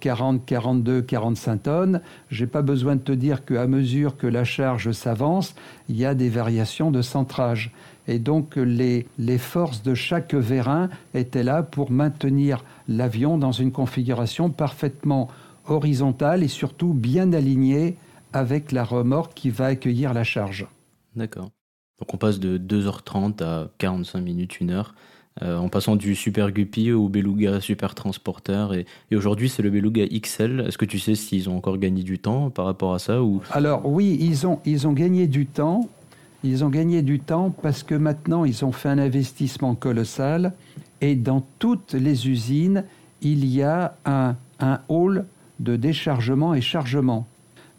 [0.00, 2.00] 40, 42, 45 tonnes,
[2.30, 5.54] j'ai pas besoin de te dire qu'à mesure que la charge s'avance,
[5.88, 7.70] il y a des variations de centrage.
[8.08, 13.72] Et donc les, les forces de chaque vérin étaient là pour maintenir l'avion dans une
[13.72, 15.28] configuration parfaitement
[15.68, 17.96] horizontale et surtout bien alignée
[18.32, 20.66] avec la remorque qui va accueillir la charge.
[21.14, 21.50] D'accord.
[21.98, 24.94] Donc on passe de 2h30 à 45 minutes, 1 heure,
[25.42, 28.84] euh, en passant du Super Guppy au Beluga Super Transporter.
[29.10, 30.64] Et, aujourd'hui, c'est le Beluga XL.
[30.66, 33.40] Est-ce que tu sais s'ils ont encore gagné du temps par rapport à ça ou...
[33.50, 35.88] Alors oui, ils ont, ils ont gagné du temps.
[36.46, 40.52] Ils ont gagné du temps parce que maintenant, ils ont fait un investissement colossal
[41.00, 42.84] et dans toutes les usines,
[43.20, 44.36] il y a un,
[44.88, 45.26] hall
[45.58, 47.26] de déchargement et chargement.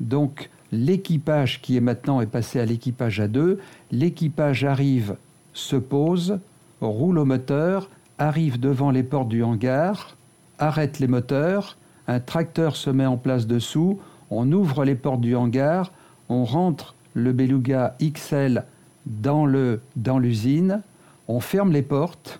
[0.01, 3.61] Donc, l'équipage qui est maintenant est passé à l'équipage à deux.
[3.89, 5.15] L'équipage arrive,
[5.53, 6.37] se pose,
[6.81, 7.89] roule au moteur,
[8.19, 10.17] arrive devant les portes du hangar,
[10.59, 11.77] arrête les moteurs,
[12.09, 15.93] un tracteur se met en place dessous, on ouvre les portes du hangar,
[16.27, 18.63] on rentre le Beluga XL
[19.07, 20.81] dans le dans l'usine,
[21.27, 22.39] on ferme les portes.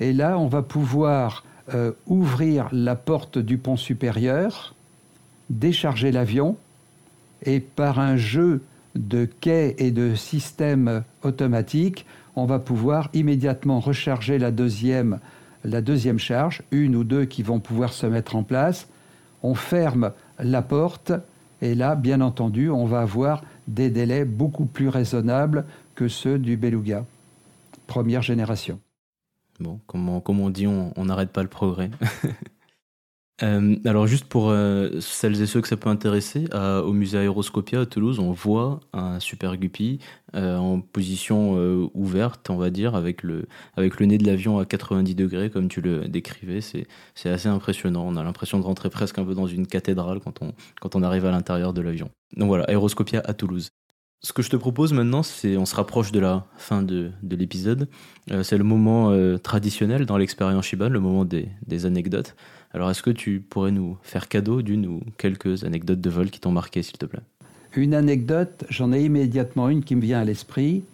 [0.00, 1.44] Et là on va pouvoir
[1.74, 4.74] euh, ouvrir la porte du pont supérieur,
[5.50, 6.56] décharger l'avion.
[7.44, 8.62] Et par un jeu
[8.94, 15.18] de quais et de systèmes automatiques, on va pouvoir immédiatement recharger la deuxième,
[15.64, 18.88] la deuxième charge, une ou deux qui vont pouvoir se mettre en place.
[19.42, 21.12] On ferme la porte.
[21.60, 25.64] Et là, bien entendu, on va avoir des délais beaucoup plus raisonnables
[25.94, 27.04] que ceux du Beluga,
[27.86, 28.80] première génération.
[29.60, 31.90] Bon, comme on dit, on n'arrête pas le progrès.
[33.42, 37.80] Euh, alors juste pour euh, celles et ceux que ça peut intéresser, au musée Aéroscopia
[37.80, 39.98] à Toulouse, on voit un Super Guppy
[40.34, 41.54] euh, en position
[41.94, 45.68] ouverte, on va dire, avec le, avec le nez de l'avion à 90 degrés, comme
[45.68, 46.60] tu le décrivais.
[46.60, 48.04] C'est, c'est assez impressionnant.
[48.06, 51.02] On a l'impression de rentrer presque un peu dans une cathédrale quand on, quand on
[51.02, 52.10] arrive à l'intérieur de l'avion.
[52.36, 53.70] Donc voilà, Aéroscopia à Toulouse.
[54.24, 57.36] Ce que je te propose maintenant, c'est on se rapproche de la fin de, de
[57.36, 57.88] l'épisode.
[58.42, 62.36] c'est le moment traditionnel dans l'expérience Shiban, le moment des, des anecdotes.
[62.74, 66.40] Alors, est-ce que tu pourrais nous faire cadeau d'une ou quelques anecdotes de vol qui
[66.40, 67.20] t'ont marqué, s'il te plaît?
[67.74, 70.84] Une anecdote, j'en ai immédiatement une qui me vient à l'esprit.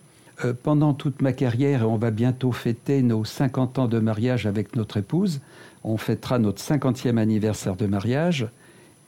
[0.45, 4.47] Euh, pendant toute ma carrière, et on va bientôt fêter nos 50 ans de mariage
[4.47, 5.41] avec notre épouse,
[5.83, 8.47] on fêtera notre 50e anniversaire de mariage.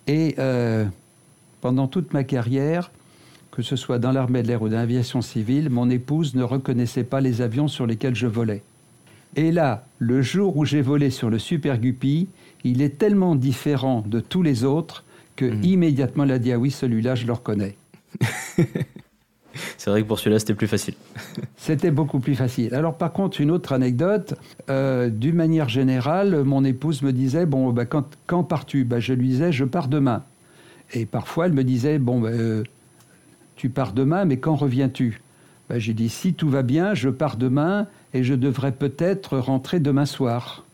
[0.08, 0.86] Et euh,
[1.60, 2.90] pendant toute ma carrière,
[3.50, 7.04] que ce soit dans l'armée de l'air ou dans l'aviation civile, mon épouse ne reconnaissait
[7.04, 8.62] pas les avions sur lesquels je volais.
[9.36, 12.28] Et là, le jour où j'ai volé sur le Super Guppy,
[12.64, 15.04] il est tellement différent de tous les autres
[15.36, 15.64] que mhm.
[15.64, 17.76] immédiatement elle a dit ah oui celui-là je le reconnais.
[19.78, 20.94] C'est vrai que pour celui-là c'était plus facile.
[21.56, 22.74] c'était beaucoup plus facile.
[22.74, 24.34] Alors par contre une autre anecdote,
[24.68, 28.84] euh, d'une manière générale, mon épouse me disait bon bah, quand, quand pars-tu?
[28.84, 30.22] Bah, Je lui disais je pars demain.
[30.92, 32.64] Et parfois elle me disait bon bah, euh,
[33.56, 35.20] tu pars demain mais quand reviens-tu?
[35.68, 39.80] Bah, J'ai dit si tout va bien je pars demain et je devrais peut-être rentrer
[39.80, 40.64] demain soir.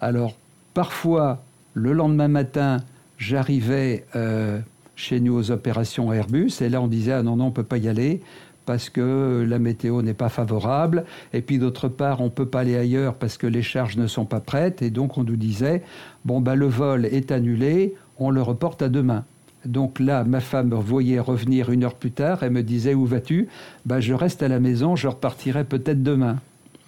[0.00, 0.36] Alors
[0.74, 1.42] Parfois,
[1.74, 2.78] le lendemain matin,
[3.18, 4.58] j'arrivais euh,
[4.96, 7.78] chez nous aux opérations Airbus, et là on disait ah non non on peut pas
[7.78, 8.20] y aller
[8.64, 12.76] parce que la météo n'est pas favorable, et puis d'autre part on peut pas aller
[12.76, 15.82] ailleurs parce que les charges ne sont pas prêtes, et donc on nous disait
[16.24, 19.24] bon bah le vol est annulé, on le reporte à demain.
[19.64, 23.06] Donc là, ma femme me voyait revenir une heure plus tard, elle me disait Où
[23.06, 23.48] vas-tu?
[23.86, 26.38] Bah, Je reste à la maison, je repartirai peut-être demain.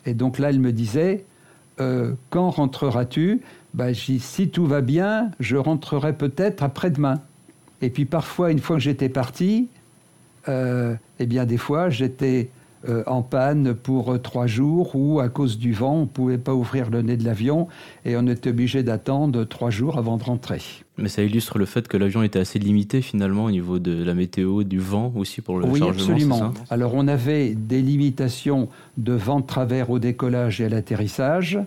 [0.07, 1.25] Et donc là, elle me disait
[1.81, 3.41] euh, Quand rentreras-tu?
[3.75, 7.21] Bah, si tout va bien, je rentrerai peut-être après-demain.
[7.83, 9.69] Et puis parfois, une fois que j'étais parti,
[10.49, 12.51] euh, eh bien des fois, j'étais
[12.89, 16.39] euh, en panne pour euh, trois jours ou à cause du vent, on ne pouvait
[16.39, 17.69] pas ouvrir le nez de l'avion
[18.05, 20.61] et on était obligé d'attendre trois jours avant de rentrer.
[20.99, 24.15] Mais ça illustre le fait que l'avion était assez limité finalement au niveau de la
[24.15, 26.07] météo, du vent aussi pour le oui, chargement.
[26.07, 26.55] Oui, absolument.
[26.71, 31.59] Alors on avait des limitations de vent de travers au décollage et à l'atterrissage.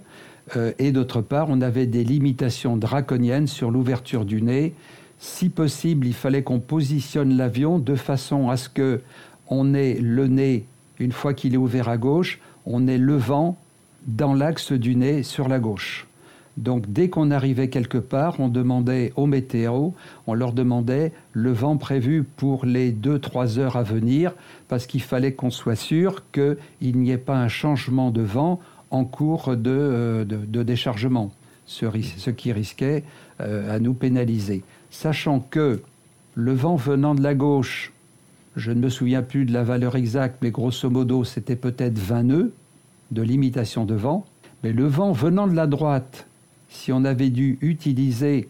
[0.55, 4.73] Euh, et d'autre part, on avait des limitations draconiennes sur l'ouverture du nez.
[5.19, 9.01] Si possible, il fallait qu'on positionne l'avion de façon à ce que
[9.49, 10.65] on ait le nez,
[10.99, 13.57] une fois qu'il est ouvert à gauche, on ait le vent
[14.05, 16.07] dans l'axe du nez sur la gauche.
[16.57, 19.93] Donc dès qu'on arrivait quelque part, on demandait aux météos,
[20.25, 24.33] on leur demandait le vent prévu pour les 2-3 heures à venir,
[24.67, 28.59] parce qu'il fallait qu'on soit sûr qu'il n'y ait pas un changement de vent
[28.89, 31.31] en cours de, euh, de, déchargement,
[31.67, 31.85] ce,
[32.17, 33.03] ce, qui risquait
[33.39, 34.63] euh, à nous pénaliser.
[34.89, 35.81] Sachant que
[36.33, 37.91] le vent venant de la gauche,
[38.57, 42.23] je ne me souviens plus de la valeur exacte, mais grosso modo, c'était peut-être 20
[42.23, 42.53] nœuds
[43.11, 44.25] de limitation de vent.
[44.63, 46.27] Mais le vent venant de la droite,
[46.67, 48.49] si on avait dû utiliser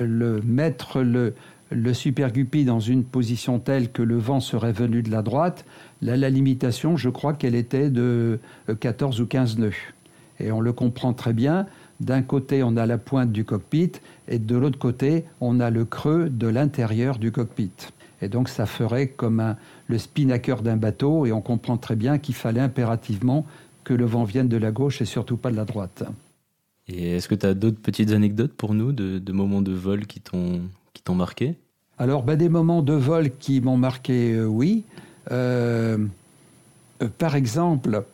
[0.00, 1.34] le mettre le,
[1.70, 5.66] le Super Guppy dans une position telle que le vent serait venu de la droite,
[6.02, 8.38] Là, la limitation, je crois qu'elle était de
[8.80, 9.72] 14 euh, ou 15 nœuds.
[10.38, 11.66] Et on le comprend très bien.
[12.00, 13.92] D'un côté, on a la pointe du cockpit
[14.26, 17.72] et de l'autre côté, on a le creux de l'intérieur du cockpit.
[18.22, 19.56] Et donc, ça ferait comme un,
[19.88, 23.46] le spinnaker d'un bateau et on comprend très bien qu'il fallait impérativement
[23.84, 26.04] que le vent vienne de la gauche et surtout pas de la droite.
[26.88, 30.20] Et est-ce que tu as d'autres petites anecdotes pour nous de, moments de vol qui
[30.20, 31.56] t'ont marqué?
[32.00, 34.84] Alors, ben, des moments de vol qui m'ont marqué, euh, oui.
[35.30, 35.98] Euh,
[37.18, 38.04] par exemple,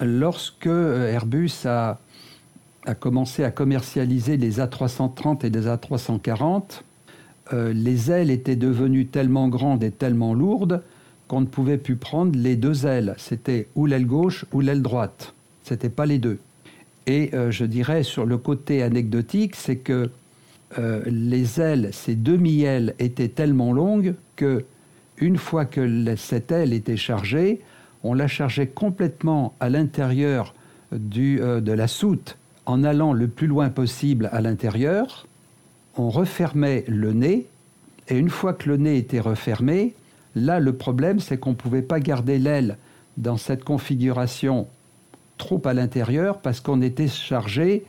[0.00, 1.98] lorsque Airbus a,
[2.86, 6.82] a, commencé à commercialiser les A330 et les A340,
[7.52, 10.82] les ailes étaient devenues tellement grandes et tellement lourdes
[11.30, 13.14] qu'on ne pouvait plus prendre les deux ailes.
[13.16, 15.34] C'était ou l'aile gauche ou l'aile droite.
[15.62, 16.38] C'était pas les deux.
[17.06, 20.10] Et euh, je dirais sur le côté anecdotique, c'est que
[20.78, 24.64] euh, les ailes, ces demi-ailes, étaient tellement longues que
[25.18, 27.60] une fois que cette aile était chargée,
[28.02, 30.54] on la chargeait complètement à l'intérieur
[30.92, 35.26] euh, de la soute en allant le plus loin possible à l'intérieur.
[35.96, 37.46] On refermait le nez
[38.08, 39.94] et une fois que le nez était refermé,
[40.34, 42.76] Là, le problème, c'est qu'on ne pouvait pas garder l'aile
[43.16, 44.68] dans cette configuration
[45.38, 47.84] trop à l'intérieur parce qu'on était chargé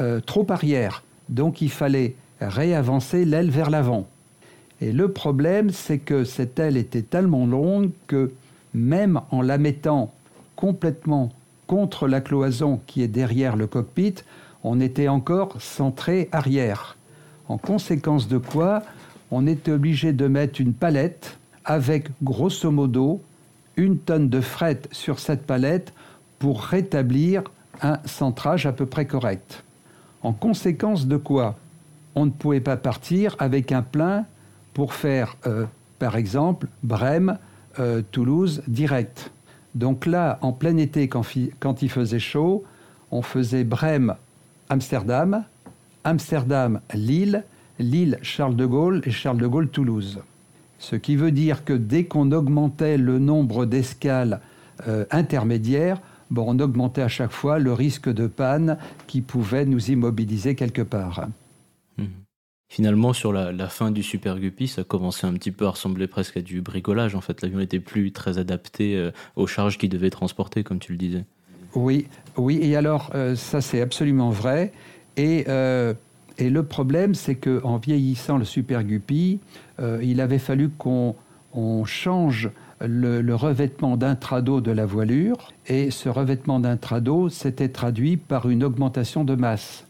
[0.00, 1.04] euh, trop arrière.
[1.28, 4.08] Donc il fallait réavancer l'aile vers l'avant.
[4.80, 8.32] Et le problème, c'est que cette aile était tellement longue que
[8.74, 10.12] même en la mettant
[10.56, 11.30] complètement
[11.66, 14.16] contre la cloison qui est derrière le cockpit,
[14.64, 16.96] on était encore centré arrière.
[17.48, 18.82] En conséquence de quoi,
[19.30, 23.22] on était obligé de mettre une palette avec grosso modo
[23.76, 25.92] une tonne de fret sur cette palette
[26.38, 27.42] pour rétablir
[27.82, 29.64] un centrage à peu près correct.
[30.22, 31.56] En conséquence de quoi
[32.14, 34.24] on ne pouvait pas partir avec un plein
[34.72, 35.66] pour faire, euh,
[35.98, 37.38] par exemple, Brême,
[37.80, 39.32] euh, Toulouse direct.
[39.74, 41.26] Donc là, en plein été, quand,
[41.58, 42.64] quand il faisait chaud,
[43.10, 44.14] on faisait Brême,
[44.68, 45.44] Amsterdam,
[46.04, 47.44] Amsterdam, Lille,
[47.78, 50.20] Lille, Charles de Gaulle et Charles de Gaulle, Toulouse.
[50.78, 54.40] Ce qui veut dire que dès qu'on augmentait le nombre d'escales
[54.86, 56.00] euh, intermédiaires,
[56.30, 58.76] bon, on augmentait à chaque fois le risque de panne
[59.06, 61.28] qui pouvait nous immobiliser quelque part.
[61.96, 62.08] Mhm.
[62.68, 66.36] Finalement, sur la, fin du Super Guppy, ça commençait un petit peu à ressembler presque
[66.36, 67.14] à du bricolage.
[67.14, 70.92] En fait, l'avion n'était plus très adapté euh, aux charges qu'il devait transporter, comme tu
[70.92, 71.24] le disais.
[71.74, 72.06] Oui,
[72.36, 72.58] oui.
[72.62, 74.72] Et alors, euh, ça c'est absolument vrai.
[75.16, 75.46] Et
[76.38, 79.38] et le problème, c'est qu'en vieillissant le Super Guppy,
[79.80, 81.14] euh, il avait fallu qu'on
[81.84, 82.50] change
[82.80, 85.52] le, revêtement d'intrado de la voilure.
[85.66, 89.86] Et ce revêtement d'intrado s'était traduit par une augmentation de masse.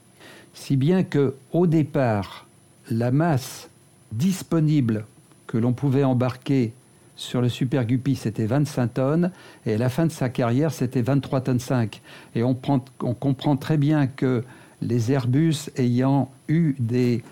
[0.52, 2.46] Si bien que, au départ,
[2.90, 3.70] la masse
[4.12, 5.06] disponible
[5.46, 6.72] que l'on pouvait embarquer
[7.16, 9.30] sur le Super Guppy, c'était 25 tonnes,
[9.66, 12.02] et à la fin de sa carrière, c'était 23 tonnes 5.
[12.34, 14.44] Et on comprend très bien que
[14.84, 17.22] les Airbus ayant eu des,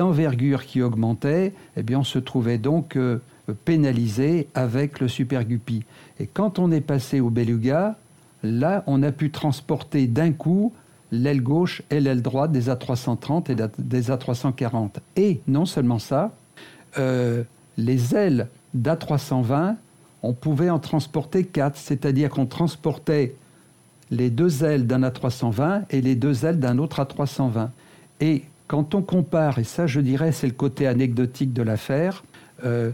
[0.00, 3.18] envergures qui augmentaient, eh bien on se trouvait donc euh,
[3.64, 5.84] pénalisé avec le Super Guppy.
[6.20, 7.98] Et quand on est passé au Beluga,
[8.42, 10.72] là, on a pu transporter d'un coup
[11.10, 14.96] l'aile gauche et l'aile droite des A330 et des A340.
[15.16, 16.34] Et non seulement ça,
[16.98, 17.42] euh,
[17.76, 19.76] les ailes d'A320,
[20.22, 23.36] on pouvait en transporter quatre, c'est-à-dire qu'on transportait
[24.10, 27.68] les deux ailes d'un A320 et les deux ailes d'un autre A320.
[28.20, 32.24] Et quand on compare, et ça je dirais c'est le côté anecdotique de l'affaire,
[32.64, 32.90] euh,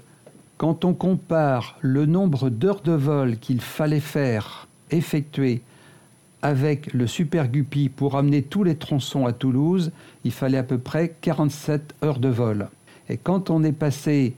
[0.57, 5.63] quand on compare le nombre d'heures de vol qu'il fallait faire, effectuer
[6.43, 9.93] avec le Super Guppy pour amener tous les tronçons à Toulouse,
[10.25, 12.69] il fallait à peu près 47 heures de vol.
[13.09, 14.35] Et quand on est passé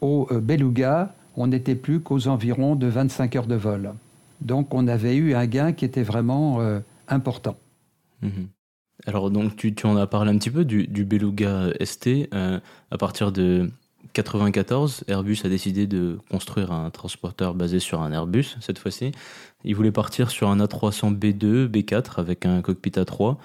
[0.00, 3.92] au euh, Beluga, on n'était plus qu'aux environs de 25 heures de vol.
[4.40, 7.56] Donc on avait eu un gain qui était vraiment euh, important.
[8.22, 8.48] Mhm.
[9.06, 12.28] Alors donc tu, en as parlé un petit peu du, Beluga ST.
[12.34, 12.58] Euh,
[12.90, 13.70] à partir de
[14.12, 19.12] 94, Airbus a décidé de construire un transporteur basé sur un Airbus cette fois-ci.
[19.64, 23.36] Ils voulaient partir sur un A300B2, B4 avec un cockpit A3,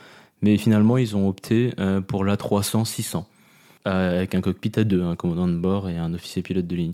[0.42, 3.26] mais finalement ils ont opté euh, pour l'A300-600
[3.86, 6.94] avec un cockpit A2, un commandant de bord et un officier pilote de ligne.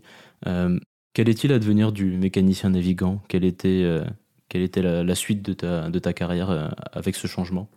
[1.14, 3.22] Quel est-il advenir du mécanicien navigant?
[3.28, 4.04] Quelle était, euh,
[4.48, 7.68] quelle était la, suite de ta, de ta carrière euh, avec ce changement?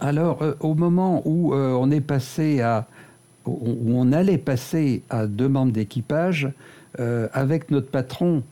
[0.00, 2.86] Alors, euh, au moment où on est passé à,
[3.46, 6.48] où on allait passer à deux membres d'équipage,
[7.32, 8.44] avec notre patron,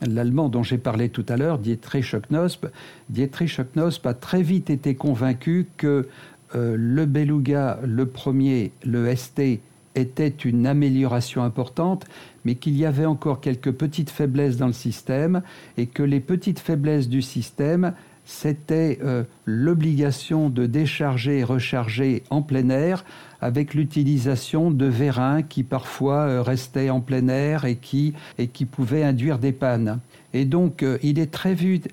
[0.00, 2.66] l'allemand dont j'ai parlé tout à l'heure, Dietrich Knosp,
[3.10, 6.08] Dietrich Knosp a très vite été convaincu que
[6.54, 9.60] le Beluga, le premier, le ST,
[9.98, 12.06] était une amélioration importante,
[12.48, 15.42] mais qu'il y avait encore quelques petites faiblesses dans le système
[15.76, 17.92] et que les petites faiblesses du système,
[18.24, 23.04] c'était euh, l'obligation de décharger et recharger en plein air
[23.42, 28.64] avec l'utilisation de vérins qui parfois euh, restaient en plein air et qui, et qui
[28.64, 29.98] pouvaient induire des pannes.
[30.32, 31.90] Et donc, euh, il, est très vite,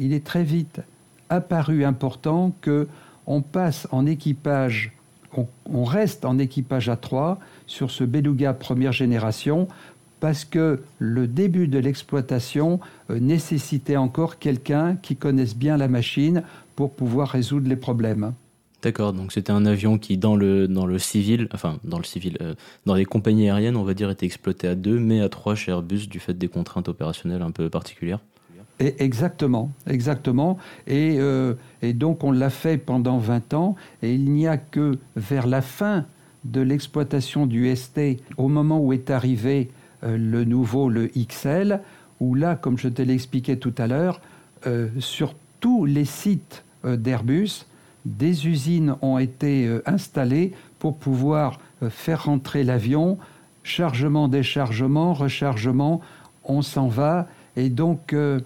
[0.00, 0.80] il est très vite
[1.28, 2.88] apparu important que
[3.26, 4.92] on passe en équipage
[5.70, 9.68] on, reste en équipage à 3 sur ce Beluga première génération
[10.20, 12.80] parce que le début de l'exploitation
[13.10, 16.42] euh, nécessitait encore quelqu'un qui connaisse bien la machine
[16.76, 18.32] pour pouvoir résoudre les problèmes.
[18.80, 22.38] D'accord, donc c'était un avion qui dans le dans le civil, enfin dans le civil,
[22.40, 22.54] euh,
[22.86, 25.72] dans les compagnies aériennes, on va dire, était exploité à deux, mais à trois chez
[25.72, 28.20] Airbus du fait des contraintes opérationnelles un peu particulières.
[28.80, 30.58] Et exactement, exactement.
[30.86, 34.98] Et, euh, et donc on l'a fait pendant 20 ans, et il n'y a que
[35.16, 36.06] vers la fin
[36.44, 39.70] de l'exploitation du ST, au moment où est arrivé
[40.02, 41.80] le nouveau, le XL,
[42.20, 44.20] où là, comme je te l'ai expliqué tout à l'heure,
[44.98, 47.66] sur tous les sites d'Airbus,
[48.08, 53.18] des usines ont été euh, installées pour pouvoir euh, faire rentrer l'avion,
[53.62, 56.00] chargement, déchargement, rechargement,
[56.44, 57.28] on s'en va.
[57.56, 58.40] Et donc, euh,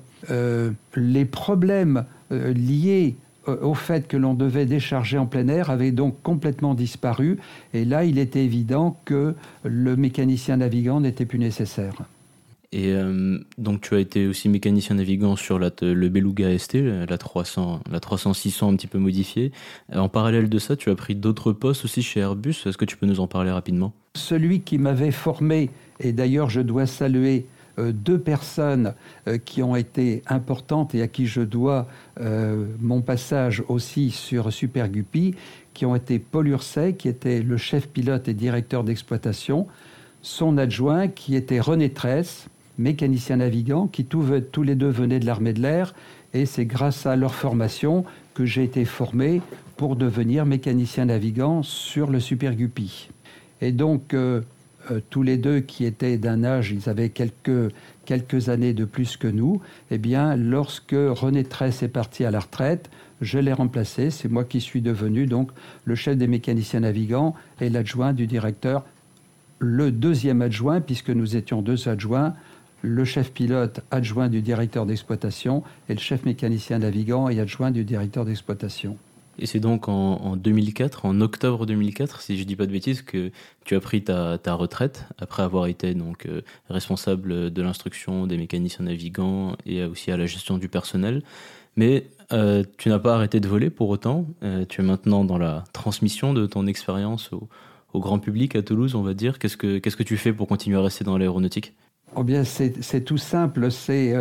[0.96, 3.16] les problèmes liés
[3.46, 7.38] au fait que l'on devait décharger en plein air avaient donc complètement disparu.
[7.74, 11.94] Et là, il était évident que le mécanicien navigant n'était plus nécessaire.
[12.72, 17.18] Et euh, donc tu as été aussi mécanicien navigant sur la, le Beluga ST, la
[17.18, 19.52] 300, la 300-600 un petit peu modifiée.
[19.94, 22.54] En parallèle de ça, tu as pris d'autres postes aussi chez Airbus.
[22.64, 23.92] Est-ce que tu peux nous en parler rapidement?
[24.14, 25.68] Celui qui m'avait formé,
[26.00, 28.94] et d'ailleurs je dois saluer euh, deux personnes
[29.26, 31.86] euh, qui ont été importantes et à qui je dois
[32.80, 35.34] mon passage aussi sur Super Guppy,
[35.74, 39.66] qui ont été Paul Urset, qui était le chef pilote et directeur d'exploitation,
[40.20, 42.46] son adjoint qui était René Tresse,
[42.78, 45.94] mécaniciens navigants qui tous, les deux venaient de l'armée de l'air
[46.34, 48.04] et c'est grâce à leur formation
[48.34, 49.42] que j'ai été formé
[49.76, 53.08] pour devenir mécanicien navigant sur le Super Guppy.
[53.60, 54.40] Et donc, euh,
[54.90, 57.72] euh, tous les deux qui étaient d'un âge, ils avaient quelques,
[58.04, 59.60] quelques années de plus que nous,
[59.90, 62.90] eh bien, lorsque René Tress est parti à la retraite,
[63.20, 64.10] je l'ai remplacé.
[64.10, 65.50] C'est moi qui suis devenu donc
[65.84, 68.84] le chef des mécaniciens navigants et l'adjoint du directeur,
[69.58, 72.34] le deuxième adjoint, puisque nous étions deux adjoints,
[72.82, 77.84] le chef pilote adjoint du directeur d'exploitation et le chef mécanicien navigant et adjoint du
[77.84, 78.96] directeur d'exploitation.
[79.38, 83.02] Et c'est donc en, 2004, en octobre 2004, si je ne dis pas de bêtises,
[83.02, 83.30] que
[83.64, 88.84] tu as pris ta, retraite après avoir été donc euh, responsable de l'instruction des mécaniciens
[88.84, 91.22] navigants et aussi à la gestion du personnel.
[91.76, 94.26] Mais euh, tu n'as pas arrêté de voler pour autant.
[94.42, 97.48] Euh, tu es maintenant dans la transmission de ton expérience au,
[97.94, 99.38] grand public à Toulouse, on va dire.
[99.38, 101.74] Qu'est-ce que qu'est-ce que tu fais pour continuer à rester dans l'aéronautique?
[102.16, 103.70] Oh bien, c'est tout simple.
[103.70, 104.14] C'est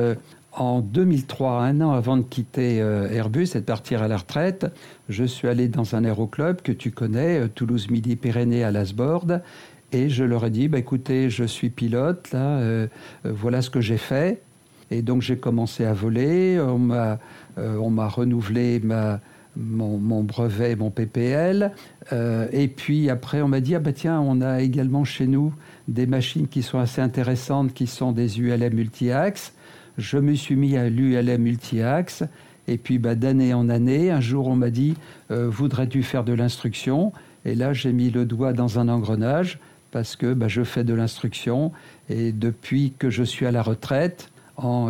[0.53, 4.67] en 2003, un an avant de quitter euh, Airbus et de partir à la retraite,
[5.09, 9.27] je suis allé dans un aéroclub que tu connais, euh, Toulouse Midi Pyrénées à Lasbord,
[9.93, 12.87] et je leur ai dit bah, écoutez, je suis pilote, là,
[13.25, 14.41] voilà ce que j'ai fait.
[14.89, 16.59] Et donc j'ai commencé à voler.
[16.61, 19.19] On m'a renouvelé ma,
[19.57, 21.73] mon, mon, brevet, mon PPL.
[22.53, 25.53] et puis après, on m'a dit ah bah tiens, on a également chez nous
[25.89, 29.53] des machines qui sont assez intéressantes, qui sont des ULM multi-axes.
[29.97, 32.23] Je me suis mis à l'ULM multi-axe.
[32.67, 34.95] Et puis, bah, d'année en année, un jour, on m'a dit
[35.31, 37.11] euh, Voudrais-tu faire de l'instruction?
[37.45, 39.59] Et là, j'ai mis le doigt dans un engrenage
[39.91, 41.71] parce que bah, je fais de l'instruction.
[42.09, 44.89] Et depuis que je suis à la retraite, en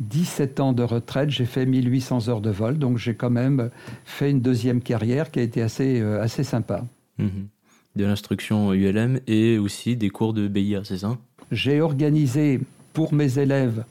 [0.00, 2.78] 17 euh, ans de retraite, j'ai fait 1800 heures de vol.
[2.78, 3.70] Donc, j'ai quand même
[4.04, 6.84] fait une deuxième carrière qui a été assez, euh, assez sympa.
[7.18, 7.26] Mmh
[7.96, 11.18] de l'instruction ULM et aussi des cours de BIA, c'est ça?
[11.50, 12.60] J'ai organisé
[12.92, 13.84] pour mes élèves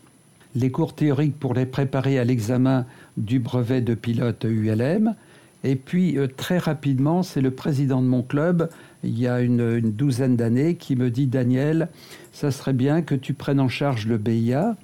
[0.55, 2.85] les cours théoriques pour les préparer à l'examen
[3.17, 5.15] du brevet de pilote ULM.
[5.63, 8.69] Et puis euh, très rapidement, c'est le président de mon club,
[9.03, 11.89] il y a une, douzaine d'années, qui me dit Daniel,
[12.31, 14.75] ça serait bien que tu prennes en charge le BIA.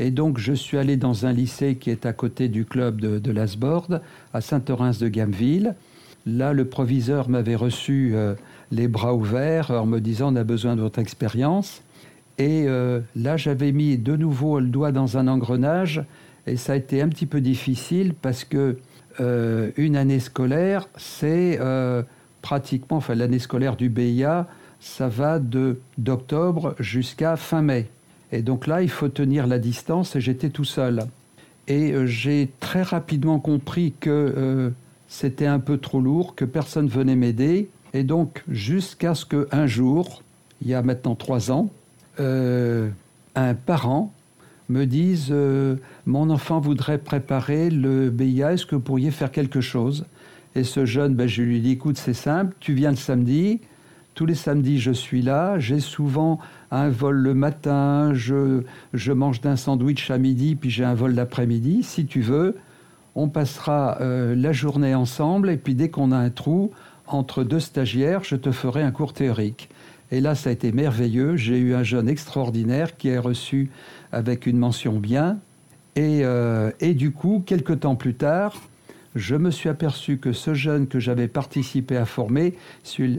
[0.00, 3.18] Et donc je suis allé dans un lycée qui est à côté du club de,
[3.18, 4.00] de Lasbord,
[4.32, 5.76] à Saint-Orens de Gameville.
[6.26, 8.34] Là, le proviseur m'avait reçu euh,
[8.72, 11.83] les bras ouverts en me disant on a besoin de votre expérience.
[12.38, 16.02] Et euh, là, j'avais mis de nouveau le doigt dans un engrenage
[16.46, 18.78] et ça a été un petit peu difficile parce que
[19.20, 22.02] euh, une année scolaire, c'est euh,
[22.42, 24.48] pratiquement, enfin l'année scolaire du BIA,
[24.80, 27.88] ça va de d'octobre jusqu'à fin mai.
[28.32, 31.04] Et donc là, il faut tenir la distance et j'étais tout seul.
[31.68, 34.72] Et j'ai très rapidement compris que
[35.08, 40.22] c'était un peu trop lourd, que personne venait m'aider et donc, jusqu'à ce qu'un jour,
[40.60, 41.70] il y a maintenant trois ans,
[42.20, 42.88] euh,
[43.34, 44.12] un parent
[44.68, 45.76] me dise euh,
[46.06, 50.06] Mon enfant voudrait préparer le BIA, est-ce que vous pourriez faire quelque chose?
[50.54, 53.60] Et ce jeune, ben, je lui dis Écoute, c'est simple, tu viens le samedi.
[54.14, 55.58] Tous les samedis, je suis là.
[55.58, 56.38] J'ai souvent
[56.70, 58.14] un vol le matin.
[58.14, 58.62] Je,
[58.92, 61.82] je mange d'un sandwich à midi, puis j'ai un vol l'après-midi.
[61.82, 62.56] Si tu veux,
[63.16, 65.50] on passera euh, la journée ensemble.
[65.50, 66.70] Et puis dès qu'on a un trou,
[67.06, 69.68] entre deux stagiaires, je te ferai un cours théorique.
[70.14, 71.34] Et là, ça a été merveilleux.
[71.34, 73.70] J'ai eu un jeune extraordinaire qui est reçu
[74.12, 75.38] avec une mention bien.
[75.96, 78.54] Et, euh, et du coup, quelques temps plus tard,
[79.16, 82.54] je me suis aperçu que ce jeune que j'avais participé à former,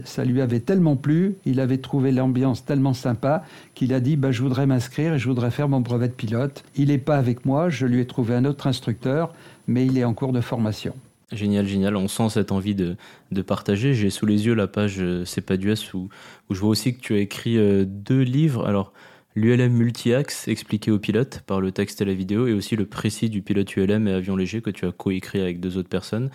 [0.04, 3.44] ça lui avait tellement plu, il avait trouvé l'ambiance tellement sympa
[3.74, 6.64] qu'il a dit bah, Je voudrais m'inscrire et je voudrais faire mon brevet de pilote.
[6.76, 9.34] Il n'est pas avec moi, je lui ai trouvé un autre instructeur,
[9.66, 10.94] mais il est en cours de formation.
[11.32, 11.96] Génial, génial.
[11.96, 12.96] On sent cette envie de,
[13.32, 13.94] de partager.
[13.94, 16.08] J'ai sous les yeux la page euh, C'est pas du S où,
[16.48, 18.64] où je vois aussi que tu as écrit euh, deux livres.
[18.64, 18.92] Alors,
[19.34, 23.28] l'ULM multi-axe expliqué aux pilotes par le texte et la vidéo, et aussi le précis
[23.28, 26.30] du pilote ULM et avion léger que tu as coécrit avec deux autres personnes.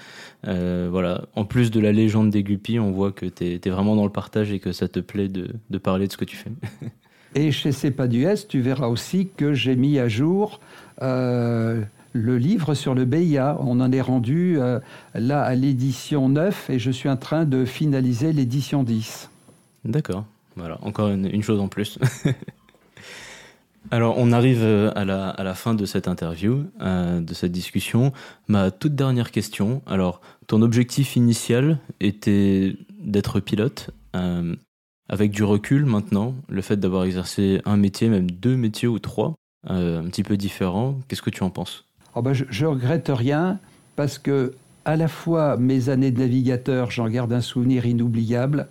[0.45, 1.23] Euh, voilà.
[1.35, 4.11] En plus de la légende des guppies, on voit que tu es, vraiment dans le
[4.11, 6.51] partage et que ça te plaît de, de parler de ce que tu fais.
[7.35, 10.59] et chez C'est pas du S, tu verras aussi que j'ai mis à jour.
[12.13, 13.57] Le livre sur le BIA.
[13.59, 14.79] On en est rendu euh,
[15.13, 19.29] là à l'édition 9 et je suis en train de finaliser l'édition 10.
[19.85, 20.25] D'accord.
[20.55, 21.97] Voilà, encore une chose en plus.
[23.89, 28.13] Alors, on arrive euh, à la, fin de cette interview, euh, de cette discussion.
[28.47, 29.81] Ma toute dernière question.
[29.87, 33.89] Alors, ton objectif initial était d'être pilote.
[35.09, 39.35] Avec du recul maintenant, le fait d'avoir exercé un métier, même deux métiers ou trois,
[39.67, 41.85] un petit peu différents, qu'est-ce que tu en penses?
[42.15, 43.59] Oh ben je, je regrette rien
[43.95, 44.53] parce que
[44.85, 48.67] à la fois mes années de navigateur, j'en garde un souvenir inoubliable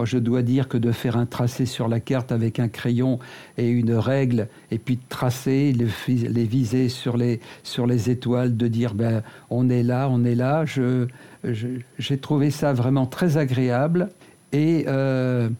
[0.00, 3.18] moi, je dois dire que de faire un tracé sur la carte avec un crayon
[3.58, 8.56] et une règle, et puis de tracer, les, les viser sur les, sur les étoiles,
[8.56, 11.06] de dire ben, on est là, on est là, j'ai
[11.44, 14.08] je, trouvé ça vraiment très agréable.
[14.52, 15.50] Et, euh,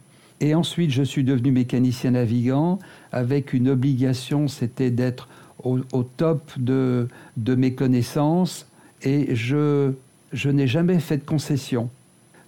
[0.41, 2.79] et ensuite, je suis devenu mécanicien navigant
[3.13, 5.29] avec une obligation, c'était d'être
[5.65, 8.67] au, top de, de mes connaissances.
[9.03, 9.93] Et je,
[10.33, 11.91] je n'ai jamais fait de concession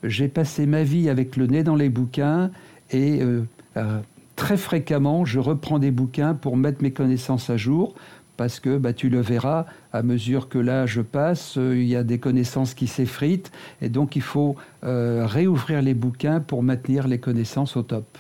[0.03, 2.51] j'ai passé ma vie avec le nez dans les bouquins
[2.91, 3.45] et euh,
[3.77, 4.01] euh,
[4.37, 7.95] très fréquemment, je reprends des bouquins pour mettre mes connaissances à jour
[8.37, 12.03] parce que bah, tu le verras, à mesure que l'âge passe, euh, il y a
[12.03, 17.77] des connaissances qui s'effritent et donc il faut réouvrir les bouquins pour maintenir les connaissances
[17.77, 18.19] au top.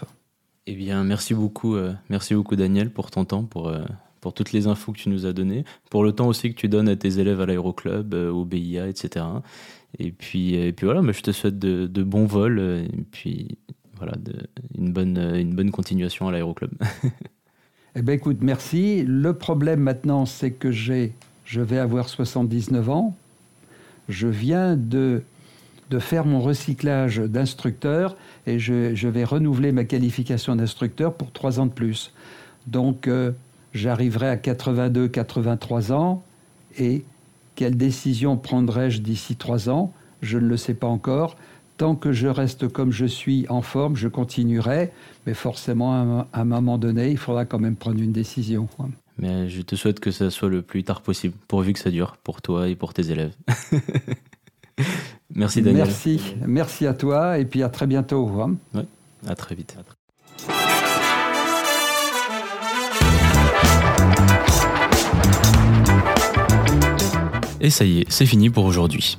[0.69, 1.77] Eh bien, merci beaucoup,
[2.09, 3.73] merci beaucoup Daniel pour ton temps, pour,
[4.23, 6.69] pour toutes les infos que tu nous as données, pour le temps aussi que tu
[6.69, 9.27] donnes à tes élèves à l'aéroclub, au BIA, etc.
[9.99, 13.59] Et puis, et puis voilà, mais je te souhaite de, bons vols et puis
[13.97, 14.15] voilà,
[14.78, 16.70] une, bonne, une bonne continuation à l'aéroclub.
[17.97, 19.05] eh bien écoute, merci.
[19.07, 21.12] Le problème maintenant, c'est que j'ai,
[21.44, 23.16] je vais avoir 79 ans.
[24.09, 25.23] Je viens de,
[25.90, 28.16] de faire mon recyclage d'instructeur
[28.47, 32.12] et je, je, vais renouveler ma qualification d'instructeur pour 3 ans de plus.
[32.69, 33.32] Donc euh,
[33.73, 36.23] j'arriverai à 82, 83 ans
[36.78, 37.05] et
[37.55, 39.93] quelle décision prendrai-je d'ici trois ans?
[40.20, 41.36] Je ne le sais pas encore.
[41.77, 44.93] Tant que je reste comme je suis en forme, je continuerai.
[45.27, 48.69] Mais forcément, à un moment donné, il faudra quand même prendre une décision.
[49.19, 52.16] Mais je te souhaite que ça soit le plus tard possible, pourvu que ça dure
[52.23, 53.35] pour toi et pour tes élèves.
[55.35, 55.86] Merci Daniel.
[55.86, 58.31] Merci, merci à toi et puis à très bientôt.
[58.74, 58.82] Oui,
[59.27, 59.77] à très vite.
[67.64, 69.16] Et ça y est, c'est fini pour aujourd'hui.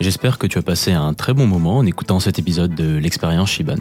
[0.00, 3.50] J'espère que tu as passé un très bon moment en écoutant cet épisode de l'expérience
[3.50, 3.76] Shiban.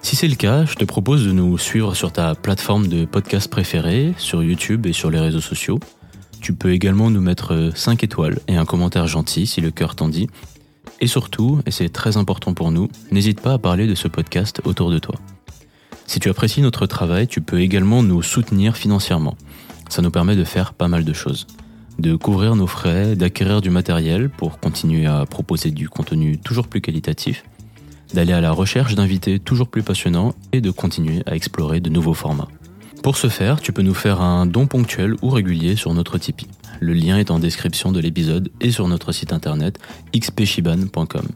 [0.00, 3.50] Si c'est le cas, je te propose de nous suivre sur ta plateforme de podcast
[3.50, 5.78] préférée, sur YouTube et sur les réseaux sociaux.
[6.40, 10.08] Tu peux également nous mettre 5 étoiles et un commentaire gentil si le cœur t'en
[10.08, 10.30] dit.
[11.02, 14.62] Et surtout, et c'est très important pour nous, n'hésite pas à parler de ce podcast
[14.64, 15.16] autour de toi.
[16.06, 19.36] Si tu apprécies notre travail, tu peux également nous soutenir financièrement.
[19.90, 21.46] Ça nous permet de faire pas mal de choses
[21.98, 26.80] de couvrir nos frais, d'acquérir du matériel pour continuer à proposer du contenu toujours plus
[26.80, 27.44] qualitatif,
[28.14, 32.14] d'aller à la recherche d'invités toujours plus passionnants et de continuer à explorer de nouveaux
[32.14, 32.48] formats.
[33.02, 36.48] Pour ce faire, tu peux nous faire un don ponctuel ou régulier sur notre Tipeee.
[36.80, 39.78] Le lien est en description de l'épisode et sur notre site internet
[40.14, 41.28] xpshiban.com.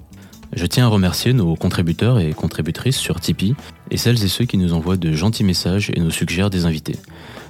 [0.52, 3.54] Je tiens à remercier nos contributeurs et contributrices sur Tipeee
[3.90, 6.96] et celles et ceux qui nous envoient de gentils messages et nous suggèrent des invités.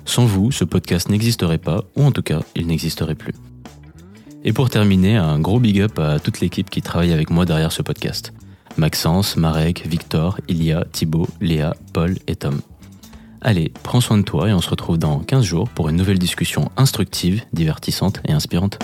[0.04, 3.34] Sans vous, ce podcast n'existerait pas, ou en tout cas, il n'existerait plus.
[4.44, 7.72] Et pour terminer, un gros big up à toute l'équipe qui travaille avec moi derrière
[7.72, 8.32] ce podcast.
[8.76, 12.60] Maxence, Marek, Victor, Ilia, Thibaut, Léa, Paul et Tom.
[13.42, 16.18] Allez, prends soin de toi et on se retrouve dans 15 jours pour une nouvelle
[16.18, 18.78] discussion instructive, divertissante et inspirante.